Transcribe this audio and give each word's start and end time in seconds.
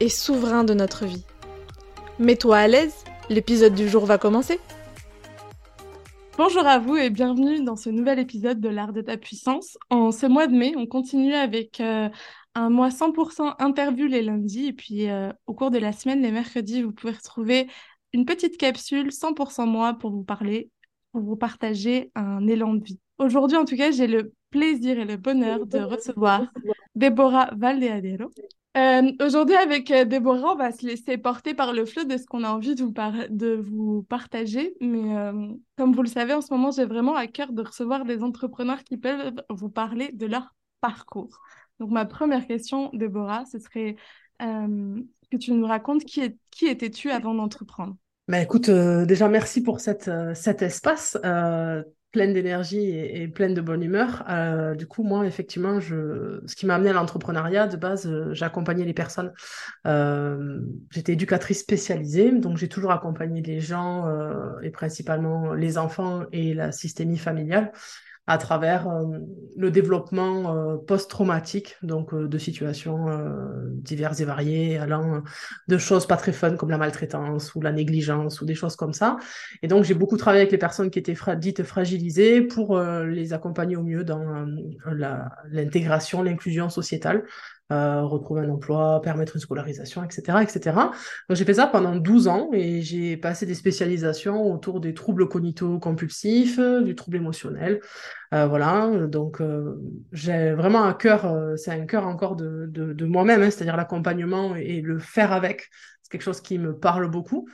et 0.00 0.08
souverains 0.08 0.64
de 0.64 0.74
notre 0.74 1.06
vie. 1.06 1.24
Mets-toi 2.18 2.56
à 2.56 2.68
l'aise, 2.68 3.04
l'épisode 3.28 3.74
du 3.74 3.88
jour 3.88 4.06
va 4.06 4.18
commencer. 4.18 4.60
Bonjour 6.36 6.66
à 6.66 6.78
vous 6.78 6.96
et 6.96 7.10
bienvenue 7.10 7.64
dans 7.64 7.74
ce 7.74 7.90
nouvel 7.90 8.20
épisode 8.20 8.60
de 8.60 8.68
l'art 8.68 8.92
de 8.92 9.00
ta 9.00 9.16
puissance. 9.16 9.76
En 9.90 10.12
ce 10.12 10.26
mois 10.26 10.46
de 10.46 10.54
mai, 10.54 10.72
on 10.76 10.86
continue 10.86 11.34
avec 11.34 11.80
euh, 11.80 12.08
un 12.54 12.70
mois 12.70 12.90
100% 12.90 13.56
interview 13.58 14.06
les 14.06 14.22
lundis 14.22 14.66
et 14.66 14.72
puis 14.72 15.10
euh, 15.10 15.32
au 15.46 15.54
cours 15.54 15.70
de 15.72 15.78
la 15.78 15.92
semaine, 15.92 16.22
les 16.22 16.30
mercredis, 16.30 16.82
vous 16.82 16.92
pouvez 16.92 17.12
retrouver 17.12 17.68
une 18.12 18.24
petite 18.24 18.56
capsule 18.56 19.08
100% 19.08 19.66
moi 19.66 19.94
pour 19.94 20.12
vous 20.12 20.22
parler, 20.22 20.70
pour 21.12 21.22
vous 21.22 21.36
partager 21.36 22.12
un 22.14 22.46
élan 22.46 22.74
de 22.74 22.84
vie. 22.84 23.00
Aujourd'hui, 23.18 23.56
en 23.56 23.64
tout 23.64 23.76
cas, 23.76 23.90
j'ai 23.90 24.06
le 24.06 24.32
plaisir 24.50 24.98
et 24.98 25.04
le 25.04 25.16
bonheur 25.16 25.66
de 25.66 25.78
recevoir 25.78 26.46
Déborah 26.94 27.50
Valdeadero. 27.56 28.30
Euh, 28.78 29.12
Aujourd'hui, 29.20 29.56
avec 29.56 29.90
euh, 29.90 30.04
Déborah, 30.04 30.52
on 30.52 30.56
va 30.56 30.70
se 30.70 30.86
laisser 30.86 31.18
porter 31.18 31.52
par 31.52 31.72
le 31.72 31.84
flot 31.84 32.04
de 32.04 32.16
ce 32.16 32.26
qu'on 32.26 32.44
a 32.44 32.50
envie 32.50 32.76
de 32.76 33.56
vous, 33.56 34.02
partager. 34.04 34.74
Mais 34.80 35.16
euh, 35.16 35.48
comme 35.76 35.92
vous 35.92 36.02
le 36.02 36.08
savez, 36.08 36.32
en 36.32 36.40
ce 36.40 36.52
moment, 36.52 36.70
j'ai 36.70 36.84
vraiment 36.84 37.16
à 37.16 37.26
cœur 37.26 37.52
de 37.52 37.62
recevoir 37.62 38.04
des 38.04 38.22
entrepreneurs 38.22 38.84
qui 38.84 38.96
peuvent 38.96 39.34
vous 39.50 39.68
parler 39.68 40.10
de 40.12 40.26
leur 40.26 40.54
parcours. 40.80 41.40
Donc, 41.80 41.90
ma 41.90 42.04
première 42.04 42.46
question, 42.46 42.90
Déborah, 42.92 43.44
ce 43.50 43.58
serait 43.58 43.96
que 44.40 45.36
tu 45.36 45.52
nous 45.52 45.66
racontes 45.66 46.04
qui, 46.04 46.22
étais-tu 46.62 47.10
avant 47.10 47.34
d'entreprendre? 47.34 47.96
Bah 48.28 48.40
écoute, 48.40 48.70
déjà 48.70 49.28
merci 49.28 49.62
pour 49.62 49.80
cet 49.80 50.08
espace 50.62 51.18
pleine 52.18 52.32
d'énergie 52.32 52.90
et, 52.90 53.28
pleine 53.28 53.54
de 53.54 53.60
bonne 53.60 53.80
humeur. 53.80 54.24
Euh, 54.28 54.74
du 54.74 54.88
coup, 54.88 55.04
moi, 55.04 55.24
effectivement, 55.24 55.78
je... 55.78 56.40
ce 56.46 56.56
qui 56.56 56.66
m'a 56.66 56.74
amené 56.74 56.90
à 56.90 56.92
l'entrepreneuriat, 56.92 57.68
de 57.68 57.76
base, 57.76 58.08
euh, 58.08 58.34
j'accompagnais 58.34 58.84
les 58.84 58.92
personnes. 58.92 59.32
Euh, 59.86 60.58
J'étais 60.90 61.12
éducatrice 61.12 61.60
spécialisée, 61.60 62.32
donc 62.32 62.56
j'ai 62.56 62.68
toujours 62.68 62.90
accompagné 62.90 63.40
les 63.40 63.60
gens, 63.60 64.08
et 64.62 64.70
principalement 64.70 65.52
les 65.54 65.78
enfants 65.78 66.24
et 66.32 66.54
la 66.54 66.72
systémie 66.72 67.18
familiale 67.18 67.70
à 68.28 68.36
travers 68.36 68.86
euh, 68.88 69.18
le 69.56 69.70
développement 69.70 70.54
euh, 70.54 70.76
post-traumatique, 70.76 71.76
donc 71.82 72.12
euh, 72.12 72.28
de 72.28 72.38
situations 72.38 73.06
diverses 73.72 74.20
et 74.20 74.26
variées, 74.26 74.78
allant 74.78 75.22
de 75.66 75.78
choses 75.78 76.06
pas 76.06 76.16
très 76.16 76.32
fun 76.32 76.54
comme 76.56 76.70
la 76.70 76.76
maltraitance 76.76 77.54
ou 77.54 77.62
la 77.62 77.72
négligence 77.72 78.42
ou 78.42 78.44
des 78.44 78.54
choses 78.54 78.76
comme 78.76 78.92
ça. 78.92 79.16
Et 79.62 79.68
donc 79.68 79.84
j'ai 79.84 79.94
beaucoup 79.94 80.18
travaillé 80.18 80.42
avec 80.42 80.52
les 80.52 80.58
personnes 80.58 80.90
qui 80.90 80.98
étaient 80.98 81.16
dites 81.36 81.62
fragilisées 81.62 82.42
pour 82.42 82.78
les 82.78 83.32
accompagner 83.32 83.76
au 83.76 83.82
mieux 83.82 84.04
dans 84.04 84.46
l'intégration, 85.50 86.22
l'inclusion 86.22 86.68
sociétale 86.68 87.24
euh, 87.70 88.02
retrouver 88.02 88.42
un 88.42 88.50
emploi, 88.50 89.00
permettre 89.02 89.36
une 89.36 89.40
scolarisation, 89.40 90.02
etc. 90.02 90.42
etc. 90.42 90.76
Donc 91.28 91.36
j'ai 91.36 91.44
fait 91.44 91.54
ça 91.54 91.66
pendant 91.66 91.96
12 91.96 92.28
ans 92.28 92.48
et 92.52 92.80
j'ai 92.80 93.16
passé 93.16 93.44
des 93.44 93.54
spécialisations 93.54 94.50
autour 94.52 94.80
des 94.80 94.94
troubles 94.94 95.28
cognito-compulsifs, 95.28 96.60
du 96.82 96.94
trouble 96.94 97.18
émotionnel. 97.18 97.80
Euh, 98.34 98.46
voilà, 98.46 98.90
donc 99.06 99.40
euh, 99.40 99.80
j'ai 100.12 100.52
vraiment 100.52 100.84
un 100.84 100.92
cœur, 100.92 101.24
euh, 101.26 101.56
c'est 101.56 101.70
un 101.70 101.86
cœur 101.86 102.06
encore 102.06 102.36
de, 102.36 102.66
de, 102.68 102.92
de 102.92 103.04
moi-même, 103.06 103.42
hein, 103.42 103.50
c'est-à-dire 103.50 103.76
l'accompagnement 103.76 104.54
et 104.54 104.80
le 104.80 104.98
faire 104.98 105.32
avec. 105.32 105.68
C'est 106.02 106.12
quelque 106.12 106.22
chose 106.22 106.40
qui 106.40 106.58
me 106.58 106.76
parle 106.76 107.10
beaucoup. 107.10 107.48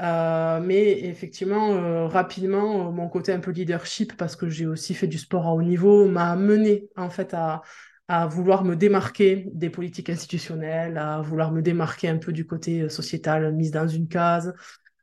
Euh, 0.00 0.60
mais 0.60 1.00
effectivement, 1.04 2.08
rapidement, 2.08 2.90
mon 2.90 3.08
côté 3.08 3.32
un 3.32 3.38
peu 3.38 3.52
leadership, 3.52 4.16
parce 4.16 4.34
que 4.34 4.48
j'ai 4.48 4.66
aussi 4.66 4.94
fait 4.94 5.06
du 5.06 5.18
sport 5.18 5.46
à 5.46 5.54
haut 5.54 5.62
niveau, 5.62 6.08
m'a 6.08 6.34
mené 6.34 6.88
en 6.96 7.10
fait 7.10 7.34
à, 7.34 7.62
à 8.08 8.26
vouloir 8.26 8.64
me 8.64 8.76
démarquer 8.76 9.48
des 9.52 9.70
politiques 9.70 10.10
institutionnelles, 10.10 10.98
à 10.98 11.20
vouloir 11.22 11.52
me 11.52 11.62
démarquer 11.62 12.08
un 12.08 12.18
peu 12.18 12.32
du 12.32 12.46
côté 12.46 12.82
euh, 12.82 12.88
sociétal, 12.88 13.54
mise 13.54 13.70
dans 13.70 13.88
une 13.88 14.08
case. 14.08 14.54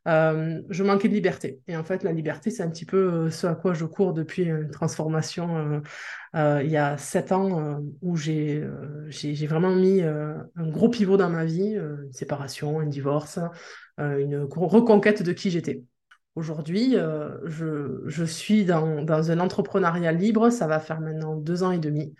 Euh, 0.08 0.60
je 0.70 0.82
manquais 0.82 1.08
de 1.08 1.14
liberté. 1.14 1.60
Et 1.68 1.76
en 1.76 1.84
fait, 1.84 2.04
la 2.04 2.12
liberté, 2.12 2.50
c'est 2.50 2.62
un 2.62 2.70
petit 2.70 2.86
peu 2.86 2.96
euh, 2.96 3.30
ce 3.30 3.46
à 3.46 3.54
quoi 3.54 3.74
je 3.74 3.84
cours 3.84 4.12
depuis 4.12 4.44
une 4.44 4.70
transformation 4.70 5.82
il 6.34 6.70
y 6.70 6.76
a 6.76 6.96
sept 6.96 7.32
ans 7.32 7.80
où 8.02 8.16
j'ai 8.16 8.64
j'ai 9.08 9.46
vraiment 9.48 9.74
mis 9.74 10.00
un 10.00 10.68
gros 10.68 10.88
pivot 10.88 11.16
dans 11.16 11.28
ma 11.28 11.44
vie, 11.44 11.74
une 11.74 12.12
séparation, 12.12 12.78
un 12.78 12.86
divorce, 12.86 13.40
une 13.98 14.46
reconquête 14.48 15.24
de 15.24 15.32
qui 15.32 15.50
j'étais. 15.50 15.82
Aujourd'hui, 16.36 16.94
je, 17.46 18.02
je, 18.06 18.24
suis 18.24 18.64
dans, 18.64 19.02
dans 19.02 19.32
un 19.32 19.40
entrepreneuriat 19.40 20.12
libre, 20.12 20.50
ça 20.50 20.68
va 20.68 20.78
faire 20.78 21.00
maintenant 21.00 21.34
deux 21.34 21.64
ans 21.64 21.72
et 21.72 21.78
demi. 21.80 22.14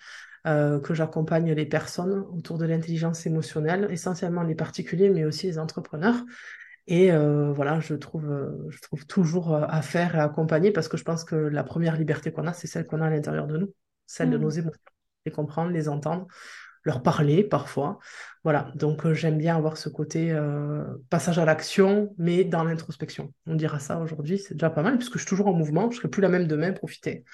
Euh, 0.47 0.81
que 0.81 0.95
j'accompagne 0.95 1.53
les 1.53 1.67
personnes 1.67 2.25
autour 2.33 2.57
de 2.57 2.65
l'intelligence 2.65 3.27
émotionnelle, 3.27 3.87
essentiellement 3.91 4.43
les 4.43 4.55
particuliers, 4.55 5.11
mais 5.11 5.27
aussi 5.27 5.47
les 5.47 5.59
entrepreneurs. 5.59 6.25
Et 6.87 7.13
euh, 7.13 7.53
voilà, 7.53 7.79
je 7.81 7.95
trouve, 7.95 8.31
euh, 8.31 8.67
je 8.71 8.81
trouve 8.81 9.07
toujours 9.07 9.55
à 9.55 9.83
faire 9.83 10.15
et 10.15 10.19
à 10.19 10.25
accompagner 10.25 10.71
parce 10.71 10.89
que 10.89 10.97
je 10.97 11.05
pense 11.05 11.25
que 11.25 11.37
la 11.37 11.63
première 11.63 11.99
liberté 11.99 12.33
qu'on 12.33 12.47
a, 12.47 12.55
c'est 12.55 12.69
celle 12.69 12.87
qu'on 12.87 13.03
a 13.03 13.07
à 13.07 13.11
l'intérieur 13.11 13.47
de 13.47 13.59
nous, 13.59 13.75
celle 14.07 14.31
de 14.31 14.39
mmh. 14.39 14.41
nos 14.41 14.49
émotions, 14.49 14.81
les 15.27 15.33
comprendre, 15.33 15.73
les 15.73 15.91
entendre, 15.91 16.27
leur 16.85 17.03
parler 17.03 17.45
parfois. 17.45 17.99
Voilà, 18.43 18.73
donc 18.77 19.13
j'aime 19.13 19.37
bien 19.37 19.59
avoir 19.59 19.77
ce 19.77 19.91
côté 19.91 20.35
passage 21.11 21.39
à 21.39 21.45
l'action, 21.45 22.15
mais 22.17 22.45
dans 22.45 22.65
l'introspection. 22.65 23.35
On 23.47 23.57
dira 23.57 23.79
ça 23.79 23.99
aujourd'hui, 23.99 24.39
c'est 24.39 24.55
déjà 24.55 24.71
pas 24.71 24.83
mal, 24.83 24.97
puisque 24.97 25.15
je 25.15 25.19
suis 25.19 25.29
toujours 25.29 25.49
en 25.49 25.53
mouvement, 25.53 25.91
je 25.91 25.99
serai 25.99 26.09
plus 26.09 26.23
la 26.23 26.31
même 26.31 26.47
demain, 26.47 26.73
profiter. 26.73 27.25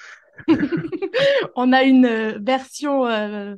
on 1.56 1.72
a 1.72 1.84
une 1.84 2.06
euh, 2.06 2.38
version 2.40 3.06
euh, 3.06 3.56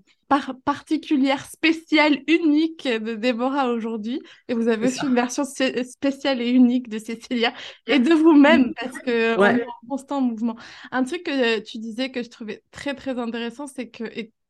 particulière, 0.64 1.44
spéciale, 1.46 2.18
unique 2.26 2.86
de 2.86 3.14
Déborah 3.14 3.70
aujourd'hui. 3.70 4.20
Et 4.48 4.54
vous 4.54 4.68
avez 4.68 4.88
aussi 4.88 5.06
une 5.06 5.14
version 5.14 5.44
spéciale 5.44 6.42
et 6.42 6.50
unique 6.50 6.88
de 6.88 6.98
Cécilia 6.98 7.52
et 7.86 7.98
de 7.98 8.12
vous-même 8.12 8.74
parce 8.74 8.98
que 8.98 9.38
on 9.38 9.44
est 9.44 9.64
en 9.64 9.88
constant 9.88 10.20
mouvement. 10.20 10.56
Un 10.90 11.04
truc 11.04 11.24
que 11.24 11.60
tu 11.60 11.78
disais 11.78 12.10
que 12.10 12.22
je 12.22 12.28
trouvais 12.28 12.62
très 12.70 12.94
très 12.94 13.18
intéressant, 13.18 13.66
c'est 13.66 13.88
que 13.88 14.04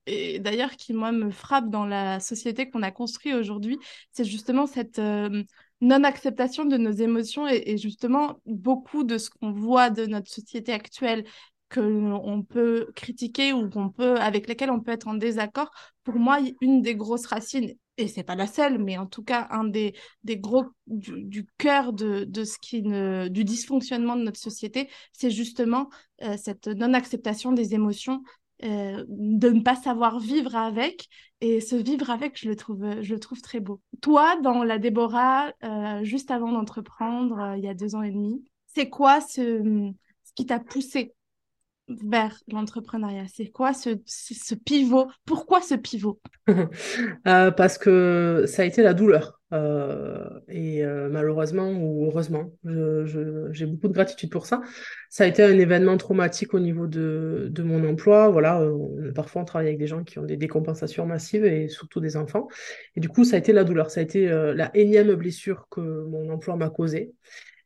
et, 0.08 0.38
d'ailleurs 0.38 0.72
qui 0.72 0.94
moi 0.94 1.12
me 1.12 1.30
frappe 1.30 1.68
dans 1.68 1.84
la 1.84 2.18
société 2.20 2.70
qu'on 2.70 2.82
a 2.82 2.90
construite 2.90 3.34
aujourd'hui, 3.34 3.78
c'est 4.10 4.24
justement 4.24 4.66
cette 4.66 4.98
euh, 4.98 5.42
non-acceptation 5.80 6.64
de 6.64 6.76
nos 6.76 6.90
émotions 6.90 7.46
et, 7.46 7.76
justement 7.76 8.40
beaucoup 8.46 9.04
de 9.04 9.18
ce 9.18 9.30
qu'on 9.30 9.52
voit 9.52 9.90
de 9.90 10.06
notre 10.06 10.30
société 10.30 10.72
actuelle 10.72 11.24
qu'on 11.72 12.44
peut 12.48 12.90
critiquer 12.94 13.52
ou 13.52 13.68
qu'on 13.68 13.90
peut, 13.90 14.16
avec 14.16 14.48
lesquels 14.48 14.70
on 14.70 14.80
peut 14.80 14.92
être 14.92 15.08
en 15.08 15.14
désaccord, 15.14 15.70
pour 16.04 16.16
moi, 16.16 16.38
une 16.60 16.82
des 16.82 16.94
grosses 16.94 17.26
racines, 17.26 17.74
et 17.98 18.06
c'est 18.06 18.22
pas 18.22 18.36
la 18.36 18.46
seule, 18.46 18.78
mais 18.78 18.96
en 18.96 19.06
tout 19.06 19.24
cas, 19.24 19.48
un 19.50 19.64
des, 19.64 19.94
des 20.22 20.38
gros 20.38 20.64
du, 20.86 21.46
cœur 21.58 21.92
de, 21.92 22.24
de, 22.24 22.44
ce 22.44 22.56
qui 22.60 22.82
ne, 22.82 23.28
du 23.28 23.44
dysfonctionnement 23.44 24.16
de 24.16 24.22
notre 24.22 24.38
société, 24.38 24.88
c'est 25.12 25.30
justement 25.30 25.90
euh, 26.22 26.36
cette 26.36 26.68
non-acceptation 26.68 27.52
des 27.52 27.74
émotions, 27.74 28.22
euh, 28.64 29.04
de 29.08 29.50
ne 29.50 29.60
pas 29.60 29.74
savoir 29.74 30.20
vivre 30.20 30.54
avec. 30.54 31.08
Et 31.40 31.60
ce 31.60 31.74
vivre 31.74 32.10
avec, 32.10 32.40
je 32.40 32.48
le 32.48 32.56
trouve, 32.56 33.02
je 33.02 33.14
le 33.14 33.20
trouve 33.20 33.40
très 33.42 33.60
beau. 33.60 33.80
Toi, 34.00 34.36
dans 34.42 34.62
la 34.62 34.78
Déborah, 34.78 35.52
euh, 35.64 36.02
juste 36.04 36.30
avant 36.30 36.52
d'entreprendre, 36.52 37.54
il 37.56 37.64
y 37.64 37.68
a 37.68 37.74
deux 37.74 37.96
ans 37.96 38.02
et 38.02 38.10
demi, 38.10 38.44
c'est 38.66 38.88
quoi 38.88 39.20
ce, 39.20 39.90
ce 40.24 40.32
qui 40.36 40.46
t'a 40.46 40.60
poussé 40.60 41.14
vers 41.88 42.38
l'entrepreneuriat? 42.48 43.26
C'est 43.32 43.48
quoi 43.48 43.72
ce, 43.72 43.90
ce, 44.06 44.54
pivot? 44.54 45.08
Pourquoi 45.24 45.60
ce 45.60 45.74
pivot? 45.74 46.20
Euh, 47.26 47.50
Parce 47.50 47.78
que 47.78 48.44
ça 48.46 48.62
a 48.62 48.64
été 48.64 48.82
la 48.82 48.94
douleur. 48.94 49.40
Euh, 49.52 50.28
et 50.48 50.84
euh, 50.84 51.08
malheureusement 51.10 51.70
ou 51.70 52.06
heureusement, 52.06 52.52
j'ai 52.64 53.66
beaucoup 53.66 53.88
de 53.88 53.92
gratitude 53.92 54.30
pour 54.30 54.46
ça. 54.46 54.60
Ça 55.08 55.24
a 55.24 55.26
été 55.26 55.42
un 55.42 55.58
événement 55.58 55.96
traumatique 55.96 56.54
au 56.54 56.60
niveau 56.60 56.86
de, 56.86 57.48
de 57.50 57.62
mon 57.62 57.86
emploi. 57.88 58.28
Voilà, 58.28 58.62
parfois 59.14 59.42
on 59.42 59.44
travaille 59.44 59.68
avec 59.68 59.78
des 59.78 59.86
gens 59.86 60.04
qui 60.04 60.18
ont 60.18 60.24
des 60.24 60.36
décompensations 60.36 61.06
massives 61.06 61.44
et 61.44 61.68
surtout 61.68 62.00
des 62.00 62.16
enfants. 62.16 62.48
Et 62.96 63.00
du 63.00 63.08
coup, 63.08 63.24
ça 63.24 63.36
a 63.36 63.38
été 63.38 63.52
la 63.52 63.64
douleur. 63.64 63.90
Ça 63.90 64.00
a 64.00 64.02
été 64.02 64.26
la 64.28 64.70
énième 64.76 65.14
blessure 65.14 65.66
que 65.70 65.80
mon 65.80 66.30
emploi 66.30 66.56
m'a 66.56 66.70
causée. 66.70 67.12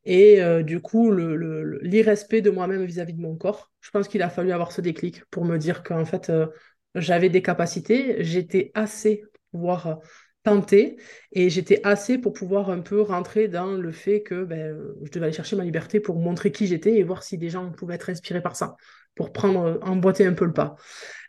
Et 0.05 0.43
euh, 0.43 0.63
du 0.63 0.81
coup, 0.81 1.13
l'irrespect 1.13 2.43
de 2.43 2.51
moi-même 2.51 2.85
vis-à-vis 2.85 3.15
de 3.15 3.21
mon 3.21 3.37
corps, 3.37 3.71
je 3.81 3.91
pense 3.91 4.09
qu'il 4.09 4.23
a 4.23 4.31
fallu 4.31 4.53
avoir 4.53 4.73
ce 4.73 4.81
déclic 4.81 5.25
pour 5.27 5.45
me 5.45 5.59
dire 5.59 5.83
qu'en 5.83 6.05
fait, 6.05 6.31
euh, 6.31 6.47
j'avais 6.95 7.29
des 7.29 7.43
capacités, 7.43 8.23
j'étais 8.25 8.71
assez 8.75 9.19
pour 9.53 9.61
pouvoir 9.61 10.01
tenté 10.43 10.97
et 11.31 11.51
j'étais 11.51 11.81
assez 11.85 12.19
pour 12.19 12.33
pouvoir 12.33 12.71
un 12.71 12.81
peu 12.81 13.01
rentrer 13.01 13.47
dans 13.47 13.73
le 13.73 13.93
fait 13.93 14.23
que 14.23 14.45
ben, 14.45 14.77
je 15.05 15.11
devais 15.11 15.27
aller 15.27 15.35
chercher 15.35 15.55
ma 15.57 15.65
liberté 15.65 16.01
pour 16.01 16.19
montrer 16.19 16.51
qui 16.51 16.67
j'étais 16.67 16.97
et 16.97 17.05
voir 17.05 17.23
si 17.23 17.39
des 17.39 17.49
gens 17.49 17.71
pouvaient 17.71 17.95
être 17.95 18.11
inspirés 18.11 18.43
par 18.43 18.57
ça, 18.57 18.75
pour 19.15 19.33
prendre, 19.33 19.79
emboîter 19.83 20.27
un 20.27 20.33
peu 20.33 20.45
le 20.45 20.53
pas. 20.53 20.77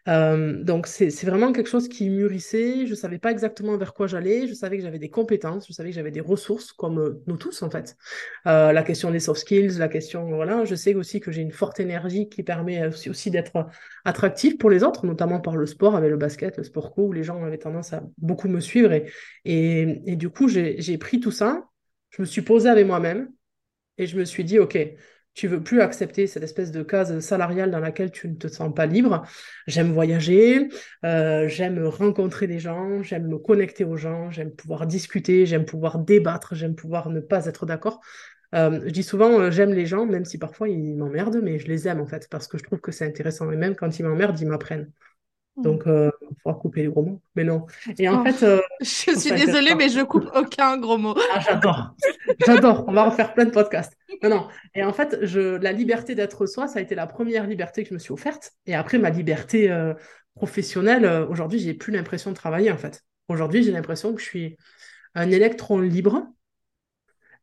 Euh, 0.10 0.62
donc 0.62 0.88
c'est 0.88 1.10
vraiment 1.24 1.54
quelque 1.54 1.70
chose 1.70 1.88
qui 1.88 2.10
mûrissait. 2.10 2.86
Je 2.88 2.94
savais 2.94 3.20
pas 3.20 3.32
exactement 3.32 3.78
vers 3.78 3.94
quoi 3.94 4.08
j'allais. 4.08 4.48
Je 4.48 4.54
savais 4.54 4.78
que 4.78 4.84
j'avais 4.84 5.00
des 5.00 5.10
compétences, 5.10 5.66
je 5.68 5.74
savais 5.74 5.90
que 5.90 5.96
j'avais 5.96 6.12
des 6.12 6.20
ressources, 6.20 6.74
comme 6.74 7.00
euh, 7.00 7.24
nous 7.28 7.38
tous 7.38 7.62
en 7.64 7.70
fait. 7.70 7.96
Euh, 8.48 8.74
la 8.74 8.84
question 8.84 9.12
des 9.12 9.20
soft 9.20 9.42
skills, 9.42 9.78
la 9.78 9.88
question 9.88 10.28
voilà. 10.28 10.66
Je 10.66 10.76
sais 10.76 10.94
aussi 10.94 11.20
que 11.22 11.32
j'ai 11.32 11.42
une 11.42 11.52
forte 11.52 11.80
énergie 11.80 12.28
qui 12.28 12.44
permet 12.44 12.86
aussi, 13.08 13.32
d'être 13.32 13.68
attractif 14.04 14.58
pour 14.58 14.70
les 14.70 14.84
autres, 14.84 15.06
notamment 15.06 15.40
par 15.40 15.56
le 15.56 15.66
sport, 15.66 15.96
avec 15.96 16.10
le 16.10 16.18
basket, 16.18 16.58
le 16.58 16.64
sport 16.64 16.94
co, 16.94 17.04
où 17.04 17.14
les 17.14 17.24
gens 17.24 17.42
avaient 17.44 17.58
tendance 17.58 17.94
à 17.94 18.04
beaucoup 18.18 18.50
me 18.50 18.60
suivre 18.60 18.92
et, 18.92 19.06
et, 19.46 20.02
et 20.06 20.16
du 20.18 20.30
coup 20.30 20.50
j'ai 20.50 20.98
pris 20.98 21.20
tout 21.20 21.32
ça. 21.32 21.66
Je 22.10 22.22
me 22.22 22.28
suis 22.28 22.42
posée 22.42 22.70
avec 22.70 22.86
moi-même 22.86 23.30
et 23.98 24.06
je 24.06 24.18
me 24.18 24.26
suis 24.26 24.44
dit 24.44 24.60
ok 24.60 24.78
tu 25.34 25.48
veux 25.48 25.64
plus 25.64 25.82
accepter 25.82 26.28
cette 26.28 26.44
espèce 26.44 26.72
de 26.72 26.84
case 26.84 27.20
salariale 27.20 27.72
dans 27.72 27.80
laquelle 27.80 28.12
tu 28.12 28.30
ne 28.30 28.36
te 28.36 28.48
sens 28.48 28.74
pas 28.74 28.86
libre. 28.86 29.24
J'aime 29.68 29.92
voyager, 29.92 30.70
euh, 31.06 31.48
j'aime 31.48 31.86
rencontrer 31.86 32.48
des 32.48 32.60
gens, 32.60 33.02
j'aime 33.02 33.28
me 33.28 33.38
connecter 33.38 33.84
aux 33.84 33.98
gens, 33.98 34.30
j'aime 34.30 34.52
pouvoir 34.52 34.86
discuter, 34.86 35.46
j'aime 35.46 35.66
pouvoir 35.66 36.00
débattre, 36.00 36.56
j'aime 36.56 36.76
pouvoir 36.76 37.10
ne 37.10 37.20
pas 37.20 37.46
être 37.48 37.66
d'accord. 37.66 38.00
Euh, 38.54 38.82
je 38.86 38.92
dis 38.92 39.04
souvent, 39.04 39.40
euh, 39.40 39.52
j'aime 39.52 39.74
les 39.74 39.88
gens, 39.88 40.06
même 40.06 40.26
si 40.26 40.38
parfois 40.38 40.70
ils 40.70 40.96
m'emmerdent, 40.96 41.42
mais 41.42 41.58
je 41.58 41.68
les 41.68 41.88
aime 41.88 42.00
en 42.00 42.06
fait, 42.08 42.28
parce 42.30 42.48
que 42.48 42.58
je 42.58 42.64
trouve 42.64 42.82
que 42.82 42.92
c'est 42.92 43.06
intéressant. 43.06 43.52
Et 43.52 43.58
même 43.58 43.76
quand 43.76 43.98
ils 43.98 44.04
m'emmerdent, 44.06 44.40
ils 44.40 44.48
m'apprennent. 44.48 44.92
Mm. 45.58 45.62
Donc, 45.62 45.84
il 45.86 45.92
euh, 45.92 46.12
faudra 46.42 46.60
couper 46.60 46.84
les 46.84 46.88
gros 46.88 47.04
mots. 47.04 47.22
Mais 47.36 47.44
non. 47.44 47.66
Et 47.98 48.10
en 48.10 48.24
fait. 48.24 48.44
Euh, 48.44 48.62
je 48.82 48.86
suis 48.86 49.32
désolée, 49.32 49.76
mais 49.76 49.90
je 49.90 50.02
coupe 50.02 50.30
aucun 50.36 50.78
gros 50.78 50.98
mot. 50.98 51.16
Ah, 51.34 51.40
j'adore. 51.40 51.96
J'adore. 52.46 52.86
On 52.88 52.94
va 52.94 53.06
refaire 53.06 53.34
plein 53.34 53.46
de 53.46 53.52
podcasts. 53.52 53.94
Non, 54.22 54.30
non. 54.30 54.48
Et 54.76 54.84
en 54.84 54.94
fait, 54.94 55.20
je... 55.22 55.58
la 55.58 55.72
liberté 55.72 56.16
d'être 56.16 56.46
soi, 56.46 56.68
ça 56.68 56.80
a 56.80 56.82
été 56.82 56.96
la 56.96 57.08
première 57.08 57.48
liberté 57.48 57.84
que 57.84 57.90
je 57.90 57.94
me 57.94 58.00
suis 58.00 58.14
offerte. 58.14 58.52
Et 58.66 58.76
après, 58.76 58.98
ma 58.98 59.10
liberté 59.10 59.72
euh, 59.72 59.94
professionnelle, 60.36 61.06
aujourd'hui, 61.30 61.60
j'ai 61.60 61.74
plus 61.74 61.94
l'impression 61.94 62.32
de 62.32 62.36
travailler, 62.36 62.72
en 62.72 62.78
fait. 62.78 63.04
Aujourd'hui, 63.28 63.64
j'ai 63.64 63.72
l'impression 63.72 64.14
que 64.14 64.22
je 64.22 64.26
suis 64.26 64.58
un 65.16 65.30
électron 65.30 65.80
libre, 65.80 66.28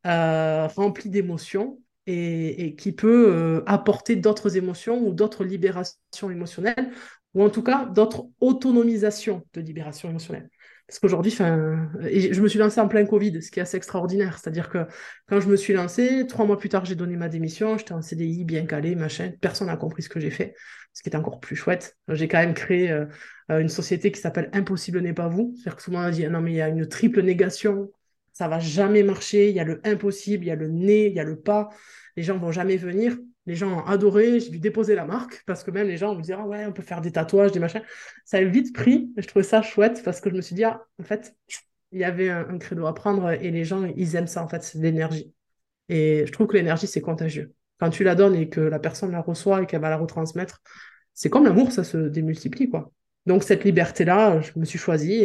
rempli 0.05 1.09
d'émotions, 1.11 1.79
et, 2.07 2.67
et, 2.67 2.75
qui 2.75 2.93
peut 2.93 3.63
apporter 3.67 4.17
d'autres 4.17 4.57
émotions 4.57 4.99
ou 5.07 5.13
d'autres 5.13 5.45
libérations 5.45 6.31
émotionnelles 6.31 6.91
ou 7.35 7.43
en 7.43 7.51
tout 7.51 7.63
cas 7.63 7.87
d'autres 7.87 8.27
autonomisations 8.41 9.47
de 9.55 9.61
libération 9.61 10.09
émotionnelle. 10.09 10.51
Parce 10.87 10.99
qu'aujourd'hui, 10.99 11.31
je 11.31 12.41
me 12.41 12.49
suis 12.49 12.59
lancée 12.59 12.81
en 12.81 12.89
plein 12.89 13.07
Covid, 13.07 13.41
ce 13.43 13.53
qui 13.53 13.61
est 13.61 13.63
assez 13.63 13.77
extraordinaire. 13.77 14.39
C'est-à-dire 14.39 14.69
que 14.69 14.87
quand 15.29 15.39
je 15.39 15.49
me 15.49 15.55
suis 15.55 15.73
lancée, 15.73 16.27
trois 16.27 16.45
mois 16.47 16.59
plus 16.59 16.69
tard, 16.69 16.85
j'ai 16.85 16.97
donné 16.97 17.17
ma 17.17 17.29
démission, 17.29 17.79
j'étais 17.79 17.93
en 17.93 18.03
CDI, 18.03 18.45
bien 18.45 18.67
calé, 18.67 18.97
machin. 18.97 19.31
Personne 19.41 19.69
n'a 19.69 19.77
compris 19.77 20.03
ce 20.03 20.09
que 20.09 20.19
j'ai 20.19 20.31
fait, 20.31 20.57
ce 20.93 21.05
qui 21.05 21.09
est 21.09 21.15
encore 21.15 21.39
plus 21.39 21.55
chouette. 21.55 21.97
J'ai 22.09 22.27
quand 22.27 22.39
même 22.39 22.55
créé 22.55 22.91
euh, 22.91 23.07
une 23.49 23.69
société 23.69 24.11
qui 24.11 24.21
s'appelle 24.21 24.51
Impossible 24.53 25.01
n'est 25.01 25.15
pas 25.15 25.29
vous. 25.29 25.55
C'est-à-dire 25.55 25.77
que 25.77 25.83
souvent 25.83 26.05
on 26.05 26.11
dit, 26.11 26.27
non 26.27 26.41
mais 26.41 26.51
il 26.51 26.57
y 26.57 26.61
a 26.61 26.69
une 26.69 26.89
triple 26.89 27.23
négation, 27.23 27.93
ça 28.33 28.49
va 28.49 28.59
jamais 28.59 29.05
marcher, 29.05 29.51
il 29.51 29.55
y 29.55 29.61
a 29.61 29.65
le 29.65 29.81
impossible, 29.85 30.45
il 30.45 30.49
y 30.49 30.51
a 30.51 30.57
le 30.57 30.69
né, 30.69 31.07
il 31.07 31.13
y 31.13 31.21
a 31.21 31.25
le 31.25 31.39
pas, 31.39 31.69
les 32.17 32.23
gens 32.23 32.39
vont 32.39 32.51
jamais 32.53 32.77
venir. 32.77 33.17
Les 33.47 33.55
gens 33.55 33.85
ont 33.85 34.19
j'ai 34.19 34.51
dû 34.51 34.59
déposer 34.59 34.95
la 34.95 35.05
marque 35.05 35.43
parce 35.47 35.65
que 35.65 35.71
même 35.71 35.89
les 35.89 35.97
gens 35.97 36.15
me 36.15 36.21
disaient 36.21 36.37
ah 36.39 36.47
ouais, 36.47 36.67
on 36.67 36.73
peut 36.73 36.83
faire 36.83 37.01
des 37.01 37.13
tatouages, 37.13 37.53
des 37.53 37.59
machins. 37.59 37.83
Ça 38.25 38.39
a 38.39 38.45
vite 38.45 38.75
pris. 38.75 39.11
Je 39.17 39.27
trouvais 39.27 39.43
ça 39.43 39.63
chouette 39.63 40.03
parce 40.05 40.21
que 40.21 40.31
je 40.31 40.35
me 40.35 40.41
suis 40.41 40.55
dit 40.55 40.65
ah, 40.65 40.85
en 41.01 41.05
fait, 41.05 41.35
il 41.93 42.01
y 42.01 42.05
avait 42.05 42.31
un, 42.31 42.59
credo 42.59 42.87
à 42.87 42.95
prendre 42.95 43.31
et 43.31 43.51
les 43.51 43.65
gens, 43.65 43.85
ils 43.97 44.17
aiment 44.17 44.27
ça 44.27 44.43
en 44.45 44.49
fait, 44.49 44.63
c'est 44.63 44.79
l'énergie. 44.79 45.33
Et 45.89 46.25
je 46.27 46.33
trouve 46.33 46.47
que 46.47 46.57
l'énergie, 46.57 46.87
c'est 46.87 47.01
contagieux. 47.01 47.55
Quand 47.79 47.91
tu 47.91 48.05
la 48.05 48.15
donnes 48.15 48.35
et 48.37 48.49
que 48.49 48.61
la 48.61 48.79
personne 48.79 49.11
la 49.11 49.21
reçoit 49.21 49.63
et 49.63 49.67
qu'elle 49.67 49.81
va 49.81 49.91
la 49.91 49.97
retransmettre, 49.97 50.63
c'est 51.15 51.31
comme 51.31 51.45
l'amour, 51.45 51.73
ça 51.73 51.85
se 51.85 51.97
démultiplie 51.97 52.71
quoi. 52.71 52.93
Donc 53.27 53.43
cette 53.43 53.65
liberté-là, 53.65 54.41
je 54.41 54.53
me 54.59 54.65
suis 54.65 54.79
choisie 54.79 55.25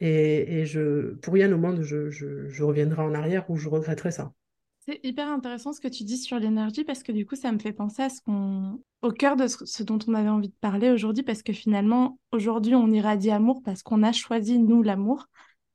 et, 0.00 0.64
je, 0.66 1.14
pour 1.16 1.34
rien 1.34 1.52
au 1.52 1.58
monde, 1.58 1.82
je, 1.82 2.10
je 2.10 2.62
reviendrai 2.62 3.02
en 3.02 3.14
arrière 3.14 3.50
ou 3.50 3.56
je 3.56 3.68
regretterai 3.68 4.10
ça. 4.10 4.32
C'est 4.90 4.98
hyper 5.04 5.28
intéressant 5.28 5.72
ce 5.72 5.80
que 5.80 5.86
tu 5.86 6.02
dis 6.02 6.18
sur 6.18 6.40
l'énergie 6.40 6.82
parce 6.82 7.04
que 7.04 7.12
du 7.12 7.24
coup, 7.24 7.36
ça 7.36 7.52
me 7.52 7.60
fait 7.60 7.72
penser 7.72 8.02
à 8.02 8.08
ce 8.08 8.20
qu'on, 8.22 8.80
au 9.02 9.12
cœur 9.12 9.36
de 9.36 9.46
ce 9.46 9.84
dont 9.84 10.00
on 10.08 10.14
avait 10.14 10.28
envie 10.28 10.48
de 10.48 10.54
parler 10.60 10.90
aujourd'hui 10.90 11.22
parce 11.22 11.44
que 11.44 11.52
finalement, 11.52 12.18
aujourd'hui, 12.32 12.74
on 12.74 12.88
irradie 12.88 13.30
amour 13.30 13.62
parce 13.64 13.84
qu'on 13.84 14.02
a 14.02 14.10
choisi, 14.10 14.58
nous, 14.58 14.82
l'amour. 14.82 15.26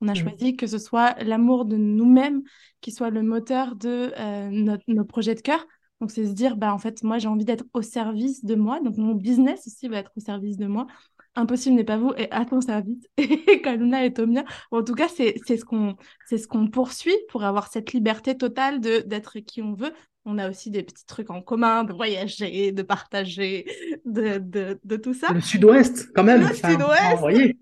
On 0.01 0.09
a 0.09 0.11
mmh. 0.11 0.15
choisi 0.15 0.55
que 0.57 0.67
ce 0.67 0.77
soit 0.77 1.13
l'amour 1.23 1.63
de 1.63 1.77
nous-mêmes 1.77 2.41
qui 2.81 2.91
soit 2.91 3.09
le 3.09 3.23
moteur 3.23 3.77
de 3.77 4.11
euh, 4.19 4.77
nos 4.89 5.05
projets 5.05 5.35
de 5.35 5.39
cœur. 5.39 5.65
Donc, 6.01 6.11
c'est 6.11 6.25
se 6.25 6.33
dire, 6.33 6.57
bah, 6.57 6.73
en 6.73 6.77
fait, 6.77 7.01
moi, 7.01 7.17
j'ai 7.17 7.29
envie 7.29 7.45
d'être 7.45 7.63
au 7.73 7.81
service 7.81 8.43
de 8.43 8.55
moi. 8.55 8.81
Donc, 8.81 8.97
mon 8.97 9.15
business 9.15 9.65
aussi 9.65 9.87
va 9.87 9.99
être 9.99 10.11
au 10.17 10.19
service 10.19 10.57
de 10.57 10.67
moi. 10.67 10.87
Impossible 11.35 11.75
n'est 11.75 11.83
pas 11.83 11.97
vous 11.97 12.13
et 12.17 12.31
à 12.31 12.45
ton 12.45 12.61
service. 12.61 13.05
Et 13.17 13.61
Kaluna 13.61 14.05
est 14.05 14.19
au 14.19 14.27
mien. 14.27 14.45
en 14.71 14.83
tout 14.83 14.95
cas, 14.95 15.07
c'est 15.07 15.35
ce 15.45 15.65
qu'on 15.65 15.95
ce 16.29 16.47
qu'on 16.47 16.67
poursuit 16.69 17.17
pour 17.29 17.43
avoir 17.43 17.67
cette 17.67 17.93
liberté 17.93 18.37
totale 18.37 18.79
de 18.79 18.99
d'être 18.99 19.39
qui 19.39 19.61
on 19.61 19.73
veut. 19.73 19.93
On 20.25 20.39
a 20.39 20.49
aussi 20.49 20.71
des 20.71 20.81
petits 20.81 21.05
trucs 21.05 21.29
en 21.29 21.41
commun, 21.41 21.83
de 21.83 21.93
voyager, 21.93 22.71
de 22.71 22.81
partager, 22.81 23.65
de, 24.05 24.39
de, 24.39 24.79
de 24.83 24.95
tout 24.97 25.13
ça. 25.13 25.31
Le 25.31 25.41
sud-ouest, 25.41 26.09
quand 26.15 26.23
même. 26.23 26.47
Le 26.47 26.53
sud-ouest. 26.53 27.55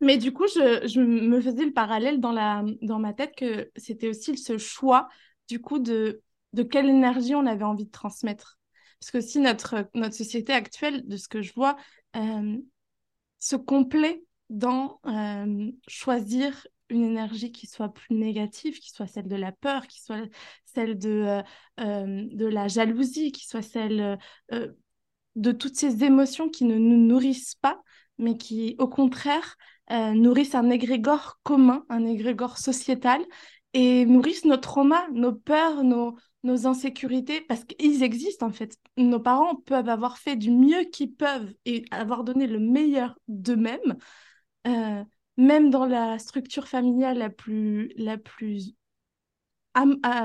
Mais 0.00 0.16
du 0.16 0.32
coup, 0.32 0.46
je, 0.46 0.86
je, 0.86 1.00
me 1.00 1.40
faisais 1.40 1.64
le 1.64 1.72
parallèle 1.72 2.20
dans, 2.20 2.32
la, 2.32 2.64
dans 2.82 2.98
ma 2.98 3.12
tête 3.12 3.34
que 3.36 3.70
c'était 3.76 4.08
aussi 4.08 4.36
ce 4.38 4.58
choix, 4.58 5.08
du 5.48 5.60
coup, 5.60 5.78
de, 5.78 6.22
de 6.52 6.62
quelle 6.62 6.88
énergie 6.88 7.34
on 7.34 7.46
avait 7.46 7.64
envie 7.64 7.86
de 7.86 7.90
transmettre. 7.90 8.58
Parce 9.00 9.10
que 9.10 9.20
si 9.20 9.40
notre, 9.40 9.88
notre 9.94 10.14
société 10.14 10.52
actuelle, 10.52 11.06
de 11.06 11.16
ce 11.16 11.28
que 11.28 11.42
je 11.42 11.52
vois, 11.52 11.76
euh, 12.16 12.56
se 13.44 13.56
complaît 13.56 14.24
dans 14.48 15.00
euh, 15.06 15.70
choisir 15.86 16.66
une 16.88 17.04
énergie 17.04 17.52
qui 17.52 17.66
soit 17.66 17.92
plus 17.92 18.14
négative, 18.14 18.78
qui 18.78 18.90
soit 18.90 19.06
celle 19.06 19.28
de 19.28 19.36
la 19.36 19.52
peur, 19.52 19.86
qui 19.86 20.02
soit 20.02 20.22
celle 20.64 20.98
de, 20.98 21.10
euh, 21.10 21.42
euh, 21.80 22.24
de 22.30 22.46
la 22.46 22.68
jalousie, 22.68 23.32
qui 23.32 23.46
soit 23.46 23.62
celle 23.62 24.18
de 24.50 25.52
toutes 25.52 25.76
ces 25.76 26.04
émotions 26.04 26.48
qui 26.48 26.64
ne 26.64 26.76
nous 26.76 26.96
nourrissent 26.96 27.56
pas, 27.56 27.82
mais 28.16 28.38
qui, 28.38 28.76
au 28.78 28.88
contraire, 28.88 29.56
nourrissent 29.90 30.54
un 30.54 30.70
égrégore 30.70 31.38
commun, 31.42 31.84
un 31.90 32.06
égrégore 32.06 32.56
sociétal, 32.56 33.20
et 33.74 34.06
nourrissent 34.06 34.44
nos 34.44 34.56
traumas, 34.56 35.08
nos 35.12 35.34
peurs, 35.34 35.82
nos, 35.82 36.16
nos 36.44 36.66
insécurités, 36.66 37.40
parce 37.40 37.64
qu'ils 37.64 38.02
existent 38.02 38.46
en 38.46 38.52
fait. 38.52 38.76
Nos 38.96 39.18
parents 39.18 39.56
peuvent 39.56 39.88
avoir 39.88 40.18
fait 40.18 40.36
du 40.36 40.50
mieux 40.50 40.84
qu'ils 40.84 41.14
peuvent 41.14 41.52
et 41.64 41.84
avoir 41.90 42.22
donné 42.22 42.46
le 42.46 42.58
meilleur 42.58 43.18
d'eux-mêmes, 43.28 43.96
euh, 44.66 45.02
même 45.36 45.70
dans 45.70 45.86
la 45.86 46.18
structure 46.18 46.68
familiale 46.68 47.18
la 47.18 47.30
plus, 47.30 47.92
la 47.96 48.18
plus 48.18 48.74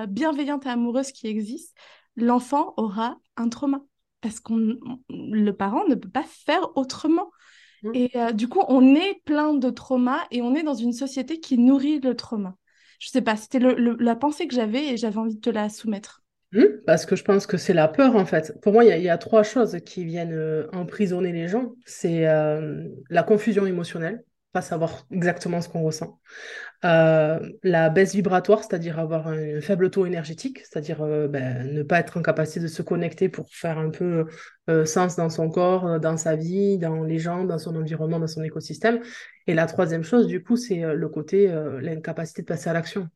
bienveillante 0.08 0.66
et 0.66 0.70
amoureuse 0.70 1.12
qui 1.12 1.28
existe, 1.28 1.76
l'enfant 2.16 2.74
aura 2.78 3.18
un 3.36 3.50
trauma, 3.50 3.82
parce 4.22 4.40
que 4.40 4.54
le 5.10 5.52
parent 5.52 5.88
ne 5.88 5.96
peut 5.96 6.10
pas 6.10 6.24
faire 6.24 6.78
autrement. 6.78 7.32
Mmh. 7.82 7.92
Et 7.96 8.12
euh, 8.16 8.32
du 8.32 8.48
coup, 8.48 8.62
on 8.68 8.94
est 8.94 9.22
plein 9.24 9.54
de 9.54 9.70
traumas 9.70 10.28
et 10.32 10.42
on 10.42 10.54
est 10.54 10.64
dans 10.64 10.76
une 10.76 10.94
société 10.94 11.40
qui 11.40 11.58
nourrit 11.58 12.00
le 12.00 12.16
trauma 12.16 12.56
je 13.00 13.10
sais 13.10 13.22
pas, 13.22 13.36
c'était 13.36 13.60
la 13.60 14.16
pensée 14.16 14.48
que 14.48 14.54
j'avais 14.54 14.94
et 14.94 14.98
j'avais 14.98 15.18
envie 15.18 15.36
de 15.36 15.42
te 15.42 15.50
la 15.50 15.70
soumettre. 15.70 16.24
Hmm, 16.52 16.66
parce 16.86 17.06
que 17.06 17.16
je 17.16 17.24
pense 17.24 17.46
que 17.46 17.58
c'est 17.58 17.74
la 17.74 17.88
peur 17.88 18.16
en 18.16 18.26
fait. 18.26 18.60
Pour 18.62 18.74
moi, 18.74 18.84
il 18.84 19.04
y, 19.04 19.10
a 19.10 19.18
trois 19.18 19.44
choses 19.44 19.78
qui 19.86 20.04
viennent 20.04 20.34
euh, 20.34 20.68
emprisonner 20.74 21.32
les 21.32 21.48
gens. 21.48 21.74
C'est 21.86 22.28
euh, 22.28 22.88
la 23.10 23.24
confusion 23.24 23.66
émotionnelle, 23.68 24.24
pas 24.52 24.62
savoir 24.62 25.06
exactement 25.12 25.62
ce 25.62 25.70
qu'on 25.70 25.84
ressent. 25.84 26.20
Euh, 26.86 27.40
la 27.62 27.90
baisse 27.90 28.16
vibratoire, 28.16 28.60
c'est-à-dire 28.64 29.00
avoir 29.00 29.28
un 29.28 29.62
faible 29.62 29.92
taux 29.92 30.06
énergétique, 30.06 30.60
c'est-à-dire 30.60 31.02
euh, 31.02 31.28
ben, 31.28 31.72
ne 31.72 31.84
pas 31.84 32.00
être 32.00 32.18
en 32.18 32.22
capacité 32.22 32.62
de 32.62 32.68
se 32.68 32.82
connecter 32.82 33.30
pour 33.30 33.50
faire 33.52 33.78
un 33.78 33.90
peu 33.90 34.26
euh, 34.70 34.86
sens 34.86 35.16
dans 35.16 35.30
son 35.30 35.50
corps, 35.50 36.00
dans 36.00 36.18
sa 36.18 36.36
vie, 36.36 36.78
dans 36.78 37.04
les 37.04 37.20
gens, 37.20 37.44
dans 37.44 37.60
son 37.60 37.76
environnement, 37.76 38.20
dans 38.20 38.28
son 38.28 38.42
écosystème. 38.44 39.02
Et 39.46 39.54
la 39.54 39.66
troisième 39.66 40.04
chose, 40.04 40.26
du 40.28 40.42
coup, 40.42 40.56
c'est 40.56 40.82
le 40.82 41.10
côté, 41.10 41.52
l'incapacité 41.82 42.44
de 42.44 42.48
passer 42.48 42.70
à 42.70 42.74
l'action. 42.74 43.08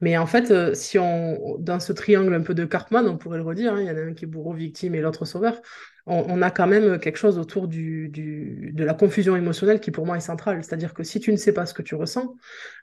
Mais 0.00 0.18
en 0.18 0.26
fait, 0.26 0.74
si 0.74 0.98
on, 0.98 1.58
dans 1.60 1.78
ce 1.78 1.92
triangle 1.92 2.34
un 2.34 2.42
peu 2.42 2.54
de 2.54 2.64
Cartman, 2.64 3.06
on 3.06 3.16
pourrait 3.16 3.38
le 3.38 3.44
redire, 3.44 3.74
hein, 3.74 3.80
il 3.80 3.86
y 3.86 3.90
en 3.90 3.96
a 3.96 4.00
un 4.00 4.12
qui 4.12 4.24
est 4.24 4.28
bourreau, 4.28 4.52
victime 4.52 4.96
et 4.96 5.00
l'autre 5.00 5.24
sauveur 5.24 5.60
on, 6.06 6.40
a 6.40 6.50
quand 6.52 6.68
même 6.68 7.00
quelque 7.00 7.16
chose 7.16 7.36
autour 7.36 7.66
du, 7.66 8.08
de 8.08 8.84
la 8.84 8.94
confusion 8.94 9.34
émotionnelle 9.34 9.80
qui 9.80 9.90
pour 9.90 10.06
moi 10.06 10.16
est 10.16 10.20
centrale. 10.20 10.62
C'est-à-dire 10.62 10.94
que 10.94 11.02
si 11.02 11.18
tu 11.18 11.32
ne 11.32 11.36
sais 11.36 11.52
pas 11.52 11.66
ce 11.66 11.74
que 11.74 11.82
tu 11.82 11.96
ressens, 11.96 12.36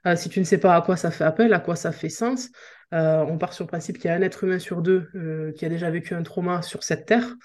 euh, 0.06 0.16
si 0.18 0.28
tu 0.28 0.40
ne 0.42 0.46
sais 0.46 0.58
pas 0.58 0.76
à 0.76 0.82
quoi 0.82 0.98
ça 0.98 1.10
fait 1.10 1.24
appel, 1.24 1.54
à 1.54 1.60
quoi 1.60 1.78
ça 1.78 1.94
fait 1.94 2.10
sens, 2.10 2.50
euh, 2.94 3.24
on 3.28 3.38
part 3.38 3.54
sur 3.54 3.64
le 3.64 3.70
principe 3.70 3.98
qu'il 3.98 4.10
y 4.10 4.14
a 4.14 4.16
un 4.16 4.22
être 4.22 4.44
humain 4.44 4.60
sur 4.60 4.82
deux 4.82 5.10
euh, 5.16 5.54
qui 5.54 5.66
a 5.66 5.70
déjà 5.70 5.90
vécu 5.90 6.14
un 6.16 6.24
trauma 6.24 6.62
sur 6.62 6.84
cette 6.84 7.06
terre. 7.06 7.36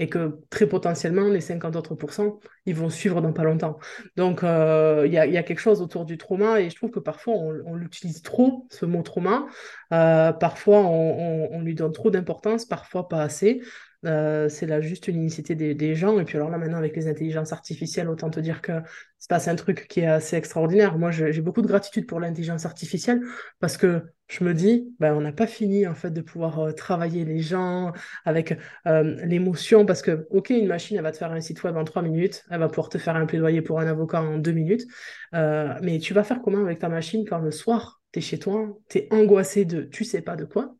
et 0.00 0.08
que 0.08 0.38
très 0.50 0.66
potentiellement, 0.66 1.28
les 1.28 1.40
50 1.40 1.74
autres 1.76 1.94
pourcents, 1.96 2.38
ils 2.66 2.74
vont 2.74 2.88
suivre 2.88 3.20
dans 3.20 3.32
pas 3.32 3.42
longtemps. 3.42 3.78
Donc, 4.16 4.42
il 4.42 5.12
y, 5.12 5.18
a, 5.18 5.42
quelque 5.42 5.58
chose 5.58 5.82
autour 5.82 6.04
du 6.04 6.18
trauma 6.18 6.60
et 6.60 6.70
je 6.70 6.76
trouve 6.76 6.92
que 6.92 7.00
parfois, 7.00 7.34
on, 7.34 7.74
l'utilise 7.74 8.22
trop, 8.22 8.68
ce 8.70 8.86
mot 8.86 9.02
trauma. 9.02 9.46
Parfois, 9.90 10.82
on, 10.82 11.60
lui 11.62 11.74
donne 11.74 11.90
trop 11.90 12.12
d'importance, 12.12 12.64
parfois 12.64 13.08
pas 13.08 13.22
assez. 13.22 13.60
Euh, 14.04 14.48
c'est 14.48 14.66
là 14.66 14.80
juste 14.80 15.10
des, 15.10 15.74
des, 15.74 15.94
gens. 15.94 16.20
Et 16.20 16.24
puis 16.24 16.36
alors 16.36 16.50
là, 16.50 16.58
maintenant, 16.58 16.78
avec 16.78 16.94
les 16.94 17.08
intelligences 17.08 17.52
artificielles, 17.52 18.08
autant 18.08 18.30
te 18.30 18.38
dire 18.38 18.62
que 18.62 18.80
se 19.18 19.26
passe 19.26 19.48
un 19.48 19.56
truc 19.56 19.88
qui 19.88 20.00
est 20.00 20.06
assez 20.06 20.36
extraordinaire. 20.36 20.98
Moi, 20.98 21.10
j'ai 21.10 21.40
beaucoup 21.40 21.62
de 21.62 21.66
gratitude 21.66 22.06
pour 22.06 22.20
l'intelligence 22.20 22.64
artificielle 22.64 23.20
parce 23.58 23.76
que 23.76 24.02
je 24.28 24.44
me 24.44 24.54
dis, 24.54 24.94
ben, 25.00 25.14
on 25.14 25.20
n'a 25.20 25.32
pas 25.32 25.48
fini 25.48 25.86
en 25.86 25.94
fait 25.94 26.10
de 26.10 26.20
pouvoir 26.20 26.60
euh, 26.60 26.72
travailler 26.72 27.24
les 27.24 27.40
gens 27.40 27.92
avec 28.24 28.56
euh, 28.86 29.16
l'émotion 29.24 29.84
parce 29.84 30.02
que, 30.02 30.28
ok, 30.30 30.50
une 30.50 30.68
machine, 30.68 30.96
elle 30.96 31.02
va 31.02 31.10
te 31.10 31.16
faire 31.16 31.32
un 31.32 31.40
site 31.40 31.64
web 31.64 31.76
en 31.76 31.84
trois 31.84 32.02
minutes, 32.02 32.44
elle 32.50 32.60
va 32.60 32.68
pouvoir 32.68 32.90
te 32.90 32.98
faire 32.98 33.16
un 33.16 33.26
plaidoyer 33.26 33.62
pour 33.62 33.80
un 33.80 33.86
avocat 33.86 34.22
en 34.22 34.38
deux 34.38 34.52
minutes, 34.52 34.86
mais 35.32 35.98
tu 35.98 36.14
vas 36.14 36.24
faire 36.24 36.40
comment 36.42 36.60
avec 36.60 36.78
ta 36.78 36.88
machine 36.88 37.24
quand 37.26 37.38
le 37.38 37.50
soir, 37.50 38.02
tu 38.12 38.18
es 38.18 38.22
chez 38.22 38.38
toi, 38.38 38.68
tu 38.88 38.98
es 38.98 39.08
angoissé 39.10 39.64
de 39.64 39.82
tu 39.82 40.04
sais 40.04 40.20
pas 40.20 40.36
de 40.36 40.44
quoi? 40.44 40.76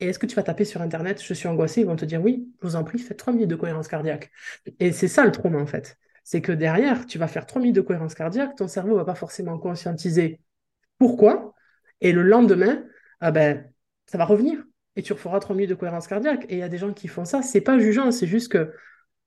Et 0.00 0.08
est-ce 0.08 0.18
que 0.18 0.26
tu 0.26 0.36
vas 0.36 0.42
taper 0.42 0.64
sur 0.64 0.82
Internet, 0.82 1.22
je 1.22 1.34
suis 1.34 1.48
angoissé, 1.48 1.80
ils 1.80 1.86
vont 1.86 1.96
te 1.96 2.04
dire 2.04 2.22
oui, 2.22 2.48
je 2.60 2.66
vous 2.66 2.76
en 2.76 2.84
prie, 2.84 2.98
faites 2.98 3.16
3 3.16 3.32
minutes 3.32 3.48
de 3.48 3.56
cohérence 3.56 3.88
cardiaque. 3.88 4.30
Et 4.78 4.92
c'est 4.92 5.08
ça 5.08 5.24
le 5.24 5.32
trauma 5.32 5.58
en 5.58 5.66
fait. 5.66 5.96
C'est 6.24 6.40
que 6.42 6.52
derrière, 6.52 7.06
tu 7.06 7.18
vas 7.18 7.28
faire 7.28 7.46
3 7.46 7.60
minutes 7.62 7.76
de 7.76 7.80
cohérence 7.80 8.14
cardiaque, 8.14 8.56
ton 8.56 8.68
cerveau 8.68 8.90
ne 8.90 8.96
va 8.96 9.04
pas 9.04 9.14
forcément 9.14 9.58
conscientiser 9.58 10.40
pourquoi, 10.98 11.54
et 12.00 12.12
le 12.12 12.22
lendemain, 12.22 12.84
ah 13.20 13.30
ben, 13.30 13.70
ça 14.06 14.18
va 14.18 14.24
revenir. 14.24 14.62
Et 14.96 15.02
tu 15.02 15.12
referas 15.12 15.40
3 15.40 15.54
minutes 15.56 15.70
de 15.70 15.74
cohérence 15.74 16.06
cardiaque. 16.06 16.46
Et 16.48 16.54
il 16.54 16.58
y 16.58 16.62
a 16.62 16.68
des 16.68 16.78
gens 16.78 16.92
qui 16.92 17.08
font 17.08 17.24
ça, 17.24 17.42
c'est 17.42 17.60
pas 17.60 17.78
jugeant, 17.78 18.10
c'est 18.10 18.26
juste 18.26 18.52
que 18.52 18.72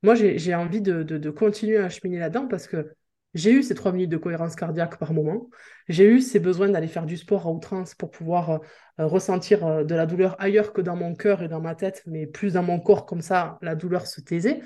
moi 0.03 0.15
j'ai 0.15 0.55
envie 0.55 0.81
de 0.81 1.29
continuer 1.29 1.77
à 1.77 1.89
cheminer 1.89 2.19
là-dedans 2.19 2.47
parce 2.47 2.67
que 2.67 2.93
j'ai 3.33 3.51
eu 3.51 3.63
ces 3.63 3.75
trois 3.75 3.91
minutes 3.91 4.09
de 4.09 4.17
cohérence 4.17 4.55
cardiaque 4.55 4.97
par 4.97 5.13
moment. 5.13 5.49
J'ai 5.87 6.05
eu 6.05 6.21
ces 6.21 6.39
besoins 6.39 6.69
d'aller 6.69 6.87
faire 6.87 7.05
du 7.05 7.15
sport 7.15 7.45
à 7.45 7.51
outrance 7.51 7.93
pour 7.93 8.09
pouvoir 8.09 8.49
euh, 8.49 8.57
euh, 8.99 9.05
ressentir 9.05 9.65
euh, 9.65 9.83
de 9.83 9.93
la 9.93 10.05
douleur 10.05 10.35
ailleurs 10.39 10.73
que 10.73 10.81
dans 10.81 10.95
mon 10.95 11.15
cœur 11.15 11.43
et 11.43 11.47
dans 11.47 11.61
ma 11.61 11.75
tête, 11.75 12.03
mais 12.07 12.25
plus 12.25 12.53
dans 12.53 12.63
mon 12.63 12.79
corps, 12.79 13.05
comme 13.05 13.21
ça, 13.21 13.59
la 13.61 13.75
douleur 13.75 14.07
se 14.07 14.21
taisait. 14.21 14.61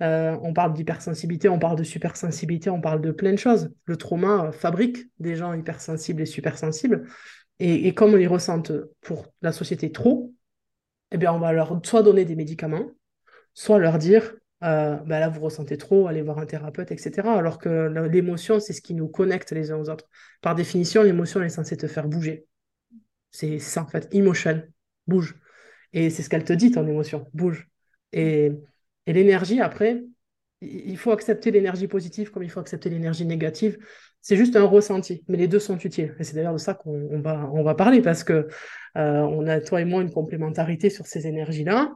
on 0.00 0.52
parle 0.54 0.72
d'hypersensibilité, 0.74 1.48
on 1.48 1.58
parle 1.58 1.76
de 1.76 1.84
supersensibilité, 1.84 2.70
on 2.70 2.80
parle 2.80 3.00
de 3.00 3.10
plein 3.10 3.32
de 3.32 3.38
choses. 3.38 3.70
Le 3.86 3.96
trauma 3.96 4.52
fabrique 4.52 4.98
des 5.18 5.34
gens 5.36 5.52
hypersensibles 5.54 6.22
et 6.22 6.26
supersensibles. 6.26 7.06
Et, 7.58 7.94
comme 7.94 8.12
on 8.12 8.16
les 8.16 8.26
ressentent 8.26 8.72
pour 9.00 9.32
la 9.40 9.50
société 9.52 9.90
trop, 9.90 10.34
eh 11.10 11.16
bien, 11.16 11.32
on 11.32 11.38
va 11.38 11.52
leur 11.52 11.80
soit 11.82 12.02
donner 12.02 12.26
des 12.26 12.36
médicaments, 12.36 12.90
soit 13.54 13.78
leur 13.78 13.96
dire 13.96 14.34
euh, 14.66 14.96
bah 14.96 15.20
là, 15.20 15.28
vous 15.28 15.40
ressentez 15.40 15.78
trop, 15.78 16.08
allez 16.08 16.22
voir 16.22 16.38
un 16.38 16.46
thérapeute, 16.46 16.90
etc. 16.90 17.28
Alors 17.36 17.58
que 17.58 17.88
l'émotion, 18.10 18.58
c'est 18.60 18.72
ce 18.72 18.80
qui 18.82 18.94
nous 18.94 19.08
connecte 19.08 19.52
les 19.52 19.70
uns 19.70 19.78
aux 19.78 19.88
autres. 19.88 20.08
Par 20.42 20.54
définition, 20.54 21.02
l'émotion 21.02 21.42
est 21.42 21.48
censée 21.48 21.76
te 21.76 21.86
faire 21.86 22.08
bouger. 22.08 22.46
C'est 23.30 23.58
ça, 23.58 23.82
en 23.82 23.86
fait. 23.86 24.08
Emotion, 24.12 24.62
bouge. 25.06 25.36
Et 25.92 26.10
c'est 26.10 26.22
ce 26.22 26.30
qu'elle 26.30 26.44
te 26.44 26.52
dit, 26.52 26.70
ton 26.72 26.86
émotion, 26.86 27.28
bouge. 27.32 27.68
Et, 28.12 28.52
et 29.06 29.12
l'énergie, 29.12 29.60
après, 29.60 30.02
il 30.60 30.96
faut 30.96 31.12
accepter 31.12 31.50
l'énergie 31.50 31.86
positive 31.86 32.30
comme 32.30 32.42
il 32.42 32.50
faut 32.50 32.60
accepter 32.60 32.90
l'énergie 32.90 33.26
négative. 33.26 33.78
C'est 34.26 34.36
juste 34.36 34.56
un 34.56 34.64
ressenti, 34.64 35.22
mais 35.28 35.36
les 35.36 35.46
deux 35.46 35.60
sont 35.60 35.78
utiles. 35.78 36.16
Et 36.18 36.24
c'est 36.24 36.34
d'ailleurs 36.34 36.54
de 36.54 36.58
ça 36.58 36.74
qu'on 36.74 37.20
va, 37.20 37.48
on 37.54 37.62
va 37.62 37.76
parler 37.76 38.02
parce 38.02 38.24
que 38.24 38.48
euh, 38.96 39.20
on 39.20 39.46
a, 39.46 39.60
toi 39.60 39.80
et 39.80 39.84
moi, 39.84 40.02
une 40.02 40.10
complémentarité 40.10 40.90
sur 40.90 41.06
ces 41.06 41.28
énergies-là. 41.28 41.92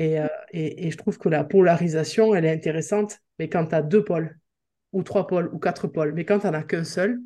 Euh, 0.00 0.26
et, 0.52 0.86
et, 0.86 0.90
je 0.90 0.96
trouve 0.96 1.18
que 1.18 1.28
la 1.28 1.44
polarisation, 1.44 2.34
elle 2.34 2.46
est 2.46 2.50
intéressante, 2.50 3.18
mais 3.38 3.50
quand 3.50 3.66
tu 3.66 3.74
as 3.74 3.82
deux 3.82 4.02
pôles, 4.02 4.38
ou 4.92 5.02
trois 5.02 5.26
pôles, 5.26 5.50
ou 5.52 5.58
quatre 5.58 5.86
pôles, 5.86 6.14
mais 6.14 6.24
quand 6.24 6.38
tu 6.38 6.46
n'en 6.46 6.54
as 6.54 6.62
qu'un 6.62 6.82
seul, 6.82 7.20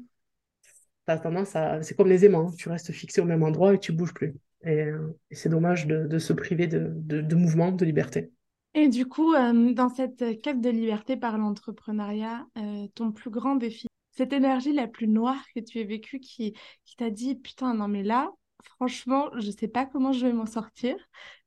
tu 0.65 1.13
as 1.13 1.19
tendance 1.19 1.55
à. 1.55 1.81
C'est 1.85 1.95
comme 1.95 2.09
les 2.09 2.25
aimants, 2.25 2.49
hein. 2.49 2.55
tu 2.59 2.69
restes 2.71 2.91
fixé 2.91 3.21
au 3.21 3.27
même 3.27 3.45
endroit 3.45 3.75
et 3.75 3.79
tu 3.79 3.93
bouges 3.93 4.15
plus. 4.15 4.35
Et, 4.65 4.81
euh, 4.81 5.17
c'est 5.31 5.49
dommage 5.49 5.87
de, 5.87 6.09
de, 6.09 6.19
se 6.19 6.33
priver 6.33 6.67
de, 6.67 6.91
de, 6.93 7.21
de 7.21 7.35
mouvement, 7.37 7.71
de 7.71 7.85
liberté. 7.85 8.33
Et 8.75 8.89
du 8.89 9.07
coup, 9.07 9.33
dans 9.33 9.91
cette 9.91 10.41
quête 10.43 10.61
de 10.61 10.71
liberté 10.71 11.17
par 11.17 11.39
l'entrepreneuriat, 11.39 12.47
ton 12.95 13.13
plus 13.13 13.31
grand 13.31 13.55
défi, 13.55 13.87
cette 14.21 14.35
énergie 14.35 14.75
la 14.75 14.87
plus 14.87 15.09
noire 15.09 15.43
que 15.57 15.61
tu 15.61 15.79
aies 15.81 15.85
vécue 15.85 16.21
qui, 16.21 16.53
qui 16.85 16.97
t'a 16.97 17.09
dit, 17.09 17.37
putain, 17.37 17.73
non 17.73 17.89
mais 17.89 18.03
là, 18.03 18.31
franchement, 18.63 19.31
je 19.39 19.51
sais 19.51 19.67
pas 19.67 19.87
comment 19.87 20.13
je 20.13 20.27
vais 20.27 20.35
m'en 20.35 20.45
sortir. 20.45 20.95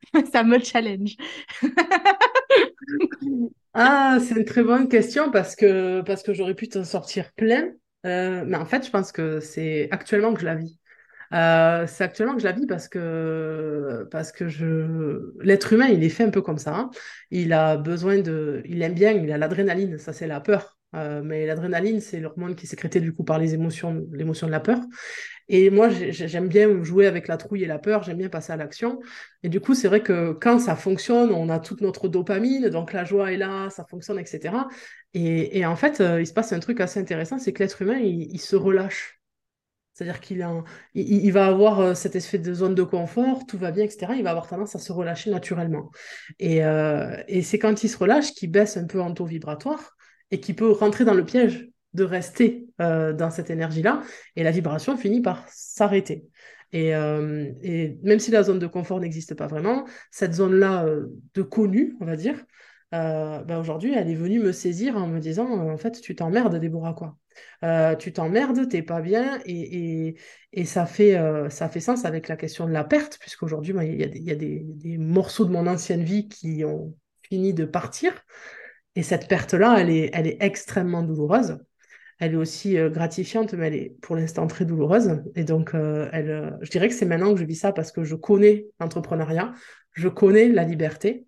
Ça 0.34 0.44
me 0.44 0.58
challenge. 0.58 1.16
ah, 3.76 4.18
c'est 4.20 4.38
une 4.38 4.46
très 4.46 4.64
bonne 4.64 4.90
question 4.90 5.30
parce 5.30 5.56
que, 5.56 6.02
parce 6.02 6.24
que 6.24 6.34
j'aurais 6.34 6.56
pu 6.56 6.68
t'en 6.68 6.84
sortir 6.84 7.32
plein. 7.34 7.74
Euh, 8.08 8.44
mais 8.48 8.58
en 8.58 8.66
fait, 8.66 8.84
je 8.84 8.90
pense 8.90 9.12
que 9.12 9.40
c'est 9.40 9.88
actuellement 9.92 10.34
que 10.34 10.40
je 10.40 10.46
la 10.46 10.56
vis. 10.56 10.80
Euh, 11.32 11.86
c'est 11.86 12.04
actuellement 12.04 12.34
que 12.34 12.40
je 12.42 12.46
la 12.46 12.54
vis 12.54 12.66
parce 12.66 12.88
que, 12.88 14.08
parce 14.10 14.32
que 14.32 14.48
je... 14.48 15.32
l'être 15.42 15.74
humain, 15.74 15.90
il 15.90 16.04
est 16.04 16.10
fait 16.10 16.24
un 16.24 16.32
peu 16.32 16.42
comme 16.42 16.58
ça. 16.58 16.76
Hein. 16.76 16.90
Il 17.30 17.54
a 17.54 17.78
besoin 17.78 18.18
de. 18.18 18.64
Il 18.66 18.82
aime 18.82 18.96
bien, 18.96 19.12
il 19.12 19.32
a 19.32 19.38
l'adrénaline, 19.38 20.00
ça 20.00 20.12
c'est 20.12 20.26
la 20.26 20.42
peur. 20.42 20.80
Euh, 20.96 21.22
mais 21.24 21.46
l'adrénaline, 21.46 22.02
c'est 22.02 22.20
l'hormone 22.20 22.56
qui 22.56 22.66
est 22.66 22.70
sécrétée 22.70 23.00
du 23.00 23.14
coup 23.14 23.24
par 23.24 23.40
les 23.40 23.54
émotions, 23.54 24.06
l'émotion 24.12 24.48
de 24.48 24.52
la 24.52 24.60
peur. 24.60 24.80
Et 25.50 25.70
moi, 25.70 25.90
j'aime 25.90 26.48
bien 26.48 26.84
jouer 26.84 27.06
avec 27.06 27.28
la 27.28 27.36
trouille 27.38 27.64
et 27.64 27.68
la 27.68 27.80
peur, 27.80 28.04
j'aime 28.04 28.18
bien 28.18 28.30
passer 28.30 28.54
à 28.54 28.56
l'action. 28.56 29.02
Et 29.44 29.50
du 29.50 29.60
coup, 29.60 29.74
c'est 29.74 29.88
vrai 29.88 30.02
que 30.02 30.32
quand 30.32 30.60
ça 30.60 30.76
fonctionne, 30.76 31.32
on 31.32 31.50
a 31.50 31.60
toute 31.60 31.82
notre 31.82 32.08
dopamine, 32.08 32.70
donc 32.70 32.94
la 32.94 33.04
joie 33.04 33.34
est 33.34 33.38
là, 33.38 33.70
ça 33.70 33.86
fonctionne, 33.90 34.20
etc. 34.20 34.56
Et, 35.14 35.66
en 35.66 35.76
fait, 35.76 36.00
euh, 36.00 36.22
il 36.22 36.28
se 36.28 36.34
passe 36.34 36.54
un 36.54 36.60
truc 36.60 36.80
assez 36.80 37.00
intéressant, 37.00 37.40
c'est 37.40 37.52
que 37.52 37.62
l'être 37.62 37.82
humain, 37.82 37.98
il, 38.00 38.40
se 38.40 38.56
relâche. 38.56 39.20
C'est-à-dire 39.94 40.22
qu'il 40.22 40.48
il, 40.96 41.32
va 41.32 41.48
avoir 41.48 41.80
euh, 41.82 41.94
cet 41.94 42.16
effet 42.16 42.40
de 42.40 42.54
zone 42.54 42.74
de 42.74 42.84
confort, 42.84 43.46
tout 43.46 43.58
va 43.58 43.72
bien, 43.72 43.84
etc. 43.84 44.14
Il 44.16 44.24
va 44.24 44.32
avoir 44.32 44.48
tendance 44.48 44.76
à 44.76 44.80
se 44.80 44.92
relâcher 44.94 45.30
naturellement. 45.30 45.92
Et, 46.40 46.62
et 47.28 47.42
c'est 47.42 47.60
quand 47.60 47.84
il 47.84 47.90
se 47.90 47.98
relâche 47.98 48.34
qu'il 48.34 48.50
baisse 48.50 48.78
un 48.78 48.86
peu 48.86 49.02
en 49.02 49.14
taux 49.14 49.26
vibratoire 49.26 49.96
et 50.34 50.40
qui 50.40 50.56
peut 50.56 50.72
rentrer 50.72 51.06
dans 51.06 51.14
le 51.14 51.24
piège 51.24 51.70
de 51.94 52.04
rester 52.04 52.66
euh, 52.82 53.14
dans 53.14 53.30
cette 53.30 53.52
énergie-là, 53.52 54.02
et 54.36 54.42
la 54.42 54.50
vibration 54.50 54.98
finit 54.98 55.22
par 55.22 55.46
s'arrêter. 55.48 56.26
Et, 56.72 56.96
euh, 56.96 57.52
et, 57.62 58.00
même 58.02 58.18
si 58.18 58.32
la 58.32 58.42
zone 58.42 58.58
de 58.58 58.66
confort 58.66 59.00
n'existe 59.00 59.36
pas 59.36 59.46
vraiment, 59.46 59.86
cette 60.10 60.34
zone-là 60.34 60.86
euh, 60.86 61.06
de 61.36 61.44
connu, 61.44 61.96
on 62.02 62.06
va 62.06 62.16
dire, 62.16 62.44
ben 62.92 63.58
aujourd'hui, 63.60 63.92
elle 63.96 64.08
est 64.08 64.16
venue 64.16 64.40
me 64.40 64.52
saisir 64.52 64.98
en 64.98 65.08
me 65.08 65.20
disant, 65.20 65.48
en 65.50 65.78
fait, 65.78 66.00
tu 66.00 66.16
t'emmerdes, 66.16 66.60
Déborah, 66.60 66.94
quoi. 66.94 67.18
tu 67.98 68.14
t'emmerdes, 68.14 68.70
t'es 68.70 68.84
pas 68.84 69.02
bien, 69.02 69.40
et, 69.46 70.16
ça, 70.66 70.86
fait, 70.86 71.20
ça 71.50 71.70
fait 71.70 71.80
sens 71.80 72.06
avec 72.06 72.28
la 72.28 72.38
question 72.38 72.68
de 72.68 72.72
la 72.72 72.84
perte, 72.84 73.18
puisqu'aujourd'hui, 73.20 73.74
il 73.82 74.24
y 74.24 74.32
a, 74.32 74.36
des, 74.36 74.98
morceaux 75.00 75.46
de 75.46 75.52
mon 75.52 75.66
ancienne 75.66 76.04
vie 76.04 76.28
qui 76.28 76.64
ont 76.66 76.96
fini 77.24 77.56
de 77.56 77.66
partir. 77.66 78.14
Et 78.96 79.04
cette 79.04 79.28
perte-là, 79.28 79.78
elle 79.80 79.90
est, 79.90 80.10
elle 80.14 80.28
est 80.28 80.38
extrêmement 80.40 81.04
douloureuse. 81.04 81.58
Elle 82.20 82.34
est 82.34 82.38
aussi 82.38 82.78
euh, 82.78 82.90
gratifiante, 82.90 83.54
mais 83.54 83.68
elle 83.68 83.76
est 83.76 83.98
pour 84.02 84.16
l'instant 84.16 84.48
très 84.48 84.66
douloureuse. 84.66 85.22
Et 85.36 85.44
donc, 85.44 85.74
euh, 85.74 86.10
elle, 86.14 86.30
euh, 86.30 86.52
je 86.62 86.70
dirais 86.70 86.88
que 86.88 86.94
c'est 86.94 87.06
maintenant 87.06 87.34
que 87.34 87.40
je 87.40 87.46
vis 87.46 87.56
ça 87.56 87.72
parce 87.74 87.92
que 87.92 88.04
je 88.04 88.16
connais 88.16 88.68
l'entrepreneuriat, 88.80 89.54
je 89.94 90.08
connais 90.08 90.48
la 90.50 90.64
liberté. 90.64 91.26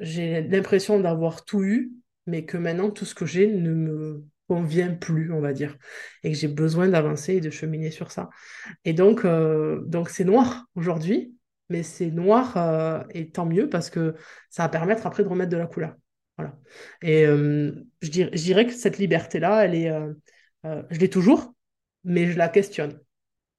j'ai 0.00 0.42
l'impression 0.42 1.00
d'avoir 1.00 1.44
tout 1.44 1.64
eu, 1.64 1.92
mais 2.26 2.44
que 2.44 2.56
maintenant, 2.56 2.90
tout 2.90 3.04
ce 3.04 3.14
que 3.14 3.26
j'ai 3.26 3.48
ne 3.48 3.74
me 3.74 4.24
convient 4.46 4.94
plus, 4.94 5.32
on 5.32 5.40
va 5.40 5.52
dire, 5.52 5.76
et 6.22 6.30
que 6.30 6.38
j'ai 6.38 6.48
besoin 6.48 6.88
d'avancer 6.88 7.34
et 7.34 7.40
de 7.40 7.50
cheminer 7.50 7.90
sur 7.90 8.10
ça. 8.12 8.30
Et 8.84 8.92
donc, 8.92 9.26
donc 9.26 10.08
c'est 10.10 10.24
noir 10.24 10.66
aujourd'hui, 10.76 11.34
mais 11.68 11.82
c'est 11.82 12.10
noir 12.10 13.04
et 13.10 13.30
tant 13.30 13.46
mieux 13.46 13.68
parce 13.68 13.90
que 13.90 14.14
ça 14.50 14.64
va 14.64 14.68
permettre 14.68 15.06
après 15.06 15.24
de 15.24 15.28
remettre 15.28 15.50
de 15.50 15.56
la 15.56 15.66
couleur. 15.66 15.96
Et 17.02 17.26
euh, 17.26 17.72
je, 18.02 18.10
dirais, 18.10 18.66
que 18.66 18.72
cette 18.72 18.98
liberté-là, 18.98 19.64
elle 19.64 19.74
est, 19.74 19.90
euh, 19.90 20.12
euh, 20.64 20.82
je 20.90 20.98
l'ai 20.98 21.10
toujours, 21.10 21.54
mais 22.04 22.30
je 22.30 22.38
la 22.38 22.48
questionne. 22.48 22.98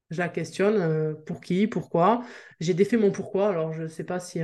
Je 0.09 0.17
la 0.17 0.27
questionne 0.27 1.15
pour 1.25 1.39
qui, 1.39 1.67
pourquoi. 1.67 2.21
J'ai 2.59 2.73
défait 2.73 2.97
mon 2.97 3.11
pourquoi. 3.11 3.47
Alors, 3.47 3.71
je 3.71 3.83
ne 3.83 3.87
sais 3.87 4.03
pas 4.03 4.19
si 4.19 4.41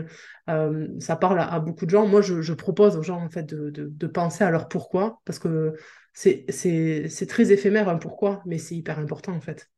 ça 0.47 1.15
parle 1.17 1.41
à, 1.41 1.59
beaucoup 1.59 1.85
de 1.85 1.89
gens. 1.89 2.07
Moi, 2.07 2.21
je, 2.21 2.53
propose 2.53 2.95
aux 2.95 3.03
gens 3.03 3.21
en 3.21 3.29
fait 3.29 3.45
de, 3.45 4.07
penser 4.07 4.45
à 4.45 4.49
leur 4.49 4.69
pourquoi, 4.69 5.19
parce 5.25 5.39
que 5.39 5.73
c'est 6.13 7.27
très 7.27 7.51
éphémère 7.51 7.89
un 7.89 7.97
pourquoi, 7.97 8.41
mais 8.45 8.57
c'est 8.57 8.75
hyper 8.75 8.97
important 8.97 9.33
en 9.33 9.41
fait. 9.41 9.69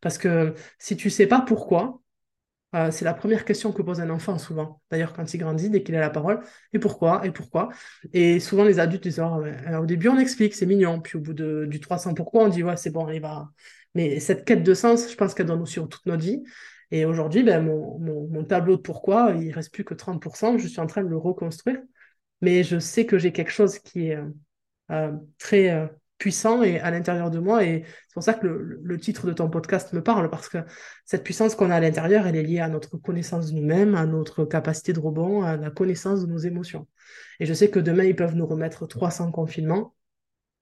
Parce 0.00 0.18
que 0.18 0.54
si 0.80 0.96
tu 0.96 1.10
sais 1.10 1.28
pas 1.28 1.40
pourquoi, 1.40 2.00
euh, 2.74 2.90
c'est 2.90 3.04
la 3.04 3.14
première 3.14 3.44
question 3.44 3.72
que 3.72 3.82
pose 3.82 4.00
un 4.00 4.10
enfant 4.10 4.38
souvent. 4.38 4.82
D'ailleurs, 4.90 5.12
quand 5.12 5.32
il 5.32 5.38
grandit, 5.38 5.70
dès 5.70 5.82
qu'il 5.82 5.94
a 5.94 6.00
la 6.00 6.10
parole, 6.10 6.40
et 6.72 6.78
pourquoi, 6.78 7.24
et 7.24 7.30
pourquoi? 7.30 7.68
Et 8.12 8.40
souvent, 8.40 8.64
les 8.64 8.78
adultes 8.78 9.04
disent, 9.04 9.20
oh, 9.20 9.44
au 9.80 9.86
début, 9.86 10.08
on 10.08 10.18
explique, 10.18 10.54
c'est 10.54 10.66
mignon. 10.66 11.00
Puis 11.00 11.16
au 11.16 11.20
bout 11.20 11.34
de, 11.34 11.66
du 11.66 11.80
300 11.80 12.14
pourquoi, 12.14 12.44
on 12.44 12.48
dit, 12.48 12.62
ouais, 12.62 12.76
c'est 12.76 12.90
bon, 12.90 13.08
il 13.08 13.20
va. 13.20 13.48
Mais 13.94 14.20
cette 14.20 14.44
quête 14.44 14.62
de 14.62 14.74
sens, 14.74 15.10
je 15.10 15.16
pense 15.16 15.34
qu'elle 15.34 15.46
donne 15.46 15.62
aussi 15.62 15.80
toute 15.88 16.04
notre 16.06 16.22
vie. 16.22 16.42
Et 16.90 17.04
aujourd'hui, 17.04 17.42
ben, 17.42 17.64
mon, 17.64 18.44
tableau 18.44 18.76
de 18.76 18.82
pourquoi, 18.82 19.32
il 19.32 19.52
reste 19.52 19.72
plus 19.72 19.84
que 19.84 19.94
30%. 19.94 20.58
Je 20.58 20.68
suis 20.68 20.80
en 20.80 20.86
train 20.86 21.02
de 21.02 21.08
le 21.08 21.16
reconstruire 21.16 21.78
mais 22.40 22.62
je 22.64 22.78
sais 22.78 23.06
que 23.06 23.18
j'ai 23.18 23.32
quelque 23.32 23.50
chose 23.50 23.78
qui 23.78 24.08
est 24.08 24.18
euh, 24.90 25.12
très 25.38 25.70
euh, 25.70 25.86
puissant 26.18 26.62
et 26.62 26.80
à 26.80 26.90
l'intérieur 26.90 27.30
de 27.30 27.38
moi. 27.38 27.64
Et 27.64 27.84
c'est 27.84 28.14
pour 28.14 28.22
ça 28.22 28.34
que 28.34 28.46
le, 28.46 28.98
titre 28.98 29.26
de 29.26 29.32
ton 29.32 29.50
podcast 29.50 29.92
me 29.92 30.02
parle, 30.02 30.30
parce 30.30 30.48
que 30.48 30.58
cette 31.04 31.24
puissance 31.24 31.54
qu'on 31.54 31.70
a 31.70 31.76
à 31.76 31.80
l'intérieur, 31.80 32.26
elle 32.26 32.36
est 32.36 32.42
liée 32.42 32.60
à 32.60 32.68
notre 32.68 32.96
connaissance 32.96 33.50
de 33.50 33.56
nous-mêmes, 33.56 33.94
à 33.94 34.06
notre 34.06 34.44
capacité 34.44 34.92
de 34.92 35.00
rebond, 35.00 35.42
à 35.42 35.56
la 35.56 35.70
connaissance 35.70 36.22
de 36.22 36.26
nos 36.26 36.38
émotions. 36.38 36.86
Et 37.40 37.46
je 37.46 37.54
sais 37.54 37.70
que 37.70 37.78
demain, 37.78 38.04
ils 38.04 38.16
peuvent 38.16 38.34
nous 38.34 38.46
remettre 38.46 38.86
300 38.86 39.30
confinements. 39.32 39.94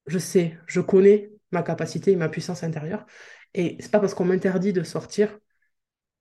Je 0.06 0.18
sais, 0.18 0.58
je 0.66 0.80
connais 0.80 1.30
ma 1.52 1.62
capacité 1.62 2.12
et 2.12 2.16
ma 2.16 2.28
puissance 2.28 2.64
intérieure. 2.64 3.06
Et 3.54 3.76
c'est 3.80 3.90
pas 3.90 4.00
parce 4.00 4.14
qu'on 4.14 4.24
m'interdit 4.24 4.72
de 4.72 4.82
sortir 4.82 5.38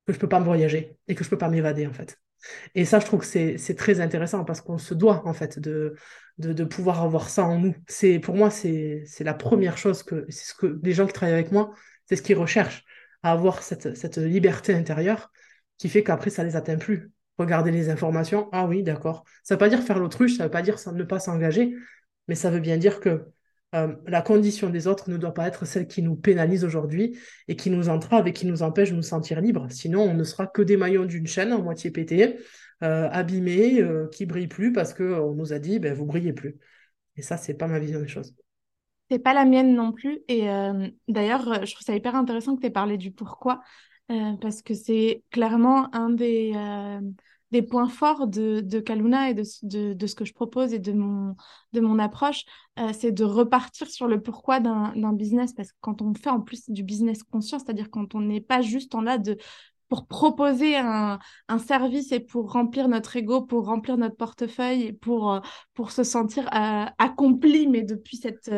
que 0.05 0.13
je 0.13 0.19
peux 0.19 0.29
pas 0.29 0.39
me 0.39 0.45
voyager 0.45 0.97
et 1.07 1.15
que 1.15 1.23
je 1.23 1.29
peux 1.29 1.37
pas 1.37 1.49
m'évader, 1.49 1.87
en 1.87 1.93
fait. 1.93 2.19
Et 2.75 2.85
ça, 2.85 2.99
je 2.99 3.05
trouve 3.05 3.21
que 3.21 3.57
c'est 3.57 3.75
très 3.75 3.99
intéressant 3.99 4.43
parce 4.43 4.61
qu'on 4.61 4.77
se 4.77 4.93
doit, 4.93 5.25
en 5.27 5.33
fait, 5.33 5.59
de, 5.59 5.95
pouvoir 6.65 7.01
avoir 7.01 7.29
ça 7.29 7.43
en 7.45 7.59
nous. 7.59 7.75
C'est 7.87 8.19
Pour 8.19 8.35
moi, 8.35 8.49
c'est 8.49 9.05
la 9.21 9.33
première 9.33 9.77
chose 9.77 10.03
que, 10.03 10.27
les 10.83 10.93
gens 10.93 11.05
qui 11.07 11.13
travaillent 11.13 11.35
avec 11.35 11.51
moi, 11.51 11.71
c'est 12.05 12.15
ce 12.15 12.21
qu'ils 12.21 12.37
recherchent, 12.37 12.83
à 13.23 13.31
avoir 13.31 13.63
cette, 13.63 14.17
liberté 14.17 14.73
intérieure 14.73 15.31
qui 15.77 15.89
fait 15.89 16.03
qu'après, 16.03 16.29
ça 16.29 16.43
les 16.43 16.55
atteint 16.55 16.77
plus. 16.77 17.11
Regarder 17.37 17.71
les 17.71 17.89
informations, 17.89 18.47
ah 18.51 18.67
oui, 18.67 18.83
d'accord. 18.83 19.23
Ça 19.43 19.55
ne 19.55 19.57
veut 19.57 19.59
pas 19.59 19.69
dire 19.69 19.81
faire 19.81 19.97
l'autruche, 19.97 20.37
ça 20.37 20.43
ne 20.43 20.47
veut 20.47 20.51
pas 20.51 20.61
dire 20.61 20.77
ne 20.93 21.03
pas 21.03 21.19
s'engager, 21.19 21.73
mais 22.27 22.35
ça 22.35 22.51
veut 22.51 22.59
bien 22.59 22.77
dire 22.77 22.99
que 22.99 23.25
euh, 23.73 23.95
la 24.07 24.21
condition 24.21 24.69
des 24.69 24.87
autres 24.87 25.09
ne 25.09 25.17
doit 25.17 25.33
pas 25.33 25.47
être 25.47 25.65
celle 25.65 25.87
qui 25.87 26.03
nous 26.03 26.15
pénalise 26.15 26.63
aujourd'hui 26.63 27.17
et 27.47 27.55
qui 27.55 27.69
nous 27.69 27.89
entrave 27.89 28.27
et 28.27 28.33
qui 28.33 28.45
nous 28.45 28.61
empêche 28.61 28.91
de 28.91 28.95
nous 28.95 29.01
sentir 29.01 29.41
libres. 29.41 29.67
Sinon, 29.69 30.01
on 30.01 30.13
ne 30.13 30.23
sera 30.23 30.47
que 30.47 30.61
des 30.61 30.77
maillons 30.77 31.05
d'une 31.05 31.27
chaîne 31.27 31.51
en 31.53 31.61
moitié 31.61 31.89
pété, 31.91 32.37
euh, 32.83 33.09
abîmés, 33.09 33.81
euh, 33.81 34.07
qui 34.09 34.25
brillent 34.25 34.47
plus 34.47 34.71
parce 34.71 34.93
qu'on 34.93 35.33
nous 35.33 35.53
a 35.53 35.59
dit, 35.59 35.79
ben, 35.79 35.93
vous 35.93 36.05
brillez 36.05 36.33
plus. 36.33 36.55
Et 37.15 37.21
ça, 37.21 37.37
c'est 37.37 37.55
pas 37.55 37.67
ma 37.67 37.79
vision 37.79 37.99
des 37.99 38.07
choses. 38.07 38.35
C'est 39.09 39.19
pas 39.19 39.33
la 39.33 39.45
mienne 39.45 39.75
non 39.75 39.91
plus. 39.91 40.19
Et 40.27 40.47
d'ailleurs, 41.07 41.65
je 41.65 41.73
trouve 41.73 41.85
ça 41.85 41.93
hyper 41.93 42.15
intéressant 42.15 42.55
que 42.55 42.61
tu 42.61 42.67
aies 42.67 42.71
parlé 42.71 42.97
du 42.97 43.11
pourquoi, 43.11 43.61
parce 44.07 44.63
que 44.63 44.73
c'est 44.73 45.23
clairement 45.29 45.93
un 45.93 46.09
des 46.09 46.53
des 47.53 47.61
points 47.61 47.87
forts 47.87 48.25
de, 48.25 48.61
de 48.61 48.79
Kaluna 48.79 49.29
et 49.29 49.35
de, 49.35 49.93
de, 49.93 50.07
ce 50.07 50.15
que 50.15 50.25
je 50.25 50.33
propose 50.33 50.73
et 50.73 50.79
de 50.79 50.91
mon, 50.91 51.35
de 51.71 51.81
mon 51.81 51.99
approche, 51.99 52.45
euh, 52.79 52.89
c'est 52.99 53.11
de 53.11 53.23
repartir 53.23 53.87
sur 53.87 54.07
le 54.07 54.21
pourquoi 54.21 54.59
d'un 54.59 55.13
business. 55.13 55.53
Parce 55.53 55.71
que 55.71 55.77
quand 55.79 56.01
on 56.01 56.15
fait 56.15 56.31
en 56.31 56.41
plus 56.41 56.67
du 56.67 56.81
business 56.81 57.21
conscient, 57.21 57.59
c'est-à-dire 57.59 57.91
quand 57.91 58.15
on 58.15 58.21
n'est 58.21 58.41
pas 58.41 58.61
juste 58.61 58.95
en 58.95 59.01
là 59.01 59.19
de 59.19 59.37
pour 59.87 60.07
proposer 60.07 60.77
un, 60.77 61.19
un, 61.47 61.59
service 61.59 62.11
et 62.11 62.19
pour 62.19 62.51
remplir 62.51 62.87
notre 62.87 63.15
ego, 63.15 63.43
pour 63.43 63.65
remplir 63.67 63.97
notre 63.97 64.15
portefeuille 64.15 64.85
et 64.85 64.93
pour, 64.93 65.31
euh, 65.31 65.39
pour 65.75 65.91
se 65.91 66.03
sentir 66.03 66.47
euh, 66.47 66.85
accompli, 66.97 67.67
mais 67.67 67.83
depuis 67.83 68.17
cette 68.17 68.51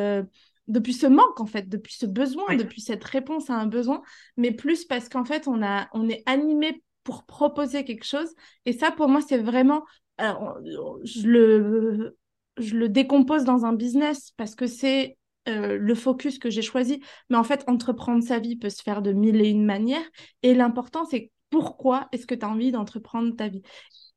depuis 0.67 0.93
ce 0.93 1.05
manque 1.05 1.39
en 1.41 1.45
fait, 1.45 1.67
depuis 1.67 1.93
ce 1.93 2.05
besoin, 2.05 2.55
depuis 2.55 2.81
cette 2.81 3.03
réponse 3.03 3.49
à 3.49 3.55
un 3.55 3.67
besoin, 3.67 4.01
mais 4.37 4.51
plus 4.51 4.85
parce 4.85 5.09
qu'en 5.09 5.25
fait 5.25 5.49
on 5.49 5.61
a 5.61 5.89
on 5.93 6.07
est 6.07 6.23
animé 6.25 6.81
pour 7.05 7.25
proposer 7.25 7.85
quelque 7.85 8.03
chose. 8.03 8.27
Et 8.65 8.73
ça, 8.73 8.91
pour 8.91 9.07
moi, 9.07 9.21
c'est 9.21 9.37
vraiment, 9.37 9.85
je, 10.19 11.27
le, 11.27 12.17
je 12.57 12.75
le 12.75 12.89
décompose 12.89 13.45
dans 13.45 13.63
un 13.63 13.73
business 13.73 14.31
parce 14.35 14.55
que 14.55 14.67
c'est 14.67 15.17
euh, 15.47 15.77
le 15.77 15.95
focus 15.95 16.39
que 16.39 16.49
j'ai 16.49 16.61
choisi. 16.61 17.01
Mais 17.29 17.37
en 17.37 17.43
fait, 17.43 17.63
entreprendre 17.67 18.23
sa 18.23 18.39
vie 18.39 18.57
peut 18.57 18.69
se 18.69 18.81
faire 18.81 19.01
de 19.01 19.13
mille 19.13 19.39
et 19.41 19.49
une 19.49 19.65
manières. 19.65 20.05
Et 20.43 20.53
l'important, 20.53 21.05
c'est 21.05 21.31
pourquoi 21.49 22.09
est-ce 22.11 22.27
que 22.27 22.35
tu 22.35 22.43
as 22.43 22.49
envie 22.49 22.71
d'entreprendre 22.71 23.33
ta 23.35 23.47
vie? 23.47 23.61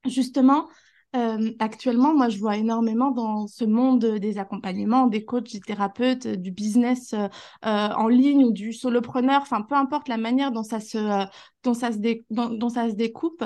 Justement, 0.07 0.69
euh, 1.17 1.53
actuellement, 1.59 2.15
moi, 2.15 2.29
je 2.29 2.39
vois 2.39 2.57
énormément 2.57 3.11
dans 3.11 3.47
ce 3.47 3.65
monde 3.65 4.05
des 4.05 4.39
accompagnements, 4.39 5.07
des 5.07 5.25
coachs, 5.25 5.51
des 5.51 5.61
thérapeutes, 5.61 6.27
euh, 6.27 6.37
du 6.37 6.51
business 6.51 7.15
euh, 7.15 7.29
en 7.63 8.09
ligne 8.09 8.45
ou 8.45 8.53
du 8.53 8.75
solopreneur, 8.75 9.41
enfin, 9.41 9.63
peu 9.63 9.75
importe 9.75 10.09
la 10.09 10.19
manière 10.19 10.53
dont 10.53 10.63
ça 10.63 10.81
se, 10.81 11.27
dont 11.65 11.73
ça 11.73 11.93
se, 11.93 11.99
dont, 12.31 12.69
ça 12.69 12.91
se 12.91 12.95
découpe, 12.95 13.45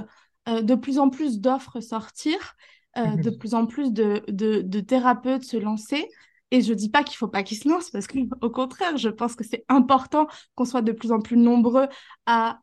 de 0.49 0.75
plus 0.75 0.99
en 0.99 1.09
plus 1.09 1.39
d'offres 1.39 1.79
sortir, 1.79 2.57
de 2.97 3.31
mhm. 3.31 3.39
plus 3.39 3.55
en 3.55 3.67
plus 3.67 3.93
de, 3.93 4.25
de, 4.27 4.61
de 4.63 4.81
thérapeutes 4.81 5.45
se 5.45 5.57
lancer. 5.57 6.09
Et 6.51 6.61
je 6.63 6.75
dis 6.75 6.91
pas 6.91 7.05
qu'il 7.05 7.17
faut 7.17 7.29
pas 7.29 7.45
qu'ils 7.45 7.59
se 7.59 7.69
lancent 7.69 7.91
parce 7.91 8.09
qu'au 8.09 8.51
contraire, 8.51 8.97
je 8.99 9.09
pense 9.09 9.37
que 9.37 9.45
c'est 9.45 9.65
important 9.69 10.27
qu'on 10.57 10.65
soit 10.65 10.83
de 10.83 10.93
plus 10.93 11.13
en 11.13 11.21
plus 11.21 11.37
nombreux 11.37 11.87
à 12.27 12.59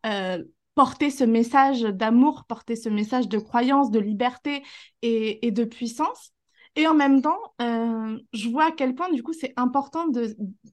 porter 0.75 1.10
ce 1.10 1.23
message 1.23 1.82
d'amour, 1.82 2.45
porter 2.47 2.75
ce 2.75 2.89
message 2.89 3.27
de 3.27 3.38
croyance, 3.38 3.91
de 3.91 3.99
liberté 3.99 4.63
et, 5.01 5.51
de 5.51 5.63
puissance. 5.63 6.32
Et 6.75 6.88
en 6.88 6.93
même 6.93 7.21
temps, 7.21 7.39
euh, 7.62 8.17
je 8.34 8.49
vois 8.49 8.67
à 8.67 8.71
quel 8.71 8.95
point, 8.95 9.12
du 9.12 9.23
coup, 9.23 9.34
c'est 9.34 9.53
important 9.58 10.05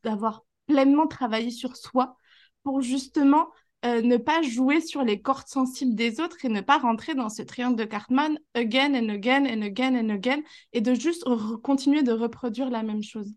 d'avoir 0.04 0.44
pleinement 0.66 1.06
travaillé 1.06 1.50
sur 1.50 1.76
soi 1.76 2.16
pour 2.62 2.82
justement 2.82 3.48
euh, 3.84 4.02
ne 4.02 4.16
pas 4.16 4.42
jouer 4.42 4.80
sur 4.80 5.02
les 5.02 5.20
cordes 5.20 5.48
sensibles 5.48 5.94
des 5.94 6.20
autres 6.20 6.44
et 6.44 6.48
ne 6.48 6.60
pas 6.60 6.78
rentrer 6.78 7.14
dans 7.14 7.28
ce 7.28 7.42
triangle 7.42 7.76
de 7.76 7.84
Cartman 7.84 8.38
again 8.54 8.94
and 8.94 9.08
again 9.08 9.46
and 9.46 9.62
again 9.62 9.96
and 9.96 10.10
again 10.10 10.42
et 10.72 10.80
de 10.80 10.94
juste 10.94 11.24
continuer 11.62 12.02
de 12.02 12.12
reproduire 12.12 12.70
la 12.70 12.82
même 12.82 13.02
chose. 13.02 13.32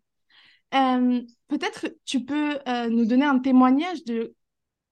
Euh, 0.75 1.21
peut-être 1.47 1.87
tu 2.05 2.23
peux 2.23 2.59
nous 2.89 3.05
donner 3.05 3.25
un 3.25 3.39
témoignage 3.39 4.03
de 4.03 4.35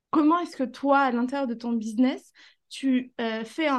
comment 0.10 0.39
est-ce 0.39 0.58
que 0.58 0.63
toi, 0.63 1.00
à 1.00 1.12
l'intérieur 1.12 1.48
de 1.48 1.54
ton 1.54 1.74
business, 1.74 2.32
tu 2.70 3.13
euh, 3.22 3.43
fais 3.43 3.70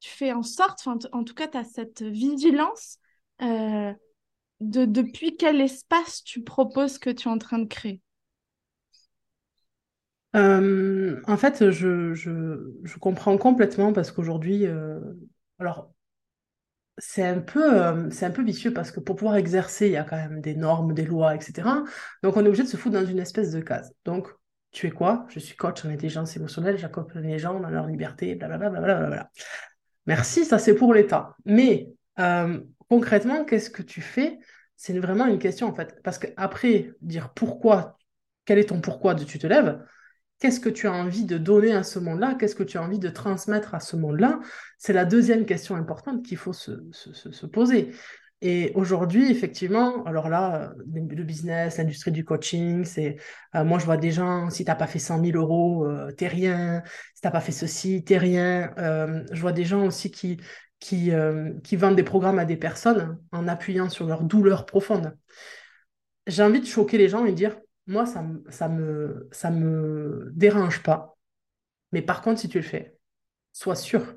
tu 0.00 0.10
fais 0.10 0.32
en 0.32 0.42
sorte, 0.42 0.86
en 1.12 1.24
tout 1.24 1.34
cas, 1.34 1.46
tu 1.46 1.56
as 1.56 1.64
cette 1.64 2.02
vigilance 2.02 2.98
euh, 3.40 3.92
de 4.60 4.84
depuis 4.84 5.36
quel 5.36 5.60
espace 5.60 6.24
tu 6.24 6.42
proposes 6.42 6.98
que 6.98 7.10
tu 7.10 7.28
es 7.28 7.30
en 7.30 7.38
train 7.38 7.60
de 7.60 7.68
créer? 7.68 8.00
Euh, 10.34 11.20
en 11.26 11.36
fait, 11.36 11.70
je, 11.70 12.14
je, 12.14 12.98
comprends 12.98 13.36
complètement 13.38 13.92
parce 13.92 14.10
qu'aujourd'hui, 14.10 14.66
alors 15.58 15.92
c'est 16.98 17.26
un 17.26 17.40
peu, 17.40 18.10
c'est 18.10 18.26
un 18.26 18.30
peu 18.30 18.42
vicieux 18.42 18.72
parce 18.72 18.90
que 18.90 19.00
pour 19.00 19.16
pouvoir 19.16 19.36
exercer, 19.36 19.86
il 19.86 19.92
y 19.92 19.96
a 19.96 20.04
quand 20.04 20.16
même 20.16 20.40
des 20.40 20.54
normes, 20.54 20.92
des 20.94 21.04
lois, 21.04 21.34
etc. 21.34 21.68
Donc, 22.22 22.36
on 22.36 22.44
est 22.44 22.48
obligé 22.48 22.64
de 22.64 22.68
se 22.68 22.76
foutre 22.76 23.00
dans 23.00 23.06
une 23.06 23.18
espèce 23.18 23.50
de 23.52 23.60
case. 23.60 23.92
Donc, 24.04 24.28
tu 24.72 24.86
es 24.86 24.90
quoi? 24.90 25.26
Je 25.28 25.38
suis 25.38 25.56
coach 25.56 25.84
en 25.84 25.90
intelligence 25.90 26.36
émotionnelle, 26.36 26.78
j'accompagne 26.78 27.24
les 27.24 27.38
gens 27.38 27.58
dans 27.60 27.70
leur 27.70 27.86
liberté, 27.86 28.34
blablabla. 28.34 29.06
Bla 29.08 29.30
Merci, 30.06 30.44
ça 30.44 30.58
c'est 30.58 30.74
pour 30.74 30.94
l'État. 30.94 31.36
Mais 31.44 31.88
euh, 32.18 32.60
concrètement, 32.88 33.44
qu'est-ce 33.44 33.70
que 33.70 33.82
tu 33.82 34.00
fais? 34.00 34.38
C'est 34.76 34.98
vraiment 34.98 35.26
une 35.26 35.38
question 35.38 35.68
en 35.68 35.74
fait. 35.74 36.00
Parce 36.02 36.18
qu'après, 36.18 36.92
dire 37.00 37.32
pourquoi, 37.34 37.96
quel 38.44 38.58
est 38.58 38.70
ton 38.70 38.80
pourquoi 38.80 39.14
de 39.14 39.24
tu 39.24 39.38
te 39.38 39.46
lèves? 39.46 39.78
Qu'est-ce 40.42 40.58
que 40.58 40.68
tu 40.68 40.88
as 40.88 40.92
envie 40.92 41.24
de 41.24 41.38
donner 41.38 41.72
à 41.72 41.84
ce 41.84 42.00
monde-là? 42.00 42.34
Qu'est-ce 42.34 42.56
que 42.56 42.64
tu 42.64 42.76
as 42.76 42.82
envie 42.82 42.98
de 42.98 43.08
transmettre 43.08 43.76
à 43.76 43.78
ce 43.78 43.94
monde-là? 43.94 44.40
C'est 44.76 44.92
la 44.92 45.04
deuxième 45.04 45.46
question 45.46 45.76
importante 45.76 46.24
qu'il 46.24 46.36
faut 46.36 46.52
se, 46.52 46.72
se 46.90 47.46
poser. 47.46 47.92
Et 48.40 48.72
aujourd'hui, 48.74 49.30
effectivement, 49.30 50.02
alors 50.02 50.28
là, 50.28 50.72
le 50.92 51.22
business, 51.22 51.78
l'industrie 51.78 52.10
du 52.10 52.24
coaching, 52.24 52.84
c'est 52.84 53.18
euh, 53.54 53.62
moi 53.62 53.78
je 53.78 53.84
vois 53.84 53.96
des 53.96 54.10
gens, 54.10 54.50
si 54.50 54.64
tu 54.64 54.68
n'as 54.68 54.74
pas 54.74 54.88
fait 54.88 54.98
100 54.98 55.24
000 55.24 55.38
euros, 55.38 55.86
euh, 55.86 56.10
t'es 56.10 56.26
rien, 56.26 56.82
si 57.14 57.20
tu 57.20 57.26
n'as 57.28 57.30
pas 57.30 57.40
fait 57.40 57.52
ceci, 57.52 58.02
t'es 58.02 58.18
rien. 58.18 58.74
Euh, 58.78 59.22
je 59.30 59.40
vois 59.40 59.52
des 59.52 59.64
gens 59.64 59.86
aussi 59.86 60.10
qui, 60.10 60.38
qui, 60.80 61.12
qui 61.62 61.76
vendent 61.76 61.94
des 61.94 62.02
programmes 62.02 62.40
à 62.40 62.44
des 62.44 62.56
personnes 62.56 63.16
en 63.30 63.46
appuyant 63.46 63.88
sur 63.88 64.08
leur 64.08 64.24
douleur 64.24 64.66
profonde. 64.66 65.16
J'ai 66.26 66.42
envie 66.42 66.60
de 66.60 66.66
choquer 66.66 66.98
les 66.98 67.08
gens 67.08 67.24
et 67.24 67.32
dire, 67.32 67.56
moi, 67.86 68.06
ça, 68.06 68.24
ça, 68.50 68.68
me, 68.68 70.30
dérange 70.34 70.82
pas. 70.82 71.16
Mais 71.92 72.02
par 72.02 72.22
contre, 72.22 72.40
si 72.40 72.48
tu 72.48 72.58
le 72.58 72.64
fais, 72.64 72.96
sois 73.52 73.74
sûr 73.74 74.14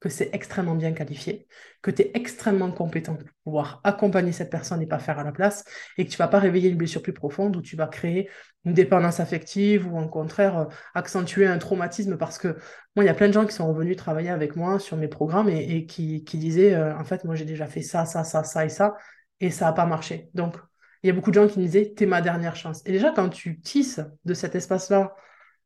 que 0.00 0.08
c'est 0.08 0.30
extrêmement 0.32 0.74
bien 0.74 0.92
qualifié, 0.92 1.46
que 1.80 1.90
tu 1.92 2.02
es 2.02 2.10
extrêmement 2.14 2.72
compétent 2.72 3.14
pour 3.14 3.28
pouvoir 3.44 3.80
accompagner 3.84 4.32
cette 4.32 4.50
personne 4.50 4.82
et 4.82 4.86
pas 4.86 4.98
faire 4.98 5.18
à 5.20 5.24
la 5.24 5.30
place, 5.30 5.64
et 5.96 6.04
que 6.04 6.10
tu 6.10 6.16
vas 6.18 6.26
pas 6.28 6.40
réveiller 6.40 6.70
une 6.70 6.76
blessure 6.76 7.02
plus 7.02 7.12
profonde 7.12 7.56
où 7.56 7.62
tu 7.62 7.76
vas 7.76 7.86
créer 7.86 8.28
une 8.64 8.74
dépendance 8.74 9.20
affective 9.20 9.86
ou 9.86 9.98
au 9.98 10.08
contraire 10.08 10.58
euh, 10.58 10.64
accentuer 10.94 11.46
un 11.46 11.58
traumatisme 11.58 12.16
parce 12.18 12.38
que 12.38 12.56
moi, 12.96 13.04
il 13.04 13.06
y 13.06 13.10
a 13.10 13.14
plein 13.14 13.28
de 13.28 13.32
gens 13.32 13.46
qui 13.46 13.54
sont 13.54 13.68
revenus 13.68 13.96
travailler 13.96 14.30
avec 14.30 14.56
moi 14.56 14.78
sur 14.80 14.96
mes 14.96 15.08
programmes 15.08 15.48
et, 15.48 15.86
qui, 15.86 16.22
disaient, 16.34 16.74
euh, 16.74 16.96
en 16.96 17.04
fait, 17.04 17.24
moi 17.24 17.36
j'ai 17.36 17.44
déjà 17.44 17.66
fait 17.66 17.82
ça, 17.82 18.04
ça, 18.04 18.24
ça, 18.24 18.42
ça 18.44 18.64
et 18.64 18.68
ça, 18.68 18.96
et 19.40 19.50
ça 19.50 19.66
n'a 19.66 19.72
pas 19.72 19.86
marché. 19.86 20.30
Donc, 20.34 20.56
il 21.02 21.08
y 21.08 21.10
a 21.10 21.12
beaucoup 21.12 21.30
de 21.30 21.34
gens 21.34 21.48
qui 21.48 21.58
me 21.58 21.64
disaient, 21.64 21.92
t'es 21.94 22.06
ma 22.06 22.20
dernière 22.22 22.56
chance. 22.56 22.82
Et 22.86 22.92
déjà, 22.92 23.10
quand 23.10 23.28
tu 23.28 23.60
tisses 23.60 24.00
de 24.24 24.34
cet 24.34 24.54
espace-là 24.54 25.14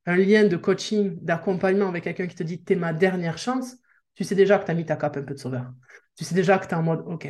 un 0.06 0.16
lien 0.16 0.44
de 0.44 0.56
coaching, 0.56 1.18
d'accompagnement 1.20 1.88
avec 1.88 2.04
quelqu'un 2.04 2.26
qui 2.26 2.36
te 2.36 2.42
dit, 2.42 2.62
t'es 2.62 2.76
ma 2.76 2.92
dernière 2.92 3.38
chance, 3.38 3.76
tu 4.14 4.24
sais 4.24 4.34
déjà 4.34 4.58
que 4.58 4.64
tu 4.64 4.70
as 4.70 4.74
mis 4.74 4.86
ta 4.86 4.96
cape 4.96 5.16
un 5.16 5.22
peu 5.22 5.34
de 5.34 5.38
sauveur. 5.38 5.72
Tu 6.16 6.24
sais 6.24 6.34
déjà 6.34 6.58
que 6.58 6.66
tu 6.66 6.72
es 6.72 6.74
en 6.74 6.82
mode 6.82 7.02
OK. 7.06 7.28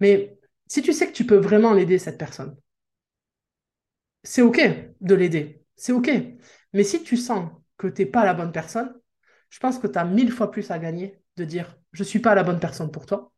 Mais 0.00 0.38
si 0.66 0.82
tu 0.82 0.92
sais 0.92 1.06
que 1.06 1.12
tu 1.12 1.26
peux 1.26 1.36
vraiment 1.36 1.72
l'aider, 1.72 1.98
cette 1.98 2.18
personne, 2.18 2.56
c'est 4.22 4.42
OK 4.42 4.60
de 5.00 5.14
l'aider. 5.14 5.64
C'est 5.76 5.92
OK. 5.92 6.10
Mais 6.72 6.84
si 6.84 7.02
tu 7.02 7.16
sens 7.16 7.50
que 7.76 7.86
tu 7.86 8.02
n'es 8.02 8.06
pas 8.06 8.24
la 8.24 8.34
bonne 8.34 8.52
personne, 8.52 8.94
je 9.50 9.58
pense 9.58 9.78
que 9.78 9.86
tu 9.86 9.98
as 9.98 10.04
mille 10.04 10.32
fois 10.32 10.50
plus 10.50 10.70
à 10.70 10.78
gagner 10.78 11.22
de 11.36 11.44
dire 11.44 11.76
je 11.92 12.02
ne 12.02 12.08
suis 12.08 12.18
pas 12.20 12.34
la 12.34 12.44
bonne 12.44 12.60
personne 12.60 12.90
pour 12.90 13.06
toi. 13.06 13.32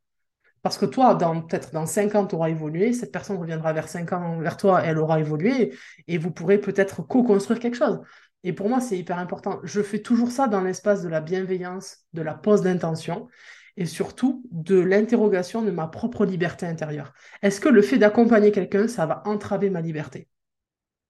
Parce 0.62 0.79
que 0.79 0.87
toi, 0.87 1.18
peut-être 1.18 1.72
dans 1.72 1.87
5 1.87 2.14
ans, 2.14 2.27
tu 2.27 2.37
auras 2.37 2.48
évolué, 2.48 2.92
cette 2.92 3.12
personne 3.12 3.37
reviendra 3.37 3.72
vers 3.72 3.88
5 3.88 4.12
ans 4.12 4.38
vers 4.38 4.57
toi, 4.57 4.83
elle 4.85 4.98
aura 4.98 5.18
évolué, 5.18 5.75
et 6.07 6.18
vous 6.18 6.31
pourrez 6.31 6.59
peut-être 6.59 7.03
co-construire 7.03 7.59
quelque 7.59 7.77
chose. 7.77 8.01
Et 8.44 8.53
pour 8.53 8.68
moi, 8.68 8.81
c'est 8.81 8.96
hyper 8.96 9.18
important. 9.18 9.61
Je 9.64 9.83
fais 9.83 10.01
toujours 10.01 10.31
ça 10.31 10.48
dans 10.48 10.61
l'espace 10.61 11.03
de 11.03 11.09
la 11.09 11.20
bienveillance, 11.20 11.98
de 12.12 12.22
la 12.22 12.35
pose 12.35 12.62
d'intention, 12.62 13.29
et 13.77 13.87
surtout 13.87 14.44
de 14.51 14.79
l'interrogation 14.79 15.62
de 15.62 15.70
ma 15.70 15.88
propre 15.88 16.25
liberté 16.27 16.66
intérieure. 16.66 17.12
Est-ce 17.40 17.61
que 17.61 17.68
le 17.68 17.83
fait 17.83 17.98
d'accompagner 17.98 18.53
quelqu'un, 18.53 18.87
ça 18.87 19.07
va 19.07 19.22
entraver 19.27 19.70
ma 19.70 19.81
liberté? 19.81 20.29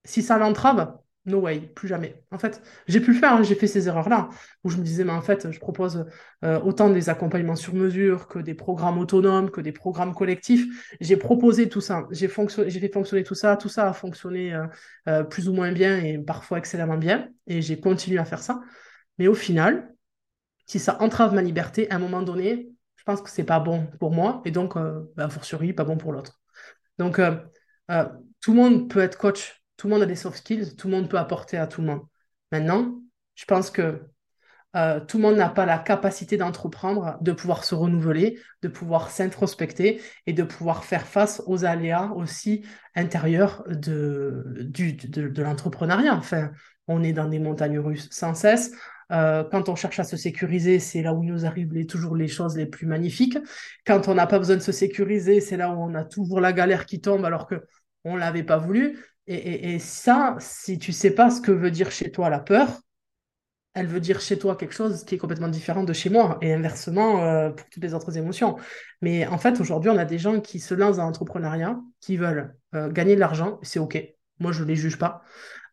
Si 0.05 0.23
ça 0.23 0.39
l'entrave, 0.39 0.97
no 1.25 1.39
way, 1.41 1.61
plus 1.61 1.89
jamais. 1.89 2.25
En 2.33 2.39
fait, 2.39 2.63
j'ai 2.89 3.01
pu 3.01 3.13
le 3.13 3.19
faire, 3.19 3.35
hein, 3.35 3.43
j'ai 3.43 3.55
fait 3.55 3.67
ces 3.67 3.87
erreurs-là, 3.87 4.29
où 4.65 4.71
je 4.71 4.77
me 4.77 4.83
disais, 4.83 5.05
mais 5.05 5.13
en 5.13 5.23
fait, 5.23 5.51
je 5.51 5.59
propose 5.61 6.07
euh, 6.45 6.61
autant 6.61 6.91
des 6.91 7.09
accompagnements 7.09 7.57
sur 7.57 7.75
mesure 7.75 8.27
que 8.27 8.41
des 8.41 8.55
programmes 8.55 8.99
autonomes, 8.99 9.51
que 9.51 9.61
des 9.61 9.73
programmes 9.73 10.15
collectifs. 10.15 10.95
J'ai 11.01 11.17
proposé 11.17 11.69
tout 11.69 11.81
ça, 11.81 12.07
j'ai 12.11 12.29
fait 12.29 12.91
fonctionner 12.93 13.23
tout 13.23 13.35
ça, 13.35 13.57
tout 13.57 13.69
ça 13.69 13.89
a 13.89 13.93
fonctionné 13.93 14.53
euh, 14.53 14.67
euh, 15.09 15.23
plus 15.23 15.49
ou 15.49 15.53
moins 15.53 15.73
bien 15.73 15.99
et 15.99 16.19
parfois 16.19 16.59
excellemment 16.59 16.99
bien, 16.99 17.29
et 17.47 17.63
j'ai 17.63 17.79
continué 17.79 18.19
à 18.19 18.25
faire 18.25 18.43
ça. 18.43 18.61
Mais 19.19 19.29
au 19.29 19.35
final, 19.35 19.95
si 20.67 20.79
ça 20.79 21.01
entrave 21.01 21.35
ma 21.35 21.43
liberté, 21.43 21.89
à 21.91 21.97
un 21.97 21.99
moment 21.99 22.23
donné, 22.23 22.69
je 22.97 23.05
pense 23.05 23.23
que 23.23 23.31
c'est 23.31 23.45
pas 23.45 23.61
bon 23.61 23.87
pour 24.01 24.11
moi, 24.13 24.43
et 24.45 24.51
donc, 24.51 24.75
bah, 25.17 25.29
fortiori, 25.29 25.73
pas 25.73 25.85
bon 25.85 25.97
pour 25.97 26.13
l'autre. 26.13 26.41
Donc, 26.99 27.21
tout 28.41 28.53
le 28.53 28.57
monde 28.57 28.89
peut 28.89 29.01
être 29.01 29.19
coach 29.19 29.62
tout 29.83 29.89
le 29.89 29.95
monde 29.95 30.05
a 30.05 30.07
des 30.07 30.15
soft 30.15 30.39
skills, 30.39 30.77
tout 30.77 30.87
le 30.87 30.95
monde 30.95 31.11
peut 31.11 31.19
apporter 31.19 31.57
à 31.57 31.67
tout 31.67 31.81
le 31.81 31.89
monde. 31.89 32.03
Maintenant, 32.53 33.01
je 33.35 33.45
pense 33.47 33.69
que 33.69 34.01
euh, 34.77 35.01
tout 35.01 35.17
le 35.17 35.25
monde 35.25 35.35
n'a 35.35 35.49
pas 35.49 35.67
la 35.67 35.77
capacité 35.81 36.37
d'entreprendre, 36.37 37.19
de 37.21 37.33
pouvoir 37.33 37.65
se 37.65 37.75
renouveler, 37.75 38.39
de 38.63 38.69
pouvoir 38.69 39.11
s'introspecter 39.11 40.01
et 40.29 40.33
de 40.35 40.45
pouvoir 40.45 40.85
faire 40.85 41.05
face 41.05 41.43
aux 41.47 41.65
aléas 41.65 42.13
aussi 42.15 42.65
intérieurs 42.95 43.65
de, 43.67 44.63
l'entrepreneuriat. 45.43 46.15
Enfin, 46.15 46.53
on 46.87 47.03
est 47.03 47.13
dans 47.13 47.27
des 47.27 47.41
montagnes 47.41 47.81
russes 47.81 48.09
sans 48.13 48.35
cesse. 48.35 48.71
Euh, 49.11 49.43
quand 49.51 49.69
on 49.69 49.75
cherche 49.75 49.99
à 49.99 50.05
se 50.05 50.17
sécuriser, 50.17 50.79
c'est 50.79 51.03
là 51.03 51.13
où 51.13 51.25
nous 51.25 51.45
arrivent 51.45 51.87
toujours 51.87 52.15
les 52.15 52.29
choses 52.29 52.57
les 52.57 52.67
plus 52.67 52.87
magnifiques. 52.87 53.37
Quand 53.85 54.07
on 54.07 54.15
n'a 54.15 54.29
pas 54.29 54.39
besoin 54.39 54.55
de 54.55 54.63
se 54.63 54.71
sécuriser, 54.71 55.41
c'est 55.41 55.57
là 55.57 55.71
où 55.71 55.83
on 55.83 55.97
a 55.97 56.05
toujours 56.05 56.41
la 56.41 56.53
galère 56.53 56.87
qui 56.87 57.01
tombe 57.01 57.25
alors 57.25 57.49
que 57.49 57.65
on 58.05 58.17
l'avait 58.17 58.43
pas 58.43 58.59
voulu. 58.59 58.99
Et, 59.29 59.79
ça, 59.79 60.37
si 60.41 60.79
tu 60.79 60.93
sais 60.93 61.13
pas 61.13 61.31
ce 61.31 61.41
que 61.41 61.53
veut 61.53 61.71
dire 61.71 61.91
chez 61.91 62.11
toi 62.11 62.29
la 62.29 62.41
peur, 62.41 62.81
elle 63.75 63.87
veut 63.87 64.01
dire 64.01 64.21
chez 64.21 64.39
toi 64.39 64.57
quelque 64.57 64.75
chose 64.75 65.05
qui 65.05 65.15
est 65.15 65.19
complètement 65.19 65.49
différent 65.49 65.85
de 65.85 65.93
chez 65.93 66.11
moi, 66.11 66.39
et 66.43 66.53
inversement 66.53 67.25
euh, 67.25 67.51
pour 67.51 67.69
toutes 67.71 67.83
les 67.83 67.95
autres 67.95 68.19
émotions. 68.19 68.57
Mais 69.01 69.27
en 69.27 69.39
fait, 69.39 69.61
aujourd'hui, 69.61 69.91
on 69.91 69.97
a 69.97 70.05
des 70.05 70.19
gens 70.19 70.41
qui 70.41 70.61
se 70.61 70.75
lancent 70.75 70.97
dans 70.97 71.05
l'entrepreneuriat, 71.05 71.79
qui 72.01 72.17
veulent 72.17 72.55
euh, 72.75 72.91
gagner 72.91 73.15
de 73.15 73.21
l'argent, 73.21 73.59
c'est 73.63 73.79
OK. 73.79 73.99
Moi, 74.41 74.53
je 74.53 74.63
ne 74.63 74.69
les 74.69 74.77
juge 74.77 74.99
pas. 74.99 75.23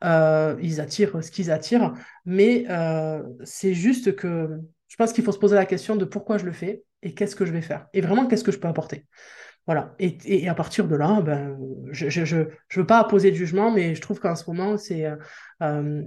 Euh, 0.03 0.55
ils 0.62 0.79
attirent 0.79 1.21
ce 1.23 1.31
qu'ils 1.31 1.51
attirent, 1.51 1.93
mais 2.25 2.65
c'est 3.43 3.73
juste 3.73 4.15
que 4.15 4.62
je 4.88 4.95
pense 4.95 5.12
qu'il 5.12 5.23
faut 5.23 5.31
se 5.31 5.39
poser 5.39 5.55
la 5.55 5.65
question 5.65 5.95
de 5.95 6.05
pourquoi 6.05 6.38
je 6.38 6.45
le 6.45 6.51
fais 6.51 6.83
et 7.01 7.13
qu'est-ce 7.13 7.35
que 7.35 7.45
je 7.45 7.51
vais 7.51 7.62
faire. 7.62 7.88
Et 7.93 8.01
vraiment, 8.01 8.27
qu'est-ce 8.27 8.43
que 8.43 8.51
je 8.51 8.59
peux 8.59 8.67
apporter. 8.67 9.05
Voilà. 9.69 9.93
Et, 9.99 10.49
à 10.49 10.55
partir 10.55 10.88
de 10.88 10.95
là, 10.95 11.21
ben, 11.21 11.55
je 11.91 12.05
ne 12.08 12.45
veux 12.75 12.86
pas 12.88 12.97
apposer 12.97 13.29
de 13.29 13.36
jugement, 13.36 13.69
mais 13.69 13.93
je 13.93 14.01
trouve 14.01 14.19
qu'en 14.19 14.36
ce 14.36 14.49
moment, 14.49 14.79
c'est 14.79 15.05
euh, 15.05 15.15
euh, 15.62 16.01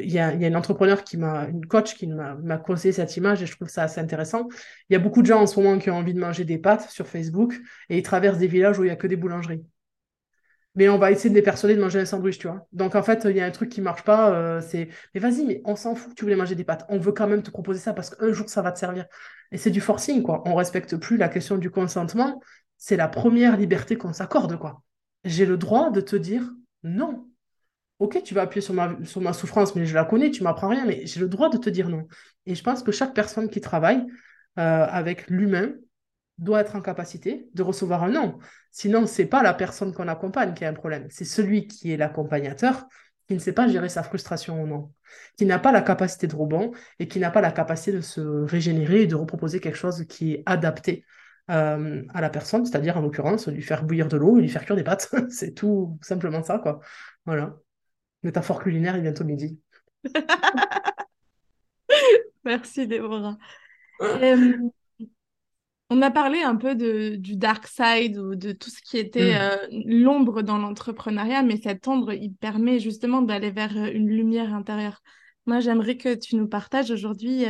il 0.00 0.10
y, 0.10 0.18
a, 0.18 0.32
une 0.32 0.56
entrepreneur 0.56 1.04
qui 1.04 1.16
m'a, 1.16 1.46
une 1.46 1.64
coach 1.64 1.94
qui 1.94 2.08
m'a 2.08 2.58
causé 2.58 2.90
cette 2.90 3.16
image 3.16 3.40
et 3.40 3.46
je 3.46 3.54
trouve 3.54 3.68
ça 3.68 3.84
assez 3.84 4.00
intéressant. 4.00 4.48
Il 4.90 4.94
y 4.94 4.96
a 4.96 4.98
beaucoup 4.98 5.22
de 5.22 5.26
gens 5.26 5.40
en 5.42 5.46
ce 5.46 5.60
moment 5.60 5.78
qui 5.78 5.90
ont 5.90 5.96
envie 5.96 6.12
de 6.12 6.18
manger 6.18 6.44
des 6.44 6.58
pâtes 6.58 6.90
sur 6.90 7.06
Facebook 7.06 7.54
et 7.88 7.98
ils 7.98 8.02
traversent 8.02 8.38
des 8.38 8.48
villages 8.48 8.80
où 8.80 8.82
il 8.82 8.86
n'y 8.86 8.92
a 8.92 8.96
que 8.96 9.06
des 9.06 9.14
boulangeries. 9.14 9.62
Mais 10.74 10.88
on 10.88 10.98
va 10.98 11.12
essayer 11.12 11.30
de 11.30 11.36
les 11.36 11.42
persuader 11.42 11.76
de 11.76 11.80
manger 11.80 12.00
un 12.00 12.04
sandwich, 12.04 12.38
tu 12.38 12.48
vois. 12.48 12.66
Donc 12.72 12.96
en 12.96 13.04
fait, 13.04 13.24
il 13.30 13.36
y 13.36 13.40
a 13.40 13.46
un 13.46 13.52
truc 13.52 13.68
qui 13.68 13.80
marche 13.80 14.02
pas, 14.02 14.32
euh, 14.34 14.60
c'est 14.60 14.88
mais 15.14 15.20
vas-y, 15.20 15.44
mais 15.44 15.62
on 15.64 15.76
s'en 15.76 15.94
fout 15.94 16.10
que 16.10 16.14
tu 16.16 16.24
voulais 16.24 16.34
manger 16.34 16.56
des 16.56 16.64
pâtes. 16.64 16.84
On 16.88 16.98
veut 16.98 17.12
quand 17.12 17.28
même 17.28 17.44
te 17.44 17.50
proposer 17.52 17.78
ça 17.78 17.92
parce 17.92 18.10
qu'un 18.10 18.32
jour 18.32 18.48
ça 18.48 18.60
va 18.60 18.72
te 18.72 18.80
servir. 18.80 19.06
Et 19.52 19.56
c'est 19.56 19.70
du 19.70 19.80
forcing, 19.80 20.24
quoi. 20.24 20.42
On 20.46 20.56
respecte 20.56 20.96
plus 20.96 21.16
la 21.16 21.28
question 21.28 21.58
du 21.58 21.70
consentement 21.70 22.40
c'est 22.76 22.96
la 22.96 23.08
première 23.08 23.56
liberté 23.56 23.96
qu'on 23.96 24.12
s'accorde, 24.12 24.58
quoi. 24.58 24.82
J'ai 25.24 25.46
le 25.46 25.56
droit 25.56 25.90
de 25.90 26.00
te 26.00 26.16
dire 26.16 26.50
non. 26.82 27.28
Ok, 27.98 28.22
tu 28.22 28.34
vas 28.34 28.42
appuyer 28.42 28.60
sur 28.60 28.74
ma, 28.74 29.32
souffrance, 29.32 29.74
mais 29.74 29.86
je 29.86 29.94
la 29.94 30.04
connais, 30.04 30.30
tu 30.30 30.42
m'apprends 30.42 30.68
rien, 30.68 30.84
mais 30.84 31.06
j'ai 31.06 31.20
le 31.20 31.28
droit 31.28 31.48
de 31.48 31.56
te 31.56 31.70
dire 31.70 31.88
non. 31.88 32.06
Et 32.44 32.54
je 32.54 32.62
pense 32.62 32.82
que 32.82 32.92
chaque 32.92 33.14
personne 33.14 33.48
qui 33.48 33.60
travaille 33.60 34.04
euh, 34.58 34.86
avec 34.88 35.30
l'humain 35.30 35.72
doit 36.38 36.60
être 36.60 36.74
en 36.76 36.80
capacité 36.80 37.48
de 37.54 37.62
recevoir 37.62 38.02
un 38.02 38.10
non. 38.10 38.38
Sinon, 38.72 39.06
c'est 39.06 39.26
pas 39.26 39.42
la 39.42 39.54
personne 39.54 39.94
qu'on 39.94 40.08
accompagne 40.08 40.52
qui 40.52 40.64
a 40.64 40.68
un 40.68 40.74
problème, 40.74 41.06
c'est 41.10 41.24
celui 41.24 41.68
qui 41.68 41.92
est 41.92 41.96
l'accompagnateur 41.96 42.86
qui 43.26 43.34
ne 43.34 43.38
sait 43.38 43.52
pas 43.52 43.68
gérer 43.68 43.88
sa 43.88 44.02
frustration 44.02 44.62
ou 44.62 44.66
non, 44.66 44.92
qui 45.36 45.46
n'a 45.46 45.58
pas 45.58 45.72
la 45.72 45.80
capacité 45.80 46.26
de 46.26 46.36
rebond 46.36 46.72
et 46.98 47.08
qui 47.08 47.18
n'a 47.18 47.30
pas 47.30 47.40
la 47.40 47.52
capacité 47.52 47.92
de 47.92 48.00
se 48.00 48.20
régénérer 48.20 49.02
et 49.02 49.06
de 49.06 49.14
reproposer 49.14 49.60
quelque 49.60 49.78
chose 49.78 50.04
qui 50.06 50.34
est 50.34 50.42
adapté 50.46 51.04
euh, 51.50 52.02
à 52.14 52.22
la 52.22 52.30
personne, 52.30 52.64
c'est-à-dire 52.64 52.96
en 52.96 53.02
l'occurrence 53.02 53.48
lui 53.48 53.60
faire 53.60 53.84
bouillir 53.84 54.08
de 54.08 54.16
l'eau 54.16 54.38
et 54.38 54.42
lui 54.42 54.48
faire 54.48 54.64
cuire 54.64 54.76
des 54.76 54.84
pâtes. 54.84 55.12
c'est 55.28 55.52
tout 55.52 55.98
simplement 56.00 56.42
ça, 56.42 56.58
quoi. 56.58 56.80
Voilà. 57.26 57.56
Métaphore 58.22 58.62
culinaire, 58.62 58.96
il 58.96 59.00
est 59.00 59.02
bientôt 59.02 59.24
midi. 59.24 59.60
Merci 62.44 62.86
Déborah. 62.86 63.36
Euh, 64.00 64.56
on 65.90 66.00
a 66.00 66.10
parlé 66.10 66.40
un 66.40 66.56
peu 66.56 66.74
de, 66.74 67.16
du 67.16 67.36
dark 67.36 67.66
side 67.66 68.18
ou 68.18 68.34
de 68.34 68.52
tout 68.52 68.70
ce 68.70 68.80
qui 68.80 68.96
était 68.96 69.34
mm. 69.34 69.40
euh, 69.40 69.56
l'ombre 69.86 70.40
dans 70.40 70.56
l'entrepreneuriat, 70.56 71.42
mais 71.42 71.58
cette 71.58 71.86
ombre, 71.88 72.14
il 72.14 72.34
permet 72.34 72.80
justement 72.80 73.20
d'aller 73.20 73.50
vers 73.50 73.76
une 73.76 74.08
lumière 74.08 74.54
intérieure. 74.54 75.02
Moi, 75.44 75.60
j'aimerais 75.60 75.98
que 75.98 76.14
tu 76.14 76.36
nous 76.36 76.48
partages 76.48 76.90
aujourd'hui 76.90 77.44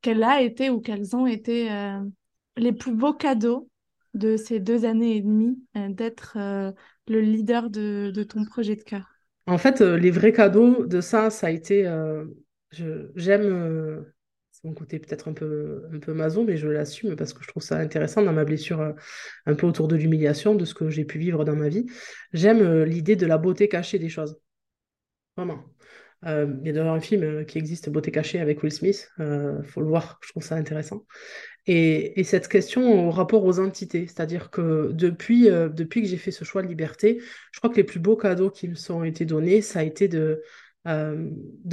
quelle 0.00 0.24
a 0.24 0.42
été 0.42 0.68
ou 0.68 0.80
quels 0.80 1.14
ont 1.14 1.28
été 1.28 1.70
les 2.56 2.72
plus 2.72 2.94
beaux 2.94 3.14
cadeaux 3.14 3.68
de 4.14 4.36
ces 4.36 4.60
deux 4.60 4.84
années 4.84 5.16
et 5.16 5.20
demie 5.20 5.58
euh, 5.76 5.88
d'être 5.88 6.36
euh, 6.36 6.72
le 7.08 7.20
leader 7.20 7.70
de, 7.70 8.22
ton 8.22 8.44
projet 8.44 8.76
de 8.76 8.82
cœur? 8.82 9.08
En 9.46 9.58
fait, 9.58 9.80
euh, 9.80 9.96
les 9.96 10.10
vrais 10.10 10.32
cadeaux 10.32 10.84
de 10.84 11.00
ça, 11.00 11.30
ça 11.30 11.48
a 11.48 11.50
été. 11.50 11.84
J'aime. 12.72 14.04
mon 14.62 14.74
côté 14.74 14.98
peut-être 14.98 15.28
un 15.28 15.32
peu, 15.32 15.84
un 15.92 15.98
peu 15.98 16.12
maso, 16.12 16.44
mais 16.44 16.56
je 16.56 16.68
l'assume 16.68 17.16
parce 17.16 17.32
que 17.32 17.42
je 17.42 17.48
trouve 17.48 17.62
ça 17.62 17.78
intéressant 17.78 18.22
dans 18.22 18.32
ma 18.32 18.44
blessure 18.44 18.94
un 19.46 19.54
peu 19.54 19.66
autour 19.66 19.88
de 19.88 19.96
l'humiliation, 19.96 20.54
de 20.54 20.64
ce 20.64 20.74
que 20.74 20.90
j'ai 20.90 21.04
pu 21.04 21.18
vivre 21.18 21.44
dans 21.44 21.56
ma 21.56 21.68
vie. 21.68 21.86
J'aime 22.32 22.84
l'idée 22.84 23.16
de 23.16 23.26
la 23.26 23.38
beauté 23.38 23.68
cachée 23.68 23.98
des 23.98 24.08
choses. 24.08 24.38
Vraiment. 25.36 25.64
Il 26.22 26.60
y 26.64 26.68
a 26.68 26.72
d'ailleurs 26.72 26.94
un 26.94 27.00
film 27.00 27.46
qui 27.46 27.58
existe, 27.58 27.88
Beauté 27.88 28.10
cachée, 28.10 28.40
avec 28.40 28.62
Will 28.62 28.72
Smith. 28.72 29.10
Il 29.18 29.64
faut 29.64 29.80
le 29.80 29.86
voir, 29.86 30.18
je 30.22 30.30
trouve 30.30 30.42
ça 30.42 30.56
intéressant. 30.56 31.06
Et, 31.66 32.24
cette 32.24 32.48
question 32.48 33.08
au 33.08 33.10
rapport 33.10 33.44
aux 33.44 33.60
entités, 33.60 34.06
c'est-à-dire 34.06 34.50
que 34.50 34.90
depuis, 34.92 35.48
euh, 35.48 35.68
depuis 35.68 36.02
que 36.02 36.08
j'ai 36.08 36.16
fait 36.16 36.30
ce 36.30 36.44
choix 36.44 36.62
de 36.62 36.68
liberté, 36.68 37.20
je 37.52 37.60
crois 37.60 37.70
que 37.70 37.76
les 37.76 37.84
plus 37.84 38.00
beaux 38.00 38.16
cadeaux 38.16 38.50
qui 38.50 38.68
me 38.68 38.74
sont 38.74 39.04
été 39.04 39.24
donnés, 39.24 39.62
ça 39.62 39.80
a 39.80 39.82
été 39.82 40.08
de, 40.08 40.42
euh, 40.86 41.30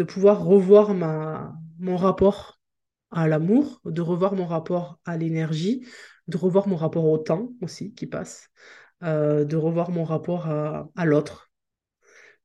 pouvoir 0.08 0.44
revoir 0.44 0.94
mon 0.94 1.98
rapport 1.98 2.60
à 3.12 3.28
l'amour, 3.28 3.82
de 3.86 4.02
revoir 4.02 4.36
mon 4.36 4.46
rapport 4.46 5.00
à 5.06 5.18
l'énergie, 5.18 5.88
de 6.28 6.38
revoir 6.38 6.68
mon 6.68 6.76
rapport 6.76 7.06
au 7.06 7.18
temps 7.18 7.54
aussi 7.62 7.94
qui 7.94 8.06
passe, 8.06 8.50
euh, 9.04 9.46
de 9.46 9.56
revoir 9.56 9.90
mon 9.92 10.04
rapport 10.04 10.48
à 10.48 11.06
l'autre. 11.06 11.47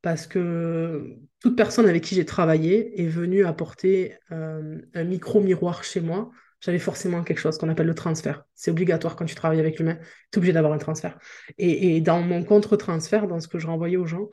Parce 0.03 0.27
que 0.27 1.17
toute 1.41 1.57
personne 1.57 1.89
avec 1.89 2.03
qui 2.03 2.15
j'ai 2.15 2.27
travaillé 2.27 3.01
est 3.01 3.07
venue 3.07 3.45
apporter 3.45 4.17
un 4.31 5.05
micro-miroir 5.05 5.85
chez 5.85 6.01
moi 6.01 6.31
j'avais 6.63 6.79
forcément 6.79 7.23
quelque 7.25 7.39
chose 7.39 7.59
qu'on 7.59 7.69
appelle 7.69 7.89
le 7.89 7.95
transfert. 7.95 8.45
C'est 8.55 8.71
obligatoire 8.71 9.17
quand 9.17 9.25
tu 9.25 9.35
travailles 9.35 9.59
avec 9.59 9.79
l'humain, 9.79 9.99
tu 10.31 10.37
es 10.37 10.39
obligé 10.39 10.53
d'avoir 10.53 10.73
un 10.73 10.79
transfert. 10.79 11.19
Et, 11.59 12.01
dans 12.01 12.23
mon 12.23 12.45
contre-transfert, 12.45 13.27
dans 13.27 13.41
ce 13.41 13.49
que 13.49 13.59
je 13.59 13.67
renvoyais 13.67 13.97
aux 13.97 14.07
gens, 14.07 14.31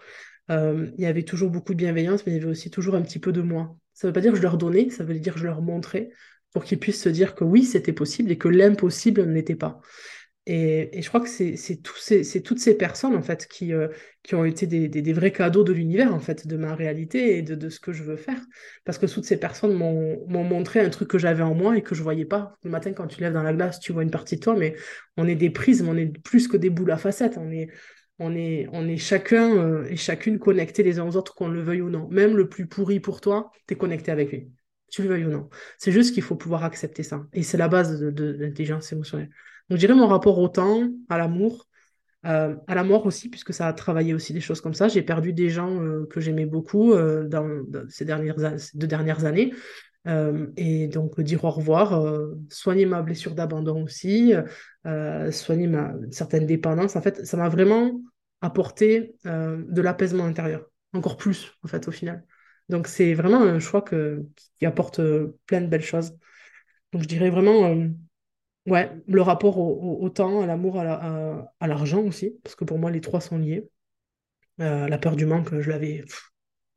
euh, 0.51 0.91
il 0.97 1.03
y 1.03 1.07
avait 1.07 1.23
toujours 1.23 1.49
beaucoup 1.49 1.73
de 1.73 1.79
bienveillance, 1.79 2.25
mais 2.25 2.33
il 2.33 2.35
y 2.35 2.39
avait 2.39 2.51
aussi 2.51 2.69
toujours 2.69 2.95
un 2.95 3.01
petit 3.01 3.19
peu 3.19 3.31
de 3.31 3.41
moi. 3.41 3.75
Ça 3.93 4.07
ne 4.07 4.09
veut 4.09 4.13
pas 4.13 4.21
dire 4.21 4.31
que 4.31 4.37
je 4.37 4.43
leur 4.43 4.57
donnais, 4.57 4.91
ça 4.91 5.03
veut 5.03 5.19
dire 5.19 5.33
que 5.33 5.39
je 5.39 5.45
leur 5.45 5.61
montrais 5.61 6.09
pour 6.53 6.63
qu'ils 6.63 6.79
puissent 6.79 7.01
se 7.01 7.09
dire 7.09 7.35
que 7.35 7.43
oui, 7.43 7.63
c'était 7.63 7.93
possible 7.93 8.31
et 8.31 8.37
que 8.37 8.47
l'impossible 8.47 9.23
n'était 9.25 9.55
pas. 9.55 9.81
Et, 10.51 11.03
je 11.03 11.07
crois 11.09 11.21
que 11.21 11.29
c'est 11.29 12.41
toutes 12.41 12.59
ces 12.59 12.73
personnes 12.75 13.15
en 13.15 13.21
fait 13.21 13.47
qui, 13.47 13.71
euh, 13.71 13.87
qui 14.23 14.33
ont 14.33 14.45
été 14.45 14.65
des, 14.65 15.13
vrais 15.13 15.31
cadeaux 15.31 15.63
de 15.63 15.71
l'univers 15.71 16.11
en 16.11 16.19
fait, 16.19 16.47
de 16.47 16.57
ma 16.57 16.73
réalité 16.73 17.37
et 17.37 17.43
de, 17.43 17.69
ce 17.69 17.79
que 17.79 17.93
je 17.93 18.01
veux 18.01 18.15
faire. 18.15 18.41
Parce 18.83 18.97
que 18.97 19.05
toutes 19.05 19.25
ces 19.25 19.37
personnes 19.37 19.75
m'ont 19.75 20.43
montré 20.43 20.79
un 20.79 20.89
truc 20.89 21.07
que 21.07 21.19
j'avais 21.19 21.43
en 21.43 21.53
moi 21.53 21.77
et 21.77 21.83
que 21.83 21.93
je 21.93 22.01
voyais 22.01 22.25
pas. 22.25 22.57
Le 22.63 22.71
matin 22.71 22.93
quand 22.93 23.05
tu 23.05 23.21
lèves 23.21 23.33
dans 23.33 23.43
la 23.43 23.53
glace, 23.53 23.79
tu 23.79 23.93
vois 23.93 24.01
une 24.01 24.09
partie 24.09 24.37
de 24.37 24.41
toi, 24.41 24.55
mais 24.55 24.75
on 25.17 25.27
est 25.27 25.35
des 25.35 25.51
prismes, 25.51 25.87
on 25.87 25.95
est 25.95 26.07
plus 26.07 26.47
que 26.47 26.57
des 26.57 26.71
boules 26.71 26.89
à 26.89 26.97
facettes. 26.97 27.37
On 27.37 27.51
est, 27.51 27.69
on 28.17 28.33
est, 28.35 28.67
on 28.73 28.87
est 28.87 28.97
chacun 28.97 29.55
euh, 29.55 29.85
et 29.87 29.97
chacune 29.97 30.39
connectés 30.39 30.81
les 30.81 30.97
uns 30.97 31.07
aux 31.07 31.15
autres, 31.15 31.35
qu'on 31.35 31.49
le 31.49 31.61
veuille 31.61 31.81
ou 31.81 31.91
non. 31.91 32.07
Même 32.09 32.35
le 32.35 32.49
plus 32.49 32.65
pourri 32.65 32.99
pour 32.99 33.21
toi, 33.21 33.51
tu 33.67 33.75
es 33.75 33.77
connecté 33.77 34.11
avec 34.11 34.31
lui. 34.31 34.51
tu 34.89 35.03
le 35.03 35.09
veuilles 35.09 35.25
ou 35.25 35.29
non. 35.29 35.47
C'est 35.77 35.91
juste 35.91 36.15
qu'il 36.15 36.23
faut 36.23 36.35
pouvoir 36.35 36.63
accepter 36.63 37.03
ça. 37.03 37.27
Et 37.33 37.43
c'est 37.43 37.57
la 37.57 37.67
base 37.67 37.99
de, 37.99 38.09
de 38.09 38.35
l'intelligence 38.39 38.91
émotionnelle. 38.91 39.29
Donc, 39.69 39.77
je 39.77 39.85
dirais 39.85 39.93
mon 39.93 40.07
rapport 40.07 40.39
au 40.39 40.47
temps, 40.47 40.89
à 41.09 41.17
l'amour, 41.17 41.67
euh, 42.25 42.55
à 42.67 42.75
la 42.75 42.83
mort 42.83 43.05
aussi, 43.05 43.29
puisque 43.29 43.53
ça 43.53 43.67
a 43.67 43.73
travaillé 43.73 44.13
aussi 44.13 44.33
des 44.33 44.41
choses 44.41 44.59
comme 44.59 44.73
ça. 44.73 44.89
J'ai 44.89 45.01
perdu 45.01 45.31
des 45.31 45.49
gens 45.49 45.81
euh, 45.81 46.05
que 46.07 46.19
j'aimais 46.19 46.45
beaucoup 46.45 46.93
euh, 46.93 47.27
dans, 47.27 47.47
ces, 47.87 48.03
dernières, 48.03 48.35
deux 48.73 48.87
dernières 48.87 49.25
années. 49.25 49.53
et 50.57 50.87
donc, 50.87 51.21
dire 51.21 51.45
au 51.45 51.51
revoir, 51.51 52.03
soigner 52.49 52.85
ma 52.85 53.01
blessure 53.03 53.35
d'abandon 53.35 53.83
aussi, 53.83 54.33
soigner 55.31 55.67
ma 55.67 55.93
certaine 56.09 56.45
dépendance. 56.47 56.95
En 56.95 57.01
fait, 57.01 57.25
ça 57.25 57.37
m'a 57.37 57.47
vraiment 57.47 58.01
apporté 58.41 59.15
de 59.25 59.81
l'apaisement 59.81 60.25
intérieur, 60.25 60.65
encore 60.93 61.15
plus, 61.15 61.51
en 61.63 61.67
fait, 61.67 61.87
au 61.87 61.91
final. 61.91 62.25
Donc, 62.69 62.87
c'est 62.87 63.13
vraiment 63.13 63.41
un 63.43 63.59
choix 63.59 63.83
que, 63.83 64.25
qui 64.57 64.65
apporte 64.65 64.99
plein 65.45 65.61
de 65.61 65.67
belles 65.67 65.83
choses. 65.83 66.11
Donc, 66.91 67.03
je 67.03 67.07
dirais 67.07 67.29
vraiment 67.29 67.75
Ouais, 68.69 68.91
le 69.07 69.21
rapport 69.21 69.57
au, 69.57 70.09
temps, 70.09 70.41
à 70.41 70.45
l'amour, 70.45 70.79
à 70.79 71.67
l'argent 71.67 72.01
aussi, 72.03 72.35
parce 72.43 72.55
que 72.55 72.65
pour 72.65 72.77
moi, 72.77 72.91
les 72.91 73.01
trois 73.01 73.19
sont 73.19 73.39
liés. 73.39 73.67
Euh, 74.61 74.87
la 74.87 74.97
peur 74.97 75.15
du 75.15 75.25
manque, 75.25 75.59
je 75.59 75.69
l'avais. 75.69 76.03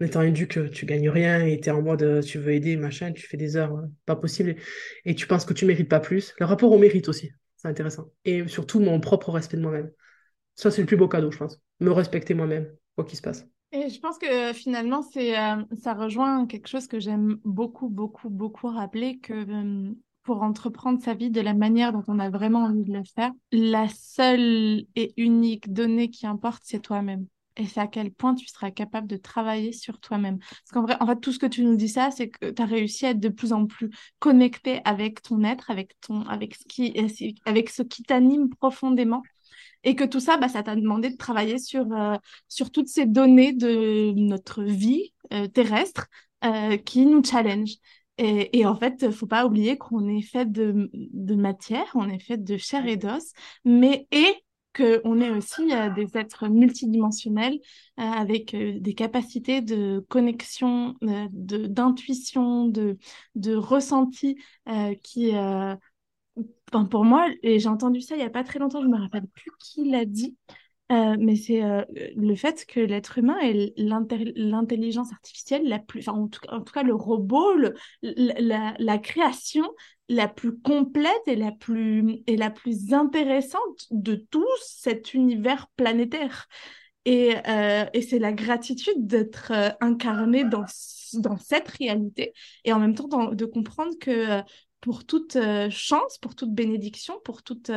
En 0.00 0.05
étant 0.07 0.22
éduque, 0.22 0.70
tu 0.72 0.87
gagnes 0.87 1.11
rien 1.11 1.44
et 1.44 1.61
tu 1.61 1.68
es 1.68 1.72
en 1.72 1.83
mode 1.83 2.02
euh, 2.02 2.22
tu 2.22 2.38
veux 2.38 2.52
aider, 2.52 2.76
machin, 2.76 3.12
tu 3.12 3.26
fais 3.26 3.37
des 3.37 3.57
heures, 3.57 3.76
euh, 3.76 3.87
pas 4.07 4.16
possible, 4.16 4.57
et, 5.05 5.14
tu 5.14 5.26
penses 5.26 5.44
que 5.44 5.52
tu 5.52 5.66
mérites 5.66 5.88
pas 5.88 6.00
plus. 6.00 6.35
Le 6.38 6.46
rapport 6.46 6.72
au 6.72 6.78
mérite 6.78 7.09
aussi, 7.09 7.31
c'est 7.57 7.68
intéressant. 7.68 8.11
Et 8.24 8.48
surtout, 8.48 8.81
mon 8.81 8.98
propre 9.00 9.31
respect 9.31 9.59
de 9.59 9.62
moi-même. 9.62 9.90
Ça, 10.55 10.70
c'est 10.70 10.81
le 10.81 10.87
plus 10.87 10.96
beau 10.96 11.09
cadeau, 11.09 11.31
je 11.31 11.38
pense. 11.38 11.61
Me 11.81 11.90
respecter 11.90 12.35
moi-même, 12.35 12.72
quoi 12.96 13.05
qu'il 13.05 13.16
se 13.16 13.22
passe. 13.22 13.46
Et 13.72 13.90
je 13.90 14.00
pense 14.00 14.18
que 14.18 14.52
finalement, 14.52 15.02
c'est, 15.02 15.35
ça 15.81 15.94
rejoint 15.94 16.46
quelque 16.46 16.68
chose 16.68 16.87
que 16.87 17.00
j'aime 17.00 17.38
beaucoup, 17.44 17.88
beaucoup, 17.88 18.28
beaucoup 18.28 18.68
rappeler, 18.68 19.18
que 19.18 19.94
pour 20.22 20.42
entreprendre 20.42 21.02
sa 21.02 21.14
vie 21.14 21.30
de 21.30 21.40
la 21.40 21.54
manière 21.54 21.92
dont 21.92 22.04
on 22.08 22.18
a 22.18 22.30
vraiment 22.30 22.64
envie 22.64 22.85
de 22.85 22.92
le 22.92 23.04
faire, 23.04 23.32
la 23.50 23.88
seule 23.88 24.85
et 24.94 25.12
unique 25.16 25.72
donnée 25.72 26.11
qui 26.11 26.26
importe, 26.26 26.62
c'est 26.64 26.80
toi-même. 26.80 27.26
Et 27.56 27.66
c'est 27.66 27.80
à 27.80 27.87
quel 27.87 28.12
point 28.12 28.35
tu 28.35 28.46
seras 28.46 28.70
capable 28.70 29.06
de 29.06 29.16
travailler 29.16 29.72
sur 29.72 30.00
toi-même. 30.00 30.38
Parce 30.38 30.70
qu'en 30.72 30.82
vrai, 30.82 30.96
en 31.00 31.06
fait, 31.06 31.20
tout 31.20 31.32
ce 31.32 31.38
que 31.38 31.46
tu 31.46 31.64
nous 31.64 31.76
dis 31.76 31.88
ça, 31.88 32.11
c'est 32.11 32.28
que 32.30 32.50
tu 32.50 32.62
as 32.62 32.66
réussi 32.66 33.04
à 33.04 33.11
être 33.11 33.20
de 33.20 33.28
plus 33.28 33.52
en 33.52 33.66
plus 33.66 33.90
connecté 34.18 34.80
avec 34.85 35.20
ton 35.22 35.44
être, 35.44 35.70
avec, 35.70 35.94
ton, 36.00 36.22
avec 36.22 36.54
ce 36.54 36.64
qui, 36.66 36.94
avec 37.44 37.68
ce 37.68 37.82
qui 37.82 38.04
t'anime 38.04 38.48
profondément. 38.48 39.22
Et 39.85 39.96
que 39.96 40.04
tout 40.04 40.20
ça, 40.20 40.37
bah, 40.37 40.48
ça 40.48 40.62
t'a 40.62 40.76
demandé 40.76 41.11
de 41.11 41.16
travailler 41.16 41.58
sur, 41.58 41.92
euh, 41.92 42.16
sur 42.48 42.70
toutes 42.70 42.88
ces 42.88 43.04
données 43.04 43.52
de 43.52 44.12
notre 44.16 44.62
vie 44.62 45.12
euh, 45.32 45.48
terrestre 45.48 46.06
euh, 46.44 46.76
qui 46.76 47.04
nous 47.04 47.22
challenge. 47.22 47.72
Et, 48.18 48.66
en 48.66 48.77
fait, 48.77 49.03
il 49.03 49.12
faut 49.12 49.27
pas 49.27 49.46
oublier 49.46 49.79
qu'on 49.79 50.07
est 50.07 50.22
fait 50.22 50.51
de, 50.51 50.90
matière, 51.35 51.90
on 51.94 52.09
est 52.09 52.18
fait 52.18 52.37
de 52.42 52.57
chair 52.57 52.87
et 52.87 52.96
d'os, 52.96 53.33
mais 53.64 54.07
et 54.12 54.44
qu'on 54.75 55.20
est 55.20 55.31
aussi 55.31 55.72
euh, 55.72 55.90
des 55.90 56.16
êtres 56.16 56.48
multidimensionnels 56.48 57.59
euh, 57.98 58.03
avec 58.03 58.55
euh, 58.55 58.79
des 58.81 58.94
capacités 58.94 59.61
de 59.61 60.05
connexion, 60.09 60.94
de 61.03 61.66
d'intuition, 61.66 62.66
de, 62.66 62.96
de 63.35 63.55
ressenti 63.55 64.38
qui, 65.03 65.33
pour 66.90 67.05
moi, 67.05 67.29
et 67.42 67.59
j'ai 67.59 67.68
entendu 67.68 68.01
ça 68.01 68.16
il 68.16 68.20
y 68.20 68.25
a 68.25 68.31
pas 68.31 68.44
très 68.44 68.59
longtemps, 68.59 68.83
je 68.83 68.88
me 68.88 68.98
rappelle 68.98 69.27
plus 69.27 69.51
qui 69.59 69.88
l'a 69.90 70.05
dit, 70.05 70.37
euh, 70.92 71.16
mais 71.18 71.37
c'est 71.37 71.62
euh, 71.62 71.83
le 72.16 72.35
fait 72.35 72.66
que 72.66 72.78
l'être 72.78 73.16
humain 73.16 73.38
est 73.40 73.72
l'intelligence 73.78 75.11
artificielle 75.12 75.66
la 75.66 75.78
plus, 75.78 76.07
en, 76.09 76.28
tout, 76.28 76.40
cas 76.72 76.83
le 76.83 76.94
robot, 76.94 77.55
la, 78.02 78.98
création 78.98 79.64
la 80.11 80.28
plus 80.28 80.59
complète 80.59 81.22
et 81.26 81.37
la 81.37 81.50
plus, 81.50 82.22
et 82.26 82.37
la 82.37 82.50
plus 82.50 82.92
intéressante 82.92 83.87
de 83.90 84.16
tout 84.16 84.44
cet 84.62 85.14
univers 85.14 85.68
planétaire. 85.76 86.46
Et, 87.07 87.37
euh, 87.48 87.85
c'est 88.07 88.18
la 88.18 88.33
gratitude 88.33 89.07
d'être 89.07 89.52
incarné 89.81 90.44
dans 90.44 90.66
cette 91.38 91.68
réalité 91.68 92.35
et 92.64 92.72
en 92.74 92.78
même 92.78 92.94
temps 92.94 93.33
de 93.33 93.44
comprendre 93.46 93.94
que 93.98 94.42
pour 94.83 95.07
toute 95.07 95.38
chance, 95.70 96.18
pour 96.18 96.35
toute 96.35 96.52
bénédiction, 96.52 97.18
pour 97.24 97.42
toute 97.42 97.70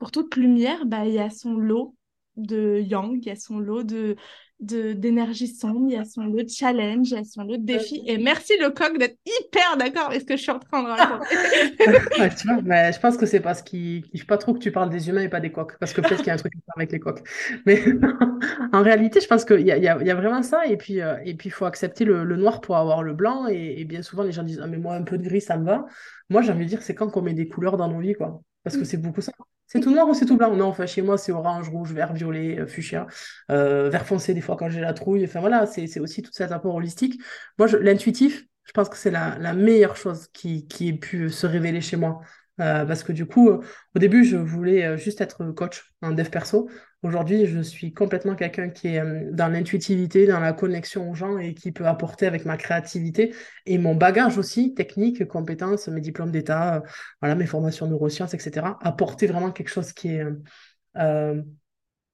pour 0.00 0.10
toute 0.10 0.34
lumière, 0.34 0.86
bah, 0.86 1.04
il 1.04 1.12
y 1.12 1.20
a 1.20 1.30
son 1.30 1.56
lot 1.56 1.94
de 2.36 2.80
yang, 2.80 3.18
il 3.22 3.28
y 3.28 3.30
a 3.30 3.36
son 3.36 3.60
lot 3.60 3.84
de 3.84 4.16
d'énergie 4.60 5.48
sombre, 5.48 5.88
il 5.88 5.94
y 5.94 5.96
a 5.96 6.04
son 6.04 6.24
lot 6.24 6.42
de 6.42 6.48
challenge, 6.50 7.10
il 7.10 7.16
y 7.16 7.18
a 7.18 7.24
son 7.24 7.44
lot 7.44 7.56
de 7.56 7.64
défis. 7.64 8.02
Et 8.06 8.18
merci 8.18 8.52
le 8.60 8.68
coq 8.70 8.98
d'être 8.98 9.16
hyper 9.24 9.78
d'accord 9.78 10.08
avec 10.08 10.20
ce 10.20 10.26
que 10.26 10.36
je 10.36 10.42
suis 10.42 10.50
en 10.50 10.58
train 10.58 10.82
de 10.82 10.88
raconter. 10.88 12.36
tu 12.36 12.46
vois, 12.46 12.60
mais 12.62 12.92
je 12.92 13.00
pense 13.00 13.16
que 13.16 13.24
c'est 13.24 13.40
parce 13.40 13.62
qu'il 13.62 14.04
ne 14.12 14.22
pas 14.24 14.36
trop 14.36 14.52
que 14.52 14.58
tu 14.58 14.70
parles 14.70 14.90
des 14.90 15.08
humains 15.08 15.22
et 15.22 15.30
pas 15.30 15.40
des 15.40 15.50
coqs, 15.50 15.78
parce 15.78 15.94
que 15.94 16.02
peut-être 16.02 16.18
qu'il 16.18 16.26
y 16.26 16.30
a 16.30 16.34
un 16.34 16.36
truc 16.36 16.52
avec 16.76 16.92
les 16.92 17.00
coqs. 17.00 17.22
Mais 17.64 17.82
en 18.74 18.82
réalité, 18.82 19.20
je 19.20 19.26
pense 19.26 19.46
qu'il 19.46 19.66
y 19.66 19.72
a, 19.72 19.78
y, 19.78 19.88
a, 19.88 20.02
y 20.02 20.10
a, 20.10 20.14
vraiment 20.14 20.42
ça, 20.42 20.66
et 20.66 20.76
puis 20.76 21.00
euh, 21.00 21.16
et 21.24 21.38
il 21.42 21.50
faut 21.50 21.64
accepter 21.64 22.04
le, 22.04 22.24
le, 22.24 22.36
noir 22.36 22.60
pour 22.60 22.76
avoir 22.76 23.02
le 23.02 23.14
blanc, 23.14 23.48
et, 23.48 23.80
et, 23.80 23.84
bien 23.86 24.02
souvent 24.02 24.24
les 24.24 24.32
gens 24.32 24.42
disent 24.42 24.60
ah 24.62 24.66
mais 24.66 24.78
moi 24.78 24.94
un 24.94 25.04
peu 25.04 25.16
de 25.16 25.22
gris 25.22 25.40
ça 25.40 25.56
me 25.56 25.64
va. 25.64 25.86
Moi 26.28 26.42
j'ai 26.42 26.52
envie 26.52 26.64
de 26.64 26.68
dire 26.68 26.82
c'est 26.82 26.94
quand 26.94 27.08
qu'on 27.08 27.22
met 27.22 27.34
des 27.34 27.48
couleurs 27.48 27.78
dans 27.78 27.88
nos 27.88 28.00
vies 28.00 28.14
quoi, 28.14 28.42
parce 28.62 28.76
que 28.76 28.82
mm. 28.82 28.86
c'est 28.86 28.98
beaucoup 28.98 29.22
ça. 29.22 29.32
C'est 29.72 29.78
tout 29.78 29.92
noir 29.92 30.08
ou 30.08 30.14
c'est 30.14 30.26
tout 30.26 30.36
blanc? 30.36 30.56
Non, 30.56 30.66
enfin, 30.66 30.84
chez 30.86 31.00
moi, 31.00 31.16
c'est 31.16 31.30
orange, 31.30 31.68
rouge, 31.68 31.92
vert, 31.92 32.12
violet, 32.12 32.58
euh, 32.58 32.66
fuchsia, 32.66 33.06
euh, 33.52 33.88
vert 33.88 34.04
foncé 34.04 34.34
des 34.34 34.40
fois 34.40 34.56
quand 34.56 34.68
j'ai 34.68 34.80
la 34.80 34.92
trouille. 34.92 35.24
Enfin, 35.24 35.38
voilà, 35.38 35.64
c'est 35.66 36.00
aussi 36.00 36.22
tout 36.22 36.32
cet 36.32 36.50
apport 36.50 36.74
holistique. 36.74 37.20
Moi, 37.56 37.68
l'intuitif, 37.80 38.46
je 38.64 38.72
pense 38.72 38.88
que 38.88 38.96
c'est 38.96 39.12
la, 39.12 39.38
la, 39.38 39.54
meilleure 39.54 39.94
chose 39.96 40.26
qui, 40.32 40.66
qui 40.66 40.88
ait 40.88 40.92
pu 40.94 41.30
se 41.30 41.46
révéler 41.46 41.80
chez 41.80 41.96
moi. 41.96 42.20
Euh, 42.60 42.84
parce 42.84 43.04
que 43.04 43.12
du 43.12 43.26
coup, 43.26 43.48
au 43.48 43.98
début, 43.98 44.24
je 44.24 44.36
voulais 44.36 44.98
juste 44.98 45.20
être 45.20 45.44
coach 45.52 45.94
en 46.02 46.10
dev 46.10 46.28
perso. 46.30 46.68
Aujourd'hui, 47.02 47.46
je 47.46 47.60
suis 47.60 47.94
complètement 47.94 48.34
quelqu'un 48.34 48.68
qui 48.68 48.88
est 48.88 49.02
dans 49.32 49.48
l'intuitivité, 49.48 50.26
dans 50.26 50.38
la 50.38 50.52
connexion 50.52 51.10
aux 51.10 51.14
gens 51.14 51.38
et 51.38 51.54
qui 51.54 51.72
peut 51.72 51.86
apporter 51.86 52.26
avec 52.26 52.44
ma 52.44 52.58
créativité 52.58 53.34
et 53.64 53.78
mon 53.78 53.94
bagage 53.94 54.36
aussi, 54.36 54.74
technique, 54.74 55.26
compétences, 55.26 55.88
mes 55.88 56.02
diplômes 56.02 56.30
d'État, 56.30 56.82
voilà, 57.22 57.34
mes 57.34 57.46
formations 57.46 57.86
neurosciences, 57.86 58.34
etc. 58.34 58.76
Apporter 58.82 59.26
vraiment 59.26 59.50
quelque 59.50 59.70
chose 59.70 59.94
qui 59.94 60.08
est 60.08 60.24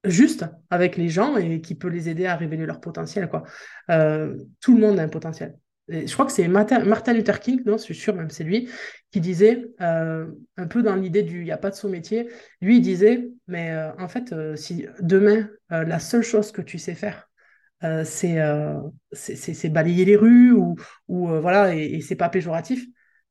juste 0.05 0.45
avec 0.69 0.95
les 0.95 1.09
gens 1.09 1.35
et 1.35 1.59
qui 1.59 1.75
peut 1.75 1.89
les 1.89 2.07
aider 2.07 2.25
à 2.25 2.37
révéler 2.37 2.65
leur 2.65 2.79
potentiel. 2.79 3.29
Tout 3.29 4.75
le 4.75 4.79
monde 4.79 4.99
a 4.99 5.03
un 5.03 5.09
potentiel 5.09 5.57
je 5.89 6.11
crois 6.13 6.25
que 6.25 6.31
c'est 6.31 6.47
Martin 6.47 7.13
Luther 7.13 7.39
King, 7.39 7.61
non, 7.65 7.77
je 7.77 7.83
suis 7.83 7.95
sûr, 7.95 8.13
même 8.15 8.29
c'est 8.29 8.43
lui, 8.43 8.69
qui 9.11 9.21
disait, 9.21 9.67
euh, 9.81 10.27
un 10.57 10.67
peu 10.67 10.83
dans 10.83 10.95
l'idée 10.95 11.23
du 11.23 11.39
il 11.39 11.45
n'y 11.45 11.51
a 11.51 11.57
pas 11.57 11.69
de 11.69 11.75
sous 11.75 11.87
métier, 11.87 12.29
lui, 12.61 12.81
disait, 12.81 13.29
mais 13.47 13.71
euh, 13.71 13.91
en 13.97 14.07
fait, 14.07 14.33
euh, 14.33 14.55
si 14.55 14.85
demain, 14.99 15.49
la 15.69 15.99
seule 15.99 16.23
chose 16.23 16.51
que 16.51 16.61
tu 16.61 16.77
sais 16.77 16.95
faire, 16.95 17.29
c'est 18.03 18.39
balayer 19.69 20.05
les 20.05 20.15
rues, 20.15 20.51
ou, 20.51 20.75
ou 21.07 21.27
voilà, 21.27 21.75
et, 21.75 21.95
et 21.95 22.01
c'est 22.01 22.15
pas 22.15 22.29
péjoratif, 22.29 22.85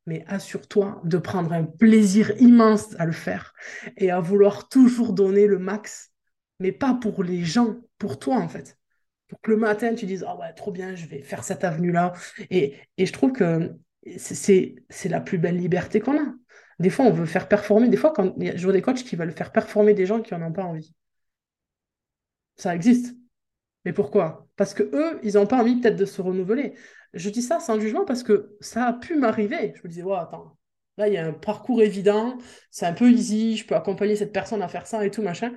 mais 0.06 0.24
assure-toi 0.28 1.00
de 1.04 1.18
prendre 1.18 1.52
un 1.52 1.64
plaisir 1.64 2.32
immense 2.40 2.94
à 2.98 3.06
le 3.06 3.12
faire 3.12 3.54
et 3.96 4.10
à 4.10 4.20
vouloir 4.20 4.68
toujours 4.68 5.12
donner 5.12 5.46
le 5.46 5.58
max, 5.58 6.10
mais 6.60 6.72
pas 6.72 6.94
pour 6.94 7.22
les 7.24 7.44
gens, 7.44 7.76
pour 7.98 8.18
toi, 8.18 8.36
en 8.36 8.48
fait 8.48 8.76
pour 9.28 9.40
que 9.40 9.50
le 9.50 9.56
matin, 9.56 9.94
tu 9.94 10.06
dises, 10.06 10.24
ah 10.26 10.36
ouais, 10.36 10.52
trop 10.54 10.70
bien, 10.72 10.94
je 10.94 11.06
vais 11.06 11.22
faire 11.22 11.44
cette 11.44 11.64
avenue-là. 11.64 12.12
Et, 12.50 12.74
et 12.96 13.06
je 13.06 13.12
trouve 13.12 13.32
que 13.32 13.72
c'est 14.16 14.76
la 15.06 15.20
plus 15.20 15.38
belle 15.38 15.56
liberté 15.56 16.00
qu'on 16.00 16.18
a. 16.18 16.34
Des 16.78 16.90
fois, 16.90 17.06
on 17.06 17.10
veut 17.10 17.26
faire 17.26 17.48
performer. 17.48 17.88
Des 17.88 17.96
fois, 17.96 18.12
quand 18.12 18.34
y 18.38 18.48
a 18.48 18.72
des 18.72 18.82
coachs 18.82 19.02
qui 19.02 19.16
veulent 19.16 19.32
faire 19.32 19.52
performer 19.52 19.94
des 19.94 20.06
gens 20.06 20.20
qui 20.20 20.34
n'en 20.34 20.46
ont 20.46 20.52
pas 20.52 20.64
envie. 20.64 20.94
Ça 22.56 22.74
existe. 22.74 23.14
Mais 23.84 23.92
pourquoi? 23.92 24.48
Parce 24.56 24.74
que 24.74 24.82
eux, 24.82 25.20
ils 25.22 25.34
n'ont 25.34 25.46
pas 25.46 25.58
envie 25.58 25.80
peut-être 25.80 25.96
de 25.96 26.04
se 26.04 26.20
renouveler. 26.20 26.74
Je 27.14 27.30
dis 27.30 27.42
ça 27.42 27.60
sans 27.60 27.80
jugement 27.80 28.04
parce 28.04 28.22
que 28.22 28.56
ça 28.60 28.86
a 28.86 28.92
pu 28.92 29.16
m'arriver. 29.16 29.72
Je 29.76 29.82
me 29.84 29.88
disais, 29.88 30.02
ouais, 30.02 30.16
attends, 30.16 30.56
là, 30.96 31.08
il 31.08 31.14
y 31.14 31.18
a 31.18 31.26
un 31.26 31.32
parcours 31.32 31.82
évident, 31.82 32.38
c'est 32.70 32.86
un 32.86 32.92
peu 32.92 33.10
easy, 33.10 33.56
je 33.56 33.66
peux 33.66 33.74
accompagner 33.74 34.16
cette 34.16 34.32
personne 34.32 34.62
à 34.62 34.68
faire 34.68 34.86
ça 34.86 35.04
et 35.06 35.10
tout, 35.10 35.22
machin. 35.22 35.52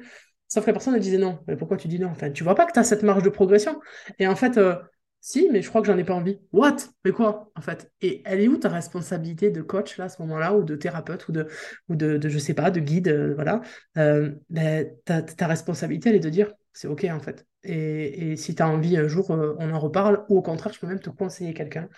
Sauf 0.49 0.65
que 0.65 0.69
la 0.69 0.73
personne, 0.73 0.95
elle 0.95 1.01
disait 1.01 1.17
non. 1.17 1.39
Mais 1.47 1.55
pourquoi 1.55 1.77
tu 1.77 1.87
dis 1.87 1.99
non? 1.99 2.09
Enfin, 2.09 2.31
tu 2.31 2.43
vois 2.43 2.55
pas 2.55 2.65
que 2.65 2.73
tu 2.73 2.79
as 2.79 2.83
cette 2.83 3.03
marge 3.03 3.23
de 3.23 3.29
progression. 3.29 3.79
Et 4.17 4.27
en 4.27 4.35
fait, 4.35 4.57
euh, 4.57 4.75
si, 5.21 5.49
mais 5.51 5.61
je 5.61 5.69
crois 5.69 5.81
que 5.81 5.87
j'en 5.87 5.97
ai 5.97 6.03
pas 6.03 6.13
envie. 6.13 6.39
What? 6.53 6.77
Mais 7.05 7.11
quoi, 7.11 7.51
en 7.55 7.61
fait? 7.61 7.91
Et 8.01 8.21
elle 8.25 8.39
est 8.41 8.47
où 8.47 8.57
ta 8.57 8.69
responsabilité 8.69 9.51
de 9.51 9.61
coach, 9.61 9.97
là, 9.97 10.05
à 10.05 10.09
ce 10.09 10.21
moment-là, 10.21 10.55
ou 10.55 10.63
de 10.63 10.75
thérapeute, 10.75 11.27
ou 11.27 11.31
de, 11.33 11.47
ou 11.89 11.95
de, 11.95 12.17
de 12.17 12.29
je 12.29 12.39
sais 12.39 12.53
pas, 12.53 12.71
de 12.71 12.79
guide, 12.79 13.09
euh, 13.09 13.33
voilà. 13.35 13.61
Euh, 13.97 14.31
ben, 14.49 14.89
ta, 15.05 15.21
ta, 15.21 15.47
responsabilité, 15.47 16.09
elle 16.09 16.15
est 16.15 16.19
de 16.19 16.29
dire, 16.29 16.53
c'est 16.79 16.87
OK, 16.87 17.05
en 17.11 17.19
fait. 17.19 17.45
Et, 17.63 18.31
et 18.31 18.35
si 18.37 18.55
tu 18.55 18.63
as 18.63 18.69
envie, 18.69 18.95
un 18.95 19.09
jour, 19.09 19.29
on 19.31 19.73
en 19.73 19.79
reparle, 19.79 20.23
ou 20.29 20.37
au 20.37 20.41
contraire, 20.41 20.71
je 20.71 20.79
peux 20.79 20.87
même 20.87 21.01
te 21.01 21.09
conseiller 21.09 21.53
quelqu'un. 21.53 21.89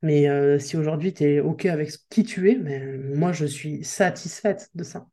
Mais 0.00 0.28
si 0.60 0.76
aujourd'hui, 0.76 1.12
tu 1.12 1.24
es 1.24 1.40
OK 1.40 1.66
avec 1.66 1.90
qui 2.08 2.22
tu 2.22 2.48
es, 2.48 2.54
mais 2.54 2.78
moi, 3.16 3.32
je 3.32 3.44
suis 3.44 3.82
satisfaite 3.82 4.68
de 4.76 4.84
ça. 4.84 5.06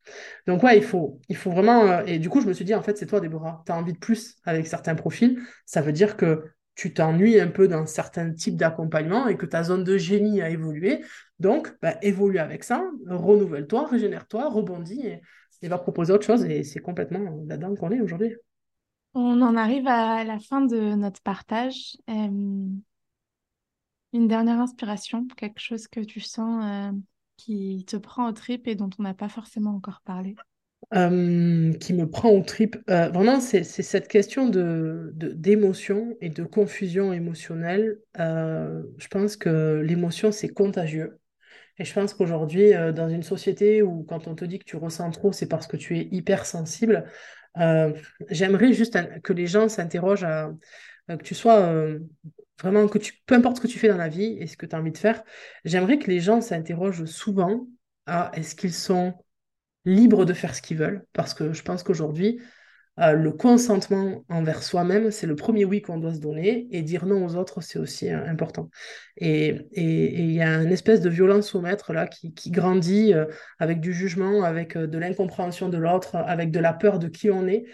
Donc, 0.46 0.62
ouais, 0.62 0.78
il 0.78 0.84
faut, 0.84 1.20
il 1.28 1.36
faut 1.36 1.50
vraiment... 1.50 2.02
et 2.06 2.20
du 2.20 2.30
coup, 2.30 2.40
je 2.40 2.46
me 2.46 2.54
suis 2.54 2.66
dit, 2.66 2.76
en 2.76 2.84
fait, 2.84 3.00
c'est 3.00 3.08
toi, 3.08 3.20
Déborah. 3.20 3.64
Tu 3.66 3.72
as 3.72 3.76
envie 3.76 3.94
de 3.94 3.98
plus 3.98 4.36
avec 4.46 4.68
certains 4.68 4.94
profils. 4.94 5.40
Ça 5.66 5.82
veut 5.82 5.92
dire 5.92 6.18
que 6.18 6.44
tu 6.76 6.94
t'ennuies 6.94 7.40
un 7.40 7.48
peu 7.48 7.68
dans 7.68 7.88
certains 7.88 8.32
types 8.32 8.58
d'accompagnement 8.58 9.28
et 9.28 9.38
que 9.38 9.48
ta 9.48 9.64
zone 9.64 9.84
de 9.84 9.98
génie 9.98 10.44
a 10.44 10.52
évolué. 10.52 11.04
Donc, 11.40 11.74
bah, 11.82 11.96
évolue 12.04 12.38
avec 12.38 12.64
ça, 12.64 12.88
renouvelle-toi, 13.08 13.88
régénère-toi, 13.88 14.50
rebondis 14.50 15.02
et, 15.08 15.22
va 15.68 15.80
proposer 15.80 16.14
autre 16.14 16.28
chose. 16.28 16.46
Et 16.46 16.64
c'est 16.64 16.80
complètement 16.80 17.44
là-dedans 17.48 17.74
qu'on 17.74 17.90
est 17.90 18.02
aujourd'hui. 18.02 18.36
On 19.16 19.42
en 19.42 19.56
arrive 19.56 19.88
à 19.88 20.26
la 20.26 20.40
fin 20.40 20.62
de 20.62 20.94
notre 20.94 21.22
partage. 21.22 21.98
Euh, 22.10 22.68
une 24.16 24.28
dernière 24.28 24.60
inspiration, 24.60 25.28
quelque 25.36 25.60
chose 25.60 25.88
que 25.88 26.00
tu 26.00 26.20
sens 26.20 26.64
euh, 26.64 26.98
qui 27.38 27.86
te 27.86 27.98
prend 27.98 28.30
au 28.30 28.32
trip 28.32 28.68
et 28.68 28.76
dont 28.76 28.90
on 29.00 29.04
n'a 29.04 29.14
pas 29.14 29.30
forcément 29.30 29.72
encore 29.72 30.02
parlé? 30.06 30.36
Euh, 30.94 31.74
qui 31.74 31.94
me 31.94 32.10
prend 32.10 32.30
au 32.30 32.42
trip. 32.42 32.78
Euh, 32.90 33.10
vraiment, 33.10 33.40
c'est 33.40 33.64
cette 33.64 34.08
question 34.08 34.48
de, 34.48 35.12
d'émotion 35.16 36.16
et 36.22 36.30
de 36.30 36.44
confusion 36.44 37.12
émotionnelle. 37.12 38.00
je 38.18 39.08
pense 39.10 39.36
que 39.36 39.82
l'émotion, 39.84 40.32
c'est 40.32 40.50
contagieux. 40.50 41.20
Et 41.78 41.86
je 41.86 41.94
pense 41.94 42.14
qu'aujourd'hui, 42.14 42.72
dans 42.96 43.10
une 43.10 43.24
société 43.24 43.82
où 43.82 44.04
quand 44.04 44.28
on 44.28 44.36
te 44.36 44.46
dit 44.46 44.60
que 44.60 44.66
tu 44.66 44.78
ressens 44.78 45.12
trop, 45.12 45.32
c'est 45.32 45.48
parce 45.48 45.68
que 45.68 45.78
tu 45.78 45.98
es 45.98 46.08
hypersensible, 46.12 47.06
j'aimerais 48.30 48.74
juste 48.74 48.98
que 49.22 49.34
les 49.34 49.48
gens 49.48 49.68
s'interrogent 49.68 50.28
que 51.10 51.24
tu 51.24 51.36
sois 51.36 52.00
Vraiment, 52.62 52.88
que 52.88 52.98
tu, 52.98 53.14
peu 53.26 53.36
importe 53.36 53.58
ce 53.58 53.62
que 53.62 53.68
tu 53.68 53.80
fais 53.80 53.90
dans 53.90 53.98
la 53.98 54.08
vie 54.08 54.38
et 54.40 54.48
ce 54.48 54.56
que 54.56 54.66
tu 54.66 54.76
as 54.76 54.80
envie 54.80 54.92
de 54.92 54.98
faire, 54.98 55.24
j'aimerais 55.66 56.00
que 56.00 56.10
les 56.10 56.22
gens 56.22 56.40
s'interrogent 56.40 57.06
souvent 57.06 57.68
à 58.06 58.32
est-ce 58.34 58.56
qu'ils 58.56 58.74
sont 58.74 59.14
libres 59.84 60.26
de 60.26 60.34
faire 60.34 60.56
ce 60.56 60.62
qu'ils 60.62 60.78
veulent? 60.78 61.06
Parce 61.12 61.34
que 61.34 61.52
je 61.52 61.64
pense 61.64 61.84
qu'aujourd'hui, 61.84 62.42
euh, 63.00 63.12
le 63.12 63.32
consentement 63.32 64.24
envers 64.30 64.64
soi-même, 64.64 65.12
c'est 65.12 65.28
le 65.28 65.36
premier 65.36 65.66
oui 65.66 65.82
qu'on 65.82 65.98
doit 65.98 66.14
se 66.14 66.20
donner, 66.20 66.68
et 66.72 66.82
dire 66.82 67.06
non 67.06 67.26
aux 67.26 67.36
autres, 67.36 67.62
c'est 67.62 67.78
aussi 67.78 68.10
euh, 68.10 68.26
important. 68.26 68.70
Et 69.18 69.68
il 69.74 70.32
y 70.32 70.42
a 70.42 70.62
une 70.62 70.72
espèce 70.72 71.02
de 71.02 71.10
violence 71.10 71.56
au 71.56 71.62
maître 71.62 71.94
là 71.94 72.08
qui, 72.08 72.52
grandit 72.52 73.14
euh, 73.14 73.26
avec 73.60 73.82
du 73.82 73.94
jugement, 73.94 74.44
avec 74.44 74.78
de 74.78 74.98
l'incompréhension 74.98 75.68
de 75.68 75.78
l'autre, 75.78 76.16
avec 76.16 76.52
de 76.52 76.60
la 76.60 76.74
peur 76.74 77.00
de 77.00 77.08
qui 77.08 77.30
on 77.30 77.48
est. 77.48 77.66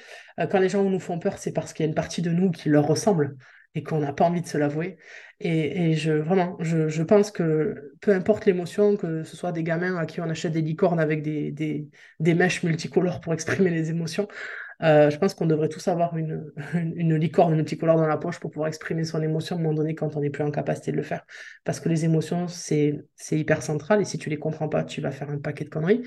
quand 0.49 0.59
les 0.59 0.69
gens 0.69 0.83
nous 0.83 0.99
font 0.99 1.19
peur, 1.19 1.37
c'est 1.37 1.53
parce 1.53 1.73
qu'il 1.73 1.83
y 1.85 1.87
a 1.87 1.89
une 1.89 1.95
partie 1.95 2.21
de 2.21 2.31
nous 2.31 2.51
qui 2.51 2.69
leur 2.69 2.87
ressemble 2.87 3.35
et 3.75 3.83
qu'on 3.83 3.99
n'a 3.99 4.13
pas 4.13 4.25
envie 4.25 4.41
de 4.41 4.47
se 4.47 4.57
l'avouer. 4.57 4.97
Et, 5.39 5.95
je, 5.95 6.11
vraiment, 6.11 6.55
je, 6.59 7.01
pense 7.01 7.31
que 7.31 7.93
peu 8.01 8.13
importe 8.13 8.45
l'émotion, 8.45 8.95
que 8.95 9.23
ce 9.23 9.35
soit 9.35 9.51
des 9.51 9.63
gamins 9.63 9.95
à 9.97 10.05
qui 10.05 10.21
on 10.21 10.29
achète 10.29 10.51
des 10.51 10.61
licornes 10.61 10.99
avec 10.99 11.23
des, 11.23 11.51
des, 11.51 12.33
mèches 12.35 12.61
multicolores 12.63 13.21
pour 13.21 13.33
exprimer 13.33 13.71
les 13.71 13.89
émotions, 13.89 14.27
euh, 14.83 15.09
je 15.09 15.17
pense 15.17 15.33
qu'on 15.33 15.45
devrait 15.45 15.69
tous 15.69 15.87
avoir 15.87 16.17
une, 16.17 16.51
une, 16.73 17.15
licorne 17.15 17.55
multicolore 17.55 17.97
dans 17.97 18.07
la 18.07 18.17
poche 18.17 18.39
pour 18.39 18.49
pouvoir 18.49 18.67
exprimer 18.67 19.03
son 19.03 19.21
émotion 19.21 19.55
à 19.55 19.59
un 19.59 19.61
moment 19.61 19.75
donné 19.75 19.93
quand 19.93 20.15
on 20.15 20.21
n'est 20.21 20.29
plus 20.29 20.43
en 20.43 20.51
capacité 20.51 20.91
de 20.91 20.97
le 20.97 21.03
faire. 21.03 21.25
Parce 21.63 21.79
que 21.79 21.89
les 21.89 22.05
émotions, 22.05 22.47
c'est 22.47 23.03
hyper 23.31 23.61
central 23.61 24.01
et 24.01 24.05
si 24.05 24.17
tu 24.17 24.29
les 24.29 24.37
comprends 24.37 24.69
pas, 24.69 24.83
tu 24.83 25.01
vas 25.01 25.11
faire 25.11 25.29
un 25.29 25.37
paquet 25.37 25.65
de 25.65 25.69
conneries. 25.69 26.01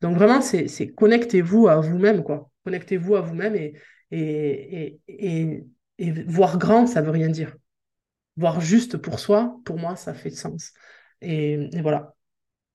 Donc 0.00 0.16
vraiment, 0.16 0.40
c'est 0.40 0.88
connectez-vous 0.94 1.68
à 1.68 1.76
vous-même, 1.76 2.22
quoi. 2.22 2.50
Connectez-vous 2.64 3.16
à 3.16 3.20
vous-même 3.20 3.56
et, 4.10 5.00
voir 6.26 6.58
grand, 6.58 6.86
ça 6.86 7.02
veut 7.02 7.10
rien 7.10 7.28
dire. 7.28 7.56
Voir 8.36 8.60
juste 8.60 8.96
pour 8.96 9.20
soi, 9.20 9.58
pour 9.64 9.78
moi, 9.78 9.96
ça 9.96 10.14
fait 10.14 10.30
sens. 10.30 10.72
Et, 11.20 11.68
voilà, 11.80 12.13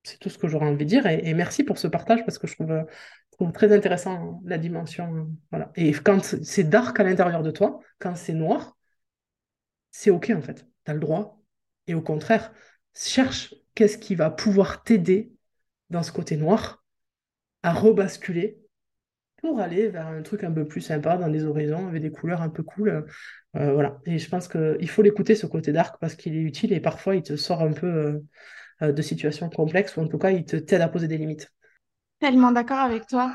c'est 0.02 0.18
tout 0.18 0.28
ce 0.30 0.38
que 0.38 0.48
j'aurais 0.48 0.66
envie 0.66 0.84
de 0.84 0.90
dire. 0.90 1.06
Et, 1.06 1.34
merci 1.34 1.64
pour 1.64 1.78
ce 1.78 1.86
partage 1.86 2.24
parce 2.24 2.38
que 2.38 2.46
je 2.46 2.54
trouve, 2.54 3.52
très 3.52 3.72
intéressant 3.72 4.40
la 4.44 4.58
dimension. 4.58 5.30
Voilà. 5.50 5.72
Et 5.76 5.92
quand 5.92 6.22
c'est 6.42 6.64
dark 6.64 6.98
à 7.00 7.04
l'intérieur 7.04 7.42
de 7.42 7.50
toi, 7.50 7.80
quand 7.98 8.14
c'est 8.14 8.34
noir, 8.34 8.76
c'est 9.90 10.10
OK 10.10 10.30
en 10.30 10.42
fait. 10.42 10.66
Tu 10.84 10.90
as 10.90 10.94
le 10.94 11.00
droit. 11.00 11.40
Et 11.86 11.94
au 11.94 12.02
contraire, 12.02 12.52
cherche 12.94 13.54
qu'est-ce 13.74 13.98
qui 13.98 14.14
va 14.14 14.30
pouvoir 14.30 14.82
t'aider 14.82 15.32
dans 15.90 16.02
ce 16.02 16.12
côté 16.12 16.36
noir 16.36 16.84
à 17.62 17.72
rebasculer 17.72 18.58
pour 19.40 19.60
aller 19.60 19.88
vers 19.88 20.06
un 20.06 20.22
truc 20.22 20.44
un 20.44 20.52
peu 20.52 20.66
plus 20.66 20.82
sympa 20.82 21.16
dans 21.16 21.28
des 21.28 21.44
horizons 21.44 21.88
avec 21.88 22.02
des 22.02 22.10
couleurs 22.10 22.42
un 22.42 22.50
peu 22.50 22.62
cool. 22.62 23.06
Euh, 23.56 23.72
voilà. 23.72 23.98
Et 24.04 24.18
je 24.18 24.28
pense 24.28 24.48
qu'il 24.48 24.88
faut 24.88 25.02
l'écouter 25.02 25.34
ce 25.34 25.46
côté 25.46 25.72
dark 25.72 25.96
parce 26.00 26.14
qu'il 26.14 26.36
est 26.36 26.42
utile 26.42 26.72
et 26.72 26.80
parfois 26.80 27.16
il 27.16 27.22
te 27.22 27.36
sort 27.36 27.62
un 27.62 27.72
peu 27.72 27.86
euh, 27.86 28.18
euh, 28.82 28.92
de 28.92 29.02
situations 29.02 29.48
complexes 29.50 29.96
ou 29.96 30.00
en 30.00 30.08
tout 30.08 30.18
cas 30.18 30.30
il 30.30 30.44
te 30.44 30.56
t'aide 30.56 30.80
à 30.80 30.88
poser 30.88 31.08
des 31.08 31.18
limites. 31.18 31.52
Tellement 32.18 32.52
d'accord 32.52 32.78
avec 32.78 33.06
toi. 33.06 33.32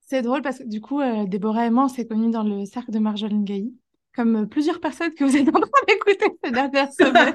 c'est 0.00 0.22
drôle 0.22 0.42
parce 0.42 0.58
que 0.58 0.68
du 0.68 0.80
coup, 0.80 1.00
Déborah 1.26 1.66
et 1.66 1.70
moi, 1.70 1.84
on 1.84 1.88
s'est 1.88 2.06
connus 2.06 2.30
dans 2.30 2.44
le 2.44 2.64
cercle 2.66 2.92
de 2.92 3.00
Marjolaine 3.00 3.44
Gailly, 3.44 3.74
comme 4.14 4.48
plusieurs 4.48 4.80
personnes 4.80 5.12
que 5.14 5.24
vous 5.24 5.36
êtes 5.36 5.48
en 5.48 5.60
train 5.60 5.70
d'écouter 5.88 6.26
ces 6.44 6.50
dernières 6.52 6.92
semaines. 6.92 7.34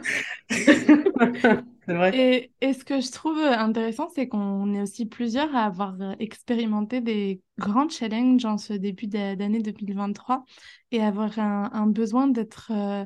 Et, 2.14 2.52
ce 2.62 2.84
que 2.84 3.02
je 3.02 3.12
trouve 3.12 3.40
intéressant, 3.40 4.10
c'est 4.14 4.28
qu'on 4.28 4.74
est 4.74 4.82
aussi 4.82 5.06
plusieurs 5.06 5.56
à 5.56 5.66
avoir 5.66 5.96
expérimenté 6.20 7.02
des 7.02 7.42
grands 7.58 7.90
challenges 7.90 8.46
en 8.46 8.58
ce 8.58 8.74
début 8.74 9.08
d'année 9.08 9.60
2023 9.60 10.46
et 10.92 11.02
avoir 11.02 11.40
un, 11.40 11.88
besoin 11.88 12.28
d'être 12.28 12.72
euh, 12.72 13.06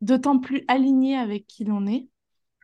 d'autant 0.00 0.38
plus 0.38 0.62
aligné 0.68 1.16
avec 1.16 1.46
qui 1.46 1.64
l'on 1.64 1.86
est. 1.86 2.08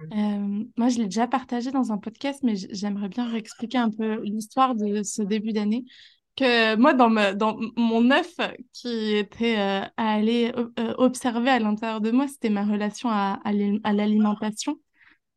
Euh, 0.00 0.64
moi, 0.76 0.88
je 0.88 0.98
l'ai 0.98 1.04
déjà 1.04 1.26
partagé 1.26 1.70
dans 1.70 1.92
un 1.92 1.98
podcast, 1.98 2.40
mais 2.42 2.54
j'aimerais 2.56 3.08
bien 3.08 3.28
réexpliquer 3.28 3.78
un 3.78 3.90
peu 3.90 4.20
l'histoire 4.22 4.74
de 4.74 5.02
ce 5.02 5.22
début 5.22 5.52
d'année. 5.52 5.84
Que 6.36 6.76
moi, 6.76 6.94
dans, 6.94 7.10
mon 7.76 8.10
œuf 8.10 8.34
qui 8.72 9.14
était 9.14 9.58
euh, 9.58 9.80
à 9.96 10.12
aller 10.12 10.52
observer 10.98 11.50
à 11.50 11.58
l'intérieur 11.58 12.00
de 12.00 12.10
moi, 12.12 12.28
c'était 12.28 12.50
ma 12.50 12.64
relation 12.64 13.08
à, 13.10 13.40
à 13.44 13.92
l'alimentation. 13.92 14.78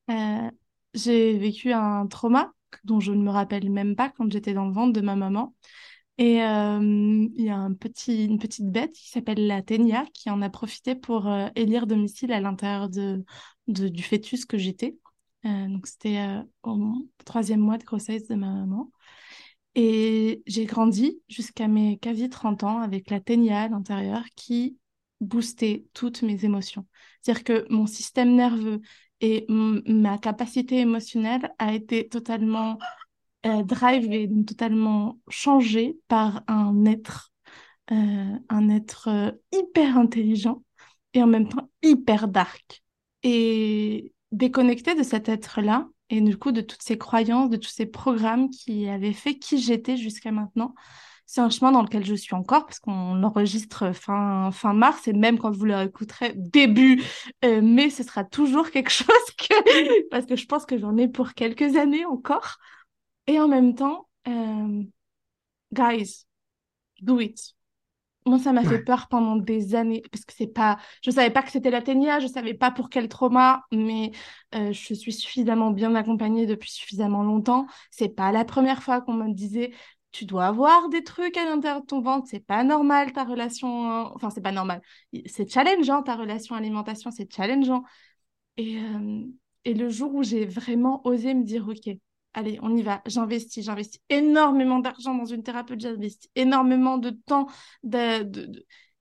Euh, 0.09 0.49
j'ai 0.93 1.37
vécu 1.37 1.71
un 1.71 2.07
trauma 2.07 2.51
dont 2.83 2.99
je 2.99 3.11
ne 3.11 3.23
me 3.23 3.29
rappelle 3.29 3.69
même 3.69 3.95
pas 3.95 4.09
quand 4.09 4.31
j'étais 4.31 4.53
dans 4.53 4.65
le 4.65 4.73
ventre 4.73 4.93
de 4.93 5.01
ma 5.01 5.15
maman. 5.15 5.55
Et 6.17 6.43
euh, 6.43 6.79
il 6.81 7.43
y 7.43 7.49
a 7.49 7.55
une 7.55 7.77
petite 7.77 8.69
bête 8.69 8.93
qui 8.93 9.09
s'appelle 9.09 9.47
la 9.47 9.61
ténia 9.61 10.05
qui 10.13 10.29
en 10.29 10.41
a 10.41 10.49
profité 10.49 10.93
pour 10.95 11.27
euh, 11.27 11.47
élire 11.55 11.87
domicile 11.87 12.31
à 12.31 12.39
l'intérieur 12.39 12.89
de, 12.89 13.23
du 13.67 14.03
fœtus 14.03 14.45
que 14.45 14.57
j'étais. 14.57 14.97
donc 15.43 15.87
c'était 15.87 16.41
au 16.63 17.07
troisième 17.25 17.61
mois 17.61 17.77
de 17.77 17.83
grossesse 17.83 18.27
de 18.27 18.35
ma 18.35 18.51
maman. 18.51 18.91
Et 19.75 20.43
j'ai 20.47 20.65
grandi 20.65 21.21
jusqu'à 21.29 21.67
mes 21.67 21.97
quasi 21.97 22.29
30 22.29 22.63
ans 22.63 22.79
avec 22.81 23.09
la 23.09 23.21
ténia 23.21 23.63
à 23.63 23.67
l'intérieur 23.69 24.23
qui 24.35 24.77
boostait 25.21 25.85
toutes 25.93 26.23
mes 26.23 26.43
émotions. 26.43 26.85
C'est-à-dire 27.21 27.43
que 27.43 27.65
mon 27.69 27.85
système 27.85 28.35
nerveux 28.35 28.81
et 29.21 29.45
ma 29.49 30.17
capacité 30.17 30.79
émotionnelle 30.79 31.53
a 31.59 31.73
été 31.73 32.09
totalement 32.09 32.79
euh, 33.45 33.63
drivée, 33.63 34.29
totalement 34.45 35.19
changée 35.29 35.97
par 36.07 36.43
un 36.47 36.85
être, 36.85 37.31
euh, 37.91 38.37
un 38.49 38.69
être 38.69 39.07
euh, 39.09 39.31
hyper 39.51 39.97
intelligent 39.97 40.63
et 41.13 41.23
en 41.23 41.27
même 41.27 41.47
temps 41.47 41.69
hyper 41.81 42.27
dark. 42.27 42.83
Et 43.23 44.13
déconnecté 44.31 44.95
de 44.95 45.03
cet 45.03 45.29
être-là, 45.29 45.87
et 46.09 46.21
du 46.21 46.37
coup 46.37 46.51
de 46.51 46.61
toutes 46.61 46.81
ces 46.81 46.97
croyances, 46.97 47.49
de 47.49 47.57
tous 47.57 47.69
ces 47.69 47.85
programmes 47.85 48.49
qui 48.49 48.87
avaient 48.89 49.13
fait 49.13 49.37
qui 49.37 49.59
j'étais 49.59 49.97
jusqu'à 49.97 50.31
maintenant, 50.31 50.73
c'est 51.25 51.39
un 51.39 51.49
chemin 51.49 51.71
dans 51.71 51.81
lequel 51.81 52.05
je 52.05 52.13
suis 52.13 52.35
encore 52.35 52.65
parce 52.65 52.79
qu'on 52.79 53.23
enregistre 53.23 53.93
fin, 53.93 54.51
fin 54.51 54.73
mars 54.73 55.07
et 55.07 55.13
même 55.13 55.39
quand 55.39 55.49
vous 55.51 55.63
le 55.63 55.87
début 56.35 57.01
euh, 57.45 57.61
mai, 57.61 57.89
ce 57.89 58.03
sera 58.03 58.25
toujours 58.25 58.69
quelque 58.69 58.89
chose 58.91 59.07
parce 60.11 60.25
que 60.25 60.35
je 60.35 60.45
pense 60.45 60.65
que 60.65 60.77
j'en 60.77 60.97
ai 60.97 61.07
pour 61.07 61.33
quelques 61.33 61.77
années 61.77 62.03
encore. 62.05 62.57
Et 63.27 63.39
en 63.39 63.47
même 63.47 63.75
temps, 63.75 64.07
euh, 64.27 64.83
guys, 65.73 66.25
do 67.01 67.19
it. 67.19 67.55
Moi, 68.25 68.39
ça 68.39 68.53
m'a 68.53 68.63
fait 68.63 68.83
peur 68.83 69.07
pendant 69.09 69.35
des 69.35 69.75
années 69.75 70.03
parce 70.11 70.25
que 70.25 70.33
c'est 70.33 70.47
pas, 70.47 70.77
je 71.03 71.11
savais 71.11 71.31
pas 71.31 71.41
que 71.41 71.51
c'était 71.51 71.71
la 71.71 71.81
ténia, 71.81 72.19
je 72.19 72.27
savais 72.27 72.53
pas 72.53 72.71
pour 72.71 72.89
quel 72.89 73.07
trauma, 73.07 73.63
mais 73.71 74.11
euh, 74.55 74.71
je 74.73 74.93
suis 74.93 75.13
suffisamment 75.13 75.71
bien 75.71 75.95
accompagnée 75.95 76.45
depuis 76.45 76.69
suffisamment 76.71 77.23
longtemps. 77.23 77.65
C'est 77.89 78.09
pas 78.09 78.31
la 78.31 78.45
première 78.45 78.83
fois 78.83 79.01
qu'on 79.01 79.13
me 79.13 79.33
disait 79.33 79.73
tu 80.11 80.25
dois 80.25 80.45
avoir 80.47 80.89
des 80.89 81.03
trucs 81.03 81.37
à 81.37 81.45
l'intérieur 81.45 81.81
de 81.81 81.85
ton 81.87 82.01
ventre, 82.01 82.27
c'est 82.29 82.45
pas 82.45 82.63
normal 82.63 83.13
ta 83.13 83.23
relation, 83.23 84.13
enfin 84.13 84.29
c'est 84.29 84.41
pas 84.41 84.51
normal, 84.51 84.81
c'est 85.25 85.49
challengeant 85.49 86.03
ta 86.03 86.15
relation 86.15 86.55
alimentation, 86.55 87.11
c'est 87.11 87.31
challengeant. 87.33 87.83
Et, 88.57 88.77
euh, 88.79 89.25
et 89.65 89.73
le 89.73 89.89
jour 89.89 90.13
où 90.15 90.23
j'ai 90.23 90.45
vraiment 90.45 91.05
osé 91.07 91.33
me 91.33 91.43
dire, 91.43 91.67
ok, 91.67 91.95
allez, 92.33 92.59
on 92.61 92.75
y 92.75 92.81
va, 92.81 93.01
j'investis, 93.05 93.65
j'investis 93.65 94.01
énormément 94.09 94.79
d'argent 94.79 95.15
dans 95.15 95.25
une 95.25 95.43
thérapeute, 95.43 95.79
j'investis 95.79 96.29
énormément 96.35 96.97
de 96.97 97.11
temps, 97.11 97.47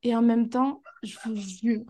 et 0.03 0.15
en 0.15 0.23
même 0.23 0.49
temps, 0.49 0.83
je 1.03 1.17
vous 1.25 1.37
jure 1.37 1.85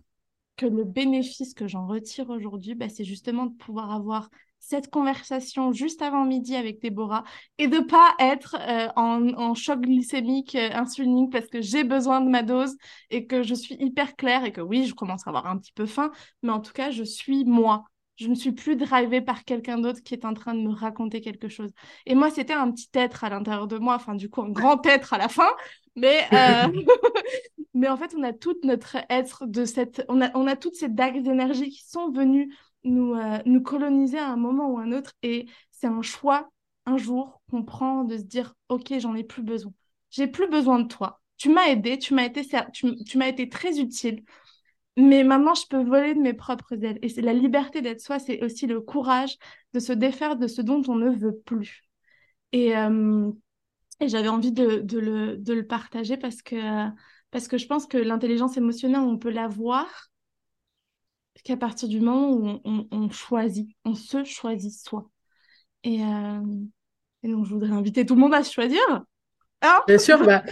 que 0.57 0.67
le 0.67 0.85
bénéfice 0.85 1.55
que 1.55 1.67
j'en 1.67 1.87
retire 1.87 2.29
aujourd'hui, 2.31 2.75
bah, 2.75 2.89
c'est 2.89 3.05
justement 3.05 3.47
de 3.47 3.57
pouvoir 3.57 3.93
avoir 3.93 4.29
cette 4.59 4.91
conversation 4.91 5.73
juste 5.73 6.03
avant 6.03 6.25
midi 6.25 6.55
avec 6.55 6.81
Déborah 6.83 7.25
et 7.59 7.67
de 7.67 7.79
pas 7.81 8.15
être 8.19 8.57
euh, 8.61 8.89
en, 8.95 9.55
choc 9.55 9.81
glycémique 9.81 10.55
euh, 10.55 10.71
insulinique 10.75 11.33
parce 11.33 11.47
que 11.47 11.63
j'ai 11.63 11.83
besoin 11.83 12.21
de 12.21 12.29
ma 12.29 12.43
dose 12.43 12.77
et 13.09 13.27
que 13.27 13.43
je 13.43 13.55
suis 13.55 13.77
hyper 13.81 14.15
claire 14.17 14.45
et 14.45 14.53
que 14.53 14.61
oui, 14.61 14.85
je 14.85 14.95
commence 14.95 15.27
à 15.27 15.31
avoir 15.31 15.47
un 15.47 15.57
petit 15.57 15.73
peu 15.73 15.87
faim, 15.87 16.13
mais 16.43 16.53
en 16.53 16.61
tout 16.61 16.73
cas, 16.73 16.91
je 16.91 17.03
suis 17.03 17.45
moi. 17.45 17.90
Je 18.21 18.29
ne 18.29 18.35
suis 18.35 18.53
plus 18.53 18.77
drivée 18.77 19.23
par 19.23 19.45
quelqu'un 19.47 19.79
d'autre 19.79 20.03
qui 20.03 20.13
est 20.13 20.27
en 20.27 20.35
train 20.35 20.53
de 20.55 20.61
me 20.61 20.75
raconter 20.75 21.23
quelque 21.23 21.49
chose. 21.49 21.71
Et 22.05 22.15
moi, 22.15 22.31
c'était 22.31 22.53
un 22.53 22.71
petit 22.71 22.91
être 22.93 23.25
à 23.25 23.31
l'intérieur 23.31 23.67
de 23.67 23.79
moi, 23.79 23.95
enfin, 23.95 24.15
du 24.15 24.29
coup, 24.29 24.43
un 24.43 24.51
grand 24.51 24.85
être 24.85 25.15
à 25.15 25.19
la 25.19 25.29
fin. 25.29 25.49
Mais, 25.97 26.21
euh, 26.35 26.69
mais 27.75 27.89
en 27.89 27.97
fait, 27.97 28.15
on 28.15 28.23
a 28.23 28.35
tout 28.35 28.57
notre 28.63 28.99
être 29.09 29.47
de 29.47 29.65
cette. 29.65 30.05
On 30.11 30.21
a, 30.21 30.31
on 30.37 30.47
a 30.47 30.55
toutes 30.55 30.75
ces 30.75 30.91
dagues 30.91 31.23
d'énergie 31.23 31.71
qui 31.71 31.83
sont 31.83 32.11
venues 32.11 32.55
nous, 32.85 33.15
euh, 33.15 33.39
nous 33.47 33.63
coloniser 33.63 34.19
à 34.19 34.29
un 34.29 34.37
moment 34.37 34.69
ou 34.71 34.79
un 34.79 34.93
autre. 34.93 35.15
Et 35.23 35.47
c'est 35.71 35.87
un 35.87 36.03
choix, 36.03 36.51
un 36.85 36.99
jour, 36.99 37.41
qu'on 37.51 37.63
prend 37.63 38.05
de 38.05 38.19
se 38.19 38.25
dire 38.25 38.55
Ok, 38.69 38.93
j'en 38.99 39.15
ai 39.15 39.25
plus 39.25 39.43
besoin. 39.43 39.73
J'ai 40.11 40.27
plus 40.27 40.47
besoin 40.47 40.79
de 40.81 40.89
toi. 40.89 41.23
Tu 41.39 41.49
m'as 41.49 41.69
aidé, 41.69 41.99
tu 41.99 42.13
m'as 42.13 42.25
été, 42.27 42.43
tu, 42.75 43.03
tu 43.05 43.17
m'as 43.17 43.29
été 43.29 43.49
très 43.49 43.81
utile. 43.81 44.25
Mais 45.01 45.25
maintenant, 45.25 45.55
je 45.55 45.67
peux 45.67 45.83
voler 45.83 46.15
de 46.15 46.21
mes 46.21 46.35
propres 46.35 46.85
ailes. 46.85 46.99
Et 47.03 47.09
c'est 47.09 47.23
la 47.23 47.33
liberté 47.33 47.81
d'être 47.81 48.01
soi, 48.01 48.19
c'est 48.19 48.43
aussi 48.45 48.67
le 48.67 48.81
courage 48.81 49.37
de 49.73 49.81
se 49.81 49.93
défaire 49.93 50.37
de 50.37 50.47
ce 50.47 50.61
dont 50.61 50.83
on 50.89 50.97
ne 50.97 51.11
veut 51.11 51.39
plus. 51.45 51.83
Et, 52.53 52.77
euh, 52.77 53.31
et 54.01 54.09
j'avais 54.09 54.29
envie 54.29 54.53
de, 54.53 54.81
de, 54.81 54.99
le, 54.99 55.37
de, 55.37 55.55
le, 55.55 55.67
partager 55.67 56.17
parce 56.17 56.43
que, 56.43 56.89
parce 57.31 57.49
que 57.49 57.57
je 57.57 57.67
pense 57.67 57.87
que 57.87 57.97
l'intelligence 57.97 58.57
émotionnelle, 58.57 59.01
on 59.01 59.17
peut 59.17 59.31
l'avoir 59.31 60.11
qu'à 61.45 61.57
partir 61.57 61.89
du 61.89 62.01
moment 62.01 62.33
où 62.33 62.61
on, 62.91 63.11
choisit, 63.11 63.71
on 63.85 63.95
se 63.95 64.25
choisit 64.25 64.73
soi. 64.73 65.09
Et, 65.83 66.05
euh, 66.05 66.41
et, 67.23 67.29
donc, 67.29 67.47
je 67.47 67.55
voudrais 67.55 67.71
inviter 67.71 68.05
tout 68.05 68.15
le 68.17 68.21
monde 68.21 68.35
à 68.35 68.43
se 68.43 68.53
choisir. 68.53 68.83
Hein? 69.63 69.83
Bien 69.87 69.99
sûr, 69.99 70.23
bah, 70.25 70.43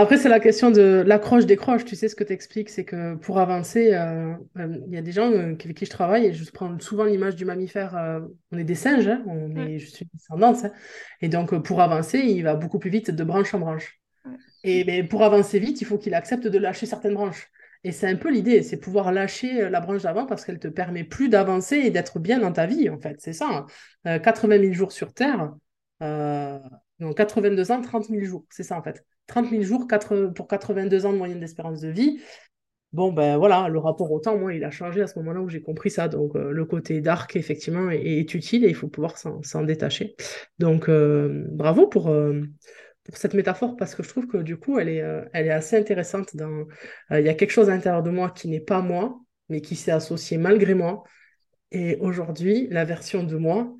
après, 0.00 0.16
c'est 0.16 0.28
la 0.28 0.38
question 0.38 0.70
de 0.70 1.02
l'accroche-décroche. 1.04 1.84
Tu 1.84 1.96
sais, 1.96 2.08
ce 2.08 2.14
que 2.14 2.22
tu 2.22 2.32
expliques, 2.32 2.70
c'est 2.70 2.84
que 2.84 3.16
pour 3.16 3.40
avancer, 3.40 3.94
euh, 3.94 4.32
euh, 4.56 4.78
il 4.86 4.94
y 4.94 4.96
a 4.96 5.02
des 5.02 5.10
gens 5.10 5.28
euh, 5.32 5.56
avec 5.60 5.74
qui 5.74 5.86
je 5.86 5.90
travaille 5.90 6.26
et 6.26 6.32
je 6.32 6.48
prends 6.52 6.78
souvent 6.78 7.02
l'image 7.02 7.34
du 7.34 7.44
mammifère. 7.44 8.20
on 8.52 8.58
est 8.58 8.64
des 8.64 8.76
singes, 8.76 9.08
hein, 9.08 9.24
on 9.26 9.56
est, 9.56 9.80
je 9.80 9.90
suis 9.90 10.06
descendante. 10.14 10.64
Hein. 10.64 10.70
et 11.20 11.28
donc, 11.28 11.52
pour 11.64 11.80
avancer, 11.80 12.20
il 12.20 12.42
va 12.44 12.54
beaucoup 12.54 12.78
plus 12.78 12.90
vite 12.90 13.10
de 13.10 13.24
branche 13.24 13.52
en 13.54 13.58
branche. 13.58 14.00
Et 14.62 14.84
mais 14.84 15.02
pour 15.02 15.24
avancer 15.24 15.58
vite, 15.58 15.80
il 15.80 15.84
faut 15.84 15.98
qu'il 15.98 16.14
accepte 16.14 16.46
de 16.46 16.58
lâcher 16.58 16.86
certaines 16.86 17.14
branches. 17.14 17.48
Et 17.82 17.90
c'est 17.90 18.06
un 18.06 18.16
peu 18.16 18.30
l'idée, 18.30 18.62
c'est 18.62 18.76
pouvoir 18.76 19.10
lâcher 19.10 19.68
la 19.68 19.80
branche 19.80 20.02
d'avant 20.02 20.26
parce 20.26 20.44
qu'elle 20.44 20.60
te 20.60 20.68
permet 20.68 21.02
plus 21.02 21.28
d'avancer 21.28 21.76
et 21.76 21.90
d'être 21.90 22.20
bien 22.20 22.38
dans 22.38 22.52
ta 22.52 22.66
vie, 22.66 22.88
en 22.88 23.00
fait. 23.00 23.16
C'est 23.20 23.32
ça. 23.32 23.66
80 24.04 24.54
hein. 24.54 24.60
000 24.60 24.72
jours 24.74 24.92
sur 24.92 25.12
Terre, 25.12 25.54
non, 26.00 27.12
82 27.16 27.72
ans, 27.72 27.80
30 27.82 28.04
000 28.06 28.24
jours. 28.24 28.44
C'est 28.50 28.62
ça, 28.62 28.78
en 28.78 28.82
fait. 28.82 29.04
30 29.28 29.50
000 29.50 29.62
jours 29.62 29.86
pour 30.34 30.48
82 30.48 31.06
ans 31.06 31.12
de 31.12 31.18
moyenne 31.18 31.40
d'espérance 31.40 31.80
de 31.80 31.88
vie. 31.88 32.20
Bon, 32.92 33.12
ben 33.12 33.36
voilà, 33.36 33.68
le 33.68 33.78
rapport 33.78 34.10
au 34.10 34.18
temps, 34.18 34.38
moi, 34.38 34.54
il 34.54 34.64
a 34.64 34.70
changé 34.70 35.02
à 35.02 35.06
ce 35.06 35.18
moment-là 35.18 35.42
où 35.42 35.48
j'ai 35.50 35.60
compris 35.60 35.90
ça. 35.90 36.08
Donc, 36.08 36.34
euh, 36.36 36.50
le 36.50 36.64
côté 36.64 37.02
dark, 37.02 37.36
effectivement, 37.36 37.90
est, 37.90 38.34
utile 38.34 38.64
et 38.64 38.68
il 38.68 38.74
faut 38.74 38.88
pouvoir 38.88 39.18
s'en 39.18 39.62
détacher. 39.62 40.16
Donc, 40.58 40.88
euh, 40.88 41.44
bravo 41.50 41.86
pour, 41.86 42.08
euh, 42.08 42.42
pour 43.04 43.16
cette 43.18 43.34
métaphore 43.34 43.76
parce 43.76 43.94
que 43.94 44.02
je 44.02 44.08
trouve 44.08 44.26
que 44.26 44.38
du 44.38 44.56
coup, 44.56 44.78
elle 44.78 44.88
est, 44.88 45.04
elle 45.34 45.46
est 45.46 45.50
assez 45.50 45.76
intéressante. 45.76 46.34
Il 46.34 47.20
y 47.20 47.28
a 47.28 47.34
quelque 47.34 47.50
chose 47.50 47.68
à 47.68 47.74
l'intérieur 47.74 48.02
de 48.02 48.10
moi 48.10 48.30
qui 48.30 48.48
n'est 48.48 48.60
pas 48.60 48.80
moi, 48.80 49.20
mais 49.50 49.60
qui 49.60 49.76
s'est 49.76 49.92
associé 49.92 50.38
malgré 50.38 50.74
moi. 50.74 51.04
Et 51.72 51.96
aujourd'hui, 52.00 52.68
la 52.70 52.84
version 52.86 53.22
de 53.22 53.36
moi 53.36 53.74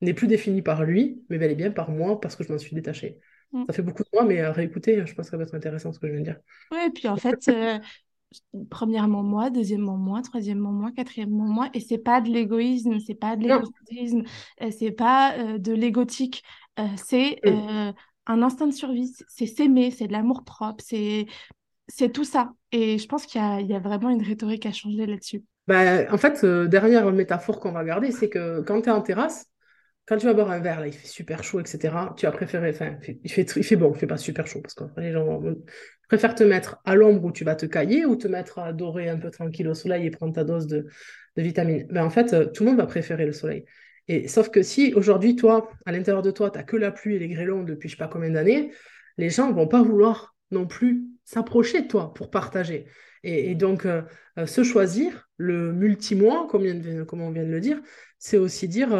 n'est 0.00 0.14
plus 0.14 0.26
définie 0.26 0.62
par 0.62 0.84
lui, 0.84 1.22
mais 1.28 1.38
bel 1.38 1.50
et 1.50 1.54
bien 1.54 1.70
par 1.70 1.90
moi 1.90 2.20
parce 2.20 2.36
que 2.36 2.44
je 2.44 2.52
m'en 2.52 2.58
suis 2.58 2.74
détachée. 2.74 3.18
Mm. 3.54 3.64
Ça 3.68 3.72
fait 3.72 3.82
beaucoup 3.82 4.02
de 4.02 4.08
moi, 4.12 4.24
mais 4.24 4.40
à 4.40 4.52
réécouter, 4.52 5.06
je 5.06 5.14
pense 5.14 5.26
que 5.26 5.30
ça 5.30 5.36
va 5.36 5.44
être 5.44 5.54
intéressant 5.54 5.92
ce 5.92 6.00
que 6.00 6.08
je 6.08 6.12
viens 6.12 6.20
de 6.20 6.24
dire. 6.24 6.38
Oui, 6.72 6.78
et 6.88 6.90
puis 6.90 7.06
en 7.08 7.16
fait, 7.16 7.48
euh, 7.48 7.78
premièrement 8.70 9.22
moi, 9.22 9.48
deuxièmement 9.48 9.96
moi, 9.96 10.22
troisièmement 10.22 10.72
moi, 10.72 10.90
quatrièmement 10.90 11.46
moi, 11.46 11.68
et 11.72 11.80
c'est 11.80 11.98
pas 11.98 12.20
de 12.20 12.28
l'égoïsme, 12.28 12.98
c'est 12.98 13.14
pas 13.14 13.36
de 13.36 13.44
l'égocentrisme, 13.44 14.24
euh, 14.60 14.70
c'est 14.76 14.90
pas 14.90 15.34
euh, 15.38 15.58
de 15.58 15.72
l'égotique, 15.72 16.42
c'est 16.96 17.38
mm. 17.44 17.92
un 18.26 18.42
instinct 18.42 18.66
de 18.66 18.72
survie, 18.72 19.12
c'est 19.28 19.46
s'aimer, 19.46 19.92
c'est 19.92 20.08
de 20.08 20.12
l'amour 20.12 20.44
propre, 20.44 20.82
c'est 20.84 21.26
c'est 21.86 22.10
tout 22.10 22.24
ça. 22.24 22.50
Et 22.72 22.98
je 22.98 23.06
pense 23.06 23.26
qu'il 23.26 23.40
y, 23.40 23.66
y 23.66 23.74
a, 23.74 23.78
vraiment 23.78 24.08
une 24.08 24.22
rhétorique 24.22 24.66
à 24.66 24.72
changer 24.72 25.06
là-dessus. 25.06 25.44
Bah, 25.68 26.10
en 26.10 26.16
fait, 26.16 26.44
dernière 26.44 27.12
métaphore 27.12 27.60
qu'on 27.60 27.72
va 27.72 27.84
garder, 27.84 28.10
c'est 28.10 28.30
que 28.30 28.62
quand 28.62 28.80
tu 28.80 28.88
es 28.88 28.92
en 28.92 29.02
terrasse, 29.02 29.46
quand 30.06 30.18
tu 30.18 30.26
vas 30.26 30.34
boire 30.34 30.50
un 30.50 30.60
verre, 30.60 30.80
là, 30.80 30.86
il 30.86 30.92
fait 30.92 31.06
super 31.06 31.42
chaud, 31.42 31.60
etc., 31.60 31.94
tu 32.16 32.26
as 32.26 32.32
préféré, 32.32 32.70
enfin, 32.70 32.96
il 33.22 33.30
fait, 33.30 33.76
bon, 33.76 33.92
il 33.94 33.98
fait 33.98 34.06
pas 34.06 34.18
super 34.18 34.46
chaud, 34.46 34.60
parce 34.60 34.74
que 34.74 34.84
les 35.00 35.12
gens 35.12 35.40
préfèrent 36.08 36.34
te 36.34 36.44
mettre 36.44 36.80
à 36.84 36.94
l'ombre 36.94 37.24
où 37.24 37.32
tu 37.32 37.44
vas 37.44 37.54
te 37.54 37.64
cailler 37.64 38.04
ou 38.04 38.16
te 38.16 38.28
mettre 38.28 38.58
à 38.58 38.72
dorer 38.72 39.08
un 39.08 39.16
peu 39.16 39.30
tranquille 39.30 39.66
au 39.68 39.74
soleil 39.74 40.06
et 40.06 40.10
prendre 40.10 40.34
ta 40.34 40.44
dose 40.44 40.66
de, 40.66 40.86
de 41.36 41.42
vitamines. 41.42 41.86
Mais 41.90 42.00
en 42.00 42.10
fait, 42.10 42.34
euh, 42.34 42.46
tout 42.46 42.64
le 42.64 42.70
monde 42.70 42.78
va 42.78 42.86
préférer 42.86 43.24
le 43.24 43.32
soleil. 43.32 43.64
Et 44.08 44.28
sauf 44.28 44.50
que 44.50 44.62
si 44.62 44.92
aujourd'hui, 44.94 45.36
toi, 45.36 45.70
à 45.86 45.92
l'intérieur 45.92 46.22
de 46.22 46.30
toi, 46.30 46.50
tu 46.50 46.58
n'as 46.58 46.64
que 46.64 46.76
la 46.76 46.90
pluie 46.90 47.16
et 47.16 47.18
les 47.18 47.28
grêlons 47.28 47.62
depuis 47.62 47.88
je 47.88 47.94
sais 47.94 47.98
pas 47.98 48.08
combien 48.08 48.30
d'années, 48.30 48.72
les 49.16 49.30
gens 49.30 49.50
vont 49.52 49.66
pas 49.66 49.82
vouloir 49.82 50.36
non 50.50 50.66
plus 50.66 51.04
s'approcher 51.24 51.82
de 51.82 51.88
toi 51.88 52.12
pour 52.12 52.30
partager. 52.30 52.86
Et, 53.22 53.54
donc, 53.54 53.86
euh, 53.86 54.02
euh, 54.38 54.44
se 54.44 54.62
choisir, 54.62 55.30
le 55.38 55.72
multi-mois, 55.72 56.46
comme, 56.50 56.64
on 56.64 57.30
vient 57.30 57.44
de 57.44 57.50
le 57.50 57.60
dire, 57.60 57.80
c'est 58.18 58.36
aussi 58.36 58.68
dire, 58.68 58.92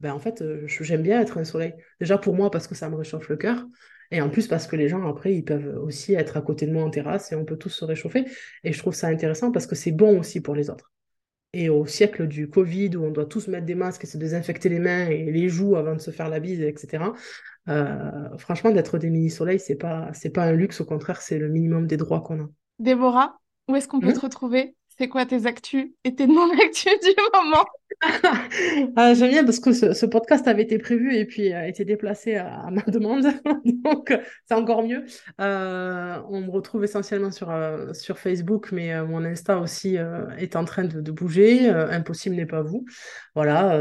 ben 0.00 0.12
en 0.12 0.18
fait, 0.18 0.42
euh, 0.42 0.64
j'aime 0.66 1.02
bien 1.02 1.20
être 1.20 1.38
un 1.38 1.44
soleil. 1.44 1.74
Déjà 2.00 2.18
pour 2.18 2.34
moi, 2.34 2.50
parce 2.50 2.66
que 2.66 2.74
ça 2.74 2.88
me 2.88 2.96
réchauffe 2.96 3.28
le 3.28 3.36
cœur. 3.36 3.66
Et 4.10 4.20
en 4.20 4.30
plus, 4.30 4.46
parce 4.46 4.66
que 4.66 4.76
les 4.76 4.88
gens, 4.88 5.06
après, 5.08 5.34
ils 5.34 5.44
peuvent 5.44 5.78
aussi 5.82 6.14
être 6.14 6.36
à 6.36 6.42
côté 6.42 6.66
de 6.66 6.72
moi 6.72 6.84
en 6.84 6.90
terrasse 6.90 7.32
et 7.32 7.34
on 7.34 7.44
peut 7.44 7.56
tous 7.56 7.70
se 7.70 7.84
réchauffer. 7.84 8.24
Et 8.62 8.72
je 8.72 8.78
trouve 8.78 8.94
ça 8.94 9.08
intéressant 9.08 9.50
parce 9.50 9.66
que 9.66 9.74
c'est 9.74 9.90
bon 9.90 10.20
aussi 10.20 10.40
pour 10.40 10.54
les 10.54 10.70
autres. 10.70 10.92
Et 11.52 11.70
au 11.70 11.86
siècle 11.86 12.28
du 12.28 12.48
Covid, 12.50 12.96
où 12.96 13.04
on 13.04 13.10
doit 13.10 13.26
tous 13.26 13.48
mettre 13.48 13.66
des 13.66 13.74
masques 13.74 14.04
et 14.04 14.06
se 14.06 14.18
désinfecter 14.18 14.68
les 14.68 14.78
mains 14.78 15.06
et 15.08 15.30
les 15.32 15.48
joues 15.48 15.76
avant 15.76 15.94
de 15.94 16.00
se 16.00 16.10
faire 16.10 16.28
la 16.28 16.38
bise, 16.38 16.60
etc., 16.60 17.04
euh, 17.68 18.38
franchement, 18.38 18.70
d'être 18.70 18.98
des 18.98 19.10
mini-soleils, 19.10 19.58
c'est 19.58 19.76
pas, 19.76 20.12
pas 20.34 20.44
un 20.44 20.52
luxe, 20.52 20.80
au 20.80 20.84
contraire, 20.84 21.20
c'est 21.20 21.38
le 21.38 21.48
minimum 21.48 21.86
des 21.86 21.96
droits 21.96 22.20
qu'on 22.20 22.40
a. 22.42 22.48
Déborah, 22.78 23.38
où 23.68 23.74
est-ce 23.74 23.88
qu'on 23.88 24.00
peut 24.00 24.12
te 24.12 24.18
mmh 24.18 24.20
retrouver? 24.20 24.75
C'est 24.98 25.08
quoi 25.08 25.26
tes 25.26 25.46
actus? 25.46 25.88
Et 26.04 26.14
tes 26.14 26.26
non-actus 26.26 27.00
du 27.02 27.10
moment? 27.34 27.66
Ah, 28.96 29.14
J'aime 29.14 29.30
bien 29.30 29.44
parce 29.44 29.60
que 29.60 29.72
ce, 29.72 30.06
podcast 30.06 30.46
avait 30.48 30.62
été 30.62 30.78
prévu 30.78 31.14
et 31.14 31.24
puis 31.24 31.52
a 31.52 31.68
été 31.68 31.84
déplacé 31.84 32.36
à, 32.36 32.68
ma 32.70 32.82
demande, 32.82 33.26
donc 33.64 34.18
c'est 34.46 34.54
encore 34.54 34.82
mieux. 34.82 35.04
Euh, 35.40 36.20
on 36.28 36.40
me 36.40 36.50
retrouve 36.50 36.84
essentiellement 36.84 37.30
sur, 37.30 37.50
euh, 37.50 37.92
sur 37.92 38.18
Facebook, 38.18 38.70
mais 38.72 38.92
euh, 38.92 39.04
mon 39.04 39.24
Insta 39.24 39.58
aussi 39.58 39.96
est 40.38 40.56
en 40.56 40.64
train 40.64 40.84
de, 40.84 41.00
de 41.00 41.10
bouger. 41.12 41.68
Impossible 41.68 42.36
n'est 42.36 42.46
pas 42.46 42.62
vous. 42.62 42.84
Voilà, 43.34 43.76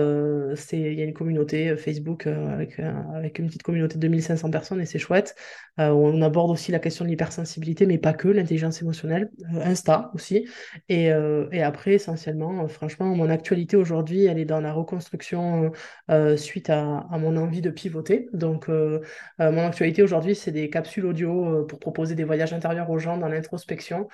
il 0.71 0.93
y 0.93 1.01
a 1.01 1.05
une 1.05 1.13
communauté 1.13 1.75
Facebook 1.77 2.27
avec, 2.27 2.79
avec 2.79 3.39
une 3.39 3.47
petite 3.47 3.63
communauté 3.63 3.95
de 3.95 4.01
2500 4.01 4.51
personnes 4.51 4.81
et 4.81 4.85
c'est 4.85 4.99
chouette. 4.99 5.35
on 5.77 6.21
aborde 6.21 6.51
aussi 6.51 6.71
la 6.71 6.79
question 6.79 7.05
de 7.05 7.09
l'hypersensibilité, 7.09 7.85
mais 7.85 7.97
pas 7.97 8.13
que, 8.13 8.27
l'intelligence 8.27 8.81
émotionnelle. 8.81 9.29
Insta 9.63 10.11
aussi. 10.13 10.47
Et, 10.89 11.04
et 11.51 11.63
après, 11.63 11.93
essentiellement, 11.93 12.67
franchement, 12.67 13.07
mon 13.15 13.29
actualité 13.29 13.75
aujourd'hui, 13.77 14.25
elle 14.25 14.39
est 14.39 14.45
dans 14.45 14.61
la 14.61 14.73
reconstruction 14.73 15.71
euh, 16.11 16.37
suite 16.37 16.69
à, 16.69 17.07
mon 17.11 17.37
envie 17.37 17.61
de 17.61 17.69
pivoter. 17.69 18.29
Donc, 18.33 18.69
euh, 18.69 19.01
euh, 19.39 19.51
mon 19.51 19.65
actualité 19.65 20.03
aujourd'hui, 20.03 20.35
c'est 20.35 20.51
des 20.51 20.69
capsules 20.69 21.05
audio 21.05 21.65
pour 21.65 21.79
proposer 21.79 22.15
des 22.15 22.23
voyages 22.23 22.53
intérieurs 22.53 22.89
aux 22.89 22.99
gens 22.99 23.17
dans 23.17 23.27
l'introspection 23.27 24.07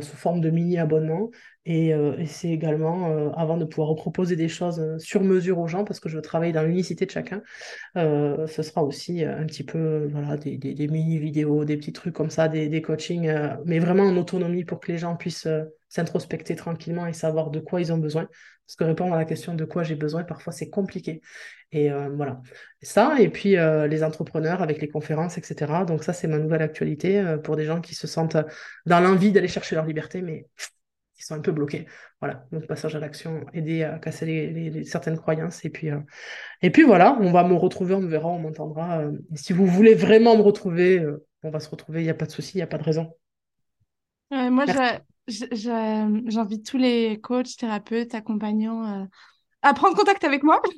sous 0.00 0.16
forme 0.16 0.40
de 0.40 0.50
mini-abonnement. 0.50 1.30
Et, 1.64 1.92
c'est 2.26 2.48
également, 2.48 3.30
avant 3.36 3.56
de 3.56 3.64
pouvoir 3.64 3.94
proposer 3.94 4.34
des 4.34 4.48
choses 4.48 4.98
sur 4.98 5.22
mesure 5.22 5.60
aux 5.60 5.68
gens, 5.68 5.84
parce 5.84 6.00
que 6.00 6.08
je 6.08 6.18
travaille 6.18 6.52
dans 6.52 6.64
l'unicité 6.64 7.06
de 7.06 7.12
chacun, 7.12 7.42
ce 7.94 8.62
sera 8.62 8.82
aussi 8.82 9.22
un 9.22 9.46
petit 9.46 9.62
peu 9.62 10.10
des, 10.42 10.88
mini-vidéos, 10.88 11.64
des 11.64 11.76
petits 11.76 11.92
trucs 11.92 12.14
comme 12.14 12.30
ça, 12.30 12.48
des, 12.48 12.68
des 12.68 12.82
coachings, 12.82 13.32
mais 13.66 13.78
vraiment 13.78 14.02
en 14.02 14.16
autonomie 14.16 14.64
pour 14.64 14.80
que 14.80 14.90
les 14.90 14.98
gens 14.98 15.14
puissent 15.14 15.46
s'introspecter 15.88 16.56
tranquillement 16.56 17.06
et 17.06 17.12
savoir 17.12 17.50
de 17.50 17.60
quoi 17.60 17.80
ils 17.80 17.92
ont 17.92 17.98
besoin. 17.98 18.28
Parce 18.66 18.76
que 18.76 18.84
répondre 18.84 19.14
à 19.14 19.16
la 19.16 19.24
question 19.24 19.54
de 19.54 19.64
quoi 19.64 19.82
j'ai 19.82 19.94
besoin, 19.94 20.24
parfois 20.24 20.52
c'est 20.52 20.68
compliqué. 20.68 21.22
Et 21.72 21.90
euh, 21.90 22.10
voilà. 22.10 22.40
Ça, 22.82 23.20
et 23.20 23.28
puis 23.28 23.56
euh, 23.56 23.86
les 23.86 24.02
entrepreneurs 24.02 24.62
avec 24.62 24.80
les 24.80 24.88
conférences, 24.88 25.38
etc. 25.38 25.84
Donc 25.86 26.04
ça, 26.04 26.12
c'est 26.12 26.28
ma 26.28 26.38
nouvelle 26.38 26.62
actualité 26.62 27.18
euh, 27.18 27.38
pour 27.38 27.56
des 27.56 27.64
gens 27.64 27.80
qui 27.80 27.94
se 27.94 28.06
sentent 28.06 28.36
dans 28.86 29.00
l'envie 29.00 29.32
d'aller 29.32 29.48
chercher 29.48 29.74
leur 29.74 29.86
liberté, 29.86 30.22
mais 30.22 30.46
qui 31.14 31.24
sont 31.24 31.34
un 31.34 31.40
peu 31.40 31.52
bloqués. 31.52 31.86
Voilà, 32.20 32.44
donc 32.52 32.66
passage 32.66 32.94
à 32.94 33.00
l'action, 33.00 33.46
aider 33.54 33.84
à 33.84 33.98
casser 33.98 34.26
les, 34.26 34.84
certaines 34.84 35.18
croyances. 35.18 35.64
Et 35.64 35.70
puis, 35.70 35.88
et 36.62 36.70
puis 36.70 36.82
voilà, 36.82 37.16
on 37.20 37.32
va 37.32 37.44
me 37.44 37.54
retrouver, 37.54 37.94
on 37.94 38.00
me 38.00 38.08
verra, 38.08 38.28
on 38.28 38.38
m'entendra. 38.38 39.02
si 39.34 39.52
vous 39.52 39.66
voulez 39.66 39.94
vraiment 39.94 40.36
me 40.36 40.42
retrouver, 40.42 41.04
on 41.42 41.50
va 41.50 41.60
se 41.60 41.68
retrouver, 41.68 42.02
il 42.02 42.04
n'y 42.04 42.10
a 42.10 42.14
pas 42.14 42.26
de 42.26 42.30
souci, 42.30 42.52
il 42.54 42.58
n'y 42.58 42.62
a 42.62 42.66
pas 42.66 42.78
de 42.78 42.84
raison. 42.84 43.16
moi, 44.30 44.64
j'invite 45.28 46.66
tous 46.66 46.78
les 46.78 47.20
coachs, 47.20 47.56
thérapeutes, 47.56 48.14
accompagnants 48.14 49.06
à 49.62 49.74
prendre 49.74 49.96
contact 49.96 50.24
avec 50.24 50.42
moi. 50.42 50.62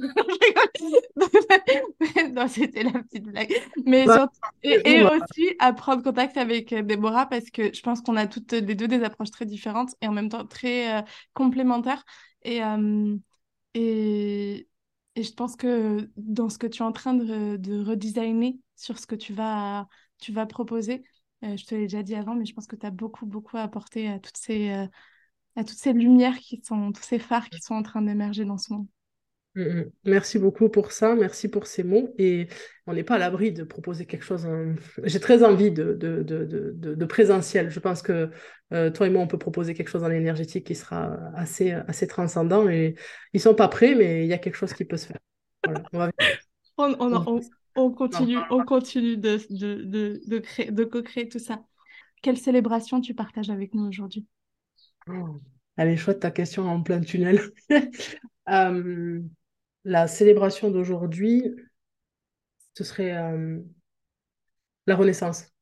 non, 2.32 2.48
c'était 2.48 2.82
la 2.82 2.92
petite 2.92 3.24
blague. 3.24 3.55
Mais 3.84 4.07
et, 4.62 5.03
aussi 5.03 5.55
à 5.59 5.72
prendre 5.72 6.03
contact 6.03 6.36
avec 6.36 6.72
euh, 6.72 6.82
Déborah 6.82 7.26
parce 7.26 7.51
que 7.51 7.74
je 7.74 7.82
pense 7.82 8.01
qu'on 8.01 8.16
a 8.16 8.26
toutes 8.26 8.53
les 8.53 8.74
deux 8.74 8.88
des 8.88 9.03
approches 9.03 9.30
très 9.30 9.46
différentes 9.46 9.94
et 10.01 10.09
en 10.09 10.12
même 10.12 10.28
temps 10.28 10.46
très 10.46 10.98
euh, 10.98 11.03
complémentaires. 11.34 12.05
Et, 12.42 12.64
euh, 12.64 13.16
et, 13.74 14.68
et, 15.14 15.22
je 15.22 15.32
pense 15.32 15.57
que 15.57 16.11
dans 16.16 16.48
ce 16.48 16.59
que 16.59 16.66
tu 16.66 16.82
es 16.82 16.86
en 16.86 16.92
train 16.92 17.14
de, 17.14 17.57
de 17.57 17.84
redesigner 17.84 18.59
sur 18.76 18.98
ce 18.98 19.07
que 19.07 19.14
tu 19.14 19.34
vas, 19.34 19.86
tu 20.18 20.32
vas 20.32 20.46
proposer, 20.46 21.05
je 21.43 21.64
te 21.64 21.74
l'ai 21.74 21.82
déjà 21.82 22.03
dit 22.03 22.14
avant, 22.14 22.34
mais 22.34 22.45
je 22.45 22.55
pense 22.55 22.66
que 22.66 22.76
tu 22.76 22.86
as 22.86 22.91
beaucoup, 22.91 23.26
beaucoup 23.26 23.57
à 23.57 23.62
apporter 23.62 24.09
à 24.09 24.18
toutes 24.18 24.36
ces 24.36 24.88
à 25.57 25.64
toutes 25.64 25.78
ces 25.78 25.93
lumières 25.93 26.38
qui 26.38 26.62
sont, 26.64 26.93
tous 26.93 27.03
ces 27.03 27.18
phares 27.18 27.49
qui 27.49 27.61
sont 27.61 27.74
en 27.74 27.82
train 27.82 28.03
d'émerger 28.03 28.45
dans 28.45 28.59
ce 28.59 28.72
monde. 28.72 28.86
Mm, 29.55 29.62
mm. 29.62 29.91
Merci 30.05 30.38
beaucoup 30.38 30.68
pour 30.68 30.93
ça, 30.93 31.14
merci 31.14 31.49
pour 31.49 31.66
ces 31.66 31.82
mots. 31.82 32.14
Et 32.18 32.49
on 32.86 32.95
n'est 32.95 33.05
pas 33.05 33.16
à 33.16 33.18
l'abri 33.18 33.53
de 33.53 33.64
proposer 33.64 34.07
quelque 34.07 34.24
chose. 34.24 34.47
J'ai 35.03 35.20
très 35.20 35.43
envie 35.43 35.70
de, 35.70 35.95
de, 35.95 36.22
de, 36.22 36.72
de, 36.72 37.05
présentiel. 37.05 37.70
Je 37.70 37.80
pense 37.80 38.03
que 38.03 38.30
euh, 38.72 38.91
toi 38.91 39.07
et 39.07 39.11
moi, 39.11 39.22
on 39.22 39.26
peut 39.26 39.38
proposer 39.38 39.74
quelque 39.74 39.88
chose 39.88 40.05
en 40.05 40.11
énergétique 40.11 40.66
qui 40.66 40.74
sera 40.74 41.18
assez, 41.34 41.72
assez 41.72 42.07
transcendant. 42.07 42.68
Et 42.68 42.95
ils 43.32 43.38
ne 43.38 43.43
sont 43.43 43.55
pas 43.55 43.68
prêts, 43.68 43.95
mais 43.95 44.24
il 44.24 44.28
y 44.28 44.32
a 44.32 44.38
quelque 44.38 44.57
chose 44.57 44.72
qui 44.72 44.84
peut 44.84 44.97
se 44.97 45.07
faire. 45.07 45.20
on, 46.78 46.95
on, 47.01 47.12
on, 47.26 47.41
continue, 47.74 48.38
on 48.50 48.64
continue 48.64 49.16
de, 49.16 49.38
de, 49.50 50.20
de, 50.26 50.38
créer, 50.38 50.70
de 50.70 50.84
co-créer 50.84 51.28
tout 51.28 51.38
ça. 51.38 51.62
Quelle 52.22 52.36
célébration 52.36 53.00
tu 53.00 53.14
partages 53.14 53.50
avec 53.50 53.74
nous 53.74 53.86
aujourd'hui? 53.86 54.26
Oh, 55.08 55.40
elle 55.76 55.88
est 55.88 55.96
chouette 55.96 56.20
ta 56.20 56.30
question 56.30 56.68
en 56.68 56.82
plein 56.82 57.00
tunnel. 57.00 57.40
Euh, 58.48 59.20
la 59.84 60.08
célébration 60.08 60.72
d'aujourd'hui, 60.72 61.44
ce 62.74 62.82
serait 62.82 63.16
euh, 63.16 63.60
la 64.88 64.96
renaissance. 64.96 65.52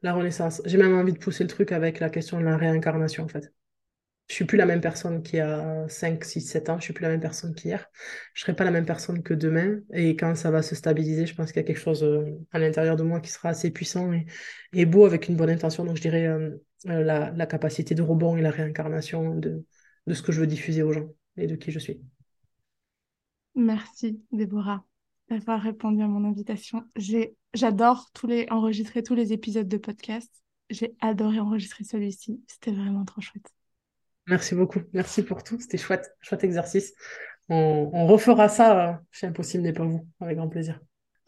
La 0.00 0.14
renaissance. 0.14 0.62
J'ai 0.64 0.78
même 0.78 0.94
envie 0.94 1.12
de 1.12 1.18
pousser 1.18 1.44
le 1.44 1.50
truc 1.50 1.72
avec 1.72 2.00
la 2.00 2.08
question 2.08 2.40
de 2.40 2.44
la 2.44 2.56
réincarnation, 2.56 3.24
en 3.24 3.28
fait. 3.28 3.52
Je 4.30 4.36
suis 4.36 4.44
plus 4.44 4.56
la 4.56 4.64
même 4.64 4.80
personne 4.80 5.24
qui 5.24 5.40
a 5.40 5.88
5, 5.88 6.24
6, 6.24 6.42
7 6.42 6.68
ans, 6.68 6.78
je 6.78 6.84
suis 6.84 6.92
plus 6.92 7.02
la 7.02 7.08
même 7.08 7.20
personne 7.20 7.52
qu'hier. 7.52 7.84
Je 8.32 8.42
serai 8.42 8.54
pas 8.54 8.62
la 8.62 8.70
même 8.70 8.84
personne 8.86 9.24
que 9.24 9.34
demain. 9.34 9.80
Et 9.92 10.14
quand 10.14 10.36
ça 10.36 10.52
va 10.52 10.62
se 10.62 10.76
stabiliser, 10.76 11.26
je 11.26 11.34
pense 11.34 11.50
qu'il 11.50 11.56
y 11.56 11.64
a 11.64 11.66
quelque 11.66 11.80
chose 11.80 12.04
euh, 12.04 12.38
à 12.52 12.60
l'intérieur 12.60 12.94
de 12.94 13.02
moi 13.02 13.18
qui 13.18 13.28
sera 13.28 13.48
assez 13.48 13.72
puissant 13.72 14.12
et, 14.72 14.86
beau 14.86 15.04
avec 15.04 15.26
une 15.26 15.34
bonne 15.34 15.50
intention. 15.50 15.84
Donc 15.84 15.96
je 15.96 16.02
dirais 16.02 16.28
euh, 16.28 16.50
euh, 16.86 17.02
la, 17.02 17.46
capacité 17.46 17.96
de 17.96 18.02
rebond 18.02 18.36
et 18.36 18.40
la 18.40 18.52
réincarnation 18.52 19.34
de, 19.34 19.64
ce 20.06 20.22
que 20.22 20.30
je 20.30 20.38
veux 20.38 20.46
diffuser 20.46 20.84
aux 20.84 20.92
gens 20.92 21.08
et 21.36 21.48
de 21.48 21.56
qui 21.56 21.72
je 21.72 21.80
suis. 21.80 22.00
Merci 23.56 24.22
Déborah 24.30 24.84
d'avoir 25.28 25.60
répondu 25.60 26.02
à 26.02 26.06
mon 26.06 26.24
invitation. 26.24 26.84
J'adore 27.52 28.12
les 28.28 28.46
enregistrer 28.50 29.02
tous 29.02 29.16
les 29.16 29.32
épisodes 29.32 29.66
de 29.66 29.76
podcast. 29.76 30.32
J'ai 30.68 30.94
adoré 31.00 31.40
enregistrer 31.40 31.82
celui-ci. 31.82 32.40
C'était 32.46 32.70
vraiment 32.70 33.04
trop 33.04 33.20
chouette. 33.20 33.50
Merci 34.30 34.54
beaucoup. 34.54 34.80
Merci 34.92 35.24
pour 35.24 35.42
tout. 35.42 35.58
C'était 35.60 35.76
chouette. 35.76 36.16
Chouette 36.20 36.44
exercice. 36.44 36.94
On, 37.48 38.06
refera 38.06 38.48
ça 38.48 38.90
euh, 38.90 38.92
chez 39.10 39.26
Impossible 39.26 39.64
n'est 39.64 39.72
pas 39.72 39.84
vous. 39.84 40.06
Avec 40.20 40.36
grand 40.36 40.48
plaisir. 40.48 40.78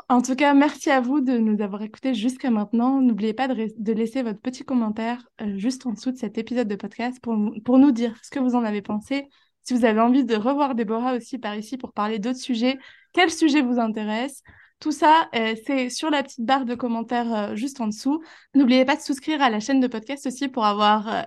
En 0.08 0.22
tout 0.22 0.36
cas, 0.36 0.54
merci 0.54 0.88
à 0.88 1.00
vous 1.00 1.20
de 1.20 1.36
nous 1.36 1.60
avoir 1.62 1.82
écoutés 1.82 2.14
jusqu'à 2.14 2.50
maintenant. 2.50 3.00
N'oubliez 3.00 3.34
pas 3.34 3.48
de, 3.48 3.92
laisser 3.92 4.22
votre 4.22 4.40
petit 4.40 4.64
commentaire 4.64 5.26
euh, 5.40 5.58
juste 5.58 5.84
en 5.84 5.92
dessous 5.92 6.12
de 6.12 6.16
cet 6.16 6.38
épisode 6.38 6.68
de 6.68 6.76
podcast 6.76 7.18
pour, 7.20 7.36
pour 7.64 7.78
nous 7.78 7.90
dire 7.90 8.16
ce 8.22 8.30
que 8.30 8.38
vous 8.38 8.54
en 8.54 8.62
avez 8.62 8.82
pensé. 8.82 9.26
Si 9.64 9.74
vous 9.74 9.84
avez 9.84 10.00
envie 10.00 10.24
de 10.24 10.36
revoir 10.36 10.76
Déborah 10.76 11.16
aussi 11.16 11.38
par 11.38 11.56
ici 11.56 11.76
pour 11.76 11.92
parler 11.92 12.20
d'autres 12.20 12.38
sujets, 12.38 12.78
quel 13.12 13.30
sujet 13.30 13.60
vous 13.60 13.78
intéresse 13.80 14.42
tout 14.80 14.90
ça, 14.90 15.28
euh, 15.36 15.54
c'est 15.64 15.90
sur 15.90 16.10
la 16.10 16.24
petite 16.24 16.44
barre 16.44 16.64
de 16.64 16.74
commentaires 16.74 17.54
juste 17.54 17.80
en 17.80 17.86
dessous. 17.86 18.20
N'oubliez 18.56 18.84
pas 18.84 18.96
de 18.96 19.00
souscrire 19.00 19.40
à 19.40 19.48
la 19.48 19.60
chaîne 19.60 19.78
de 19.78 19.86
podcast 19.86 20.26
aussi 20.26 20.48
pour 20.48 20.64
avoir 20.64 21.24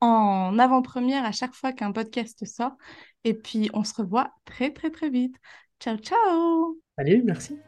en 0.00 0.58
avant-première 0.58 1.24
à 1.24 1.32
chaque 1.32 1.54
fois 1.54 1.72
qu'un 1.72 1.92
podcast 1.92 2.44
sort. 2.44 2.76
Et 3.24 3.34
puis, 3.34 3.70
on 3.72 3.84
se 3.84 3.94
revoit 3.94 4.30
très, 4.44 4.72
très, 4.72 4.90
très 4.90 5.10
vite. 5.10 5.36
Ciao, 5.80 5.96
ciao 5.96 6.76
Salut, 6.96 7.22
merci 7.24 7.58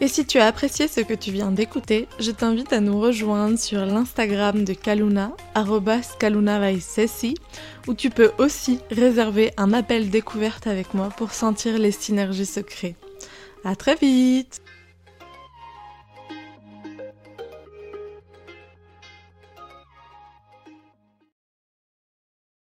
et 0.00 0.08
si 0.08 0.26
tu 0.26 0.38
as 0.38 0.46
apprécié 0.46 0.88
ce 0.88 1.00
que 1.00 1.14
tu 1.14 1.30
viens 1.30 1.52
d'écouter, 1.52 2.08
je 2.18 2.32
t'invite 2.32 2.72
à 2.72 2.80
nous 2.80 3.00
rejoindre 3.00 3.58
sur 3.58 3.86
l'Instagram 3.86 4.64
de 4.64 4.72
Kaluna, 4.74 5.32
@kalunavaisesi, 6.18 7.34
où 7.86 7.94
tu 7.94 8.10
peux 8.10 8.32
aussi 8.38 8.80
réserver 8.90 9.52
un 9.56 9.72
appel 9.72 10.10
découverte 10.10 10.66
avec 10.66 10.94
moi 10.94 11.10
pour 11.10 11.32
sentir 11.32 11.78
les 11.78 11.92
synergies 11.92 12.44
secrets. 12.44 12.96
À 13.64 13.76
très 13.76 13.94
vite 13.94 14.63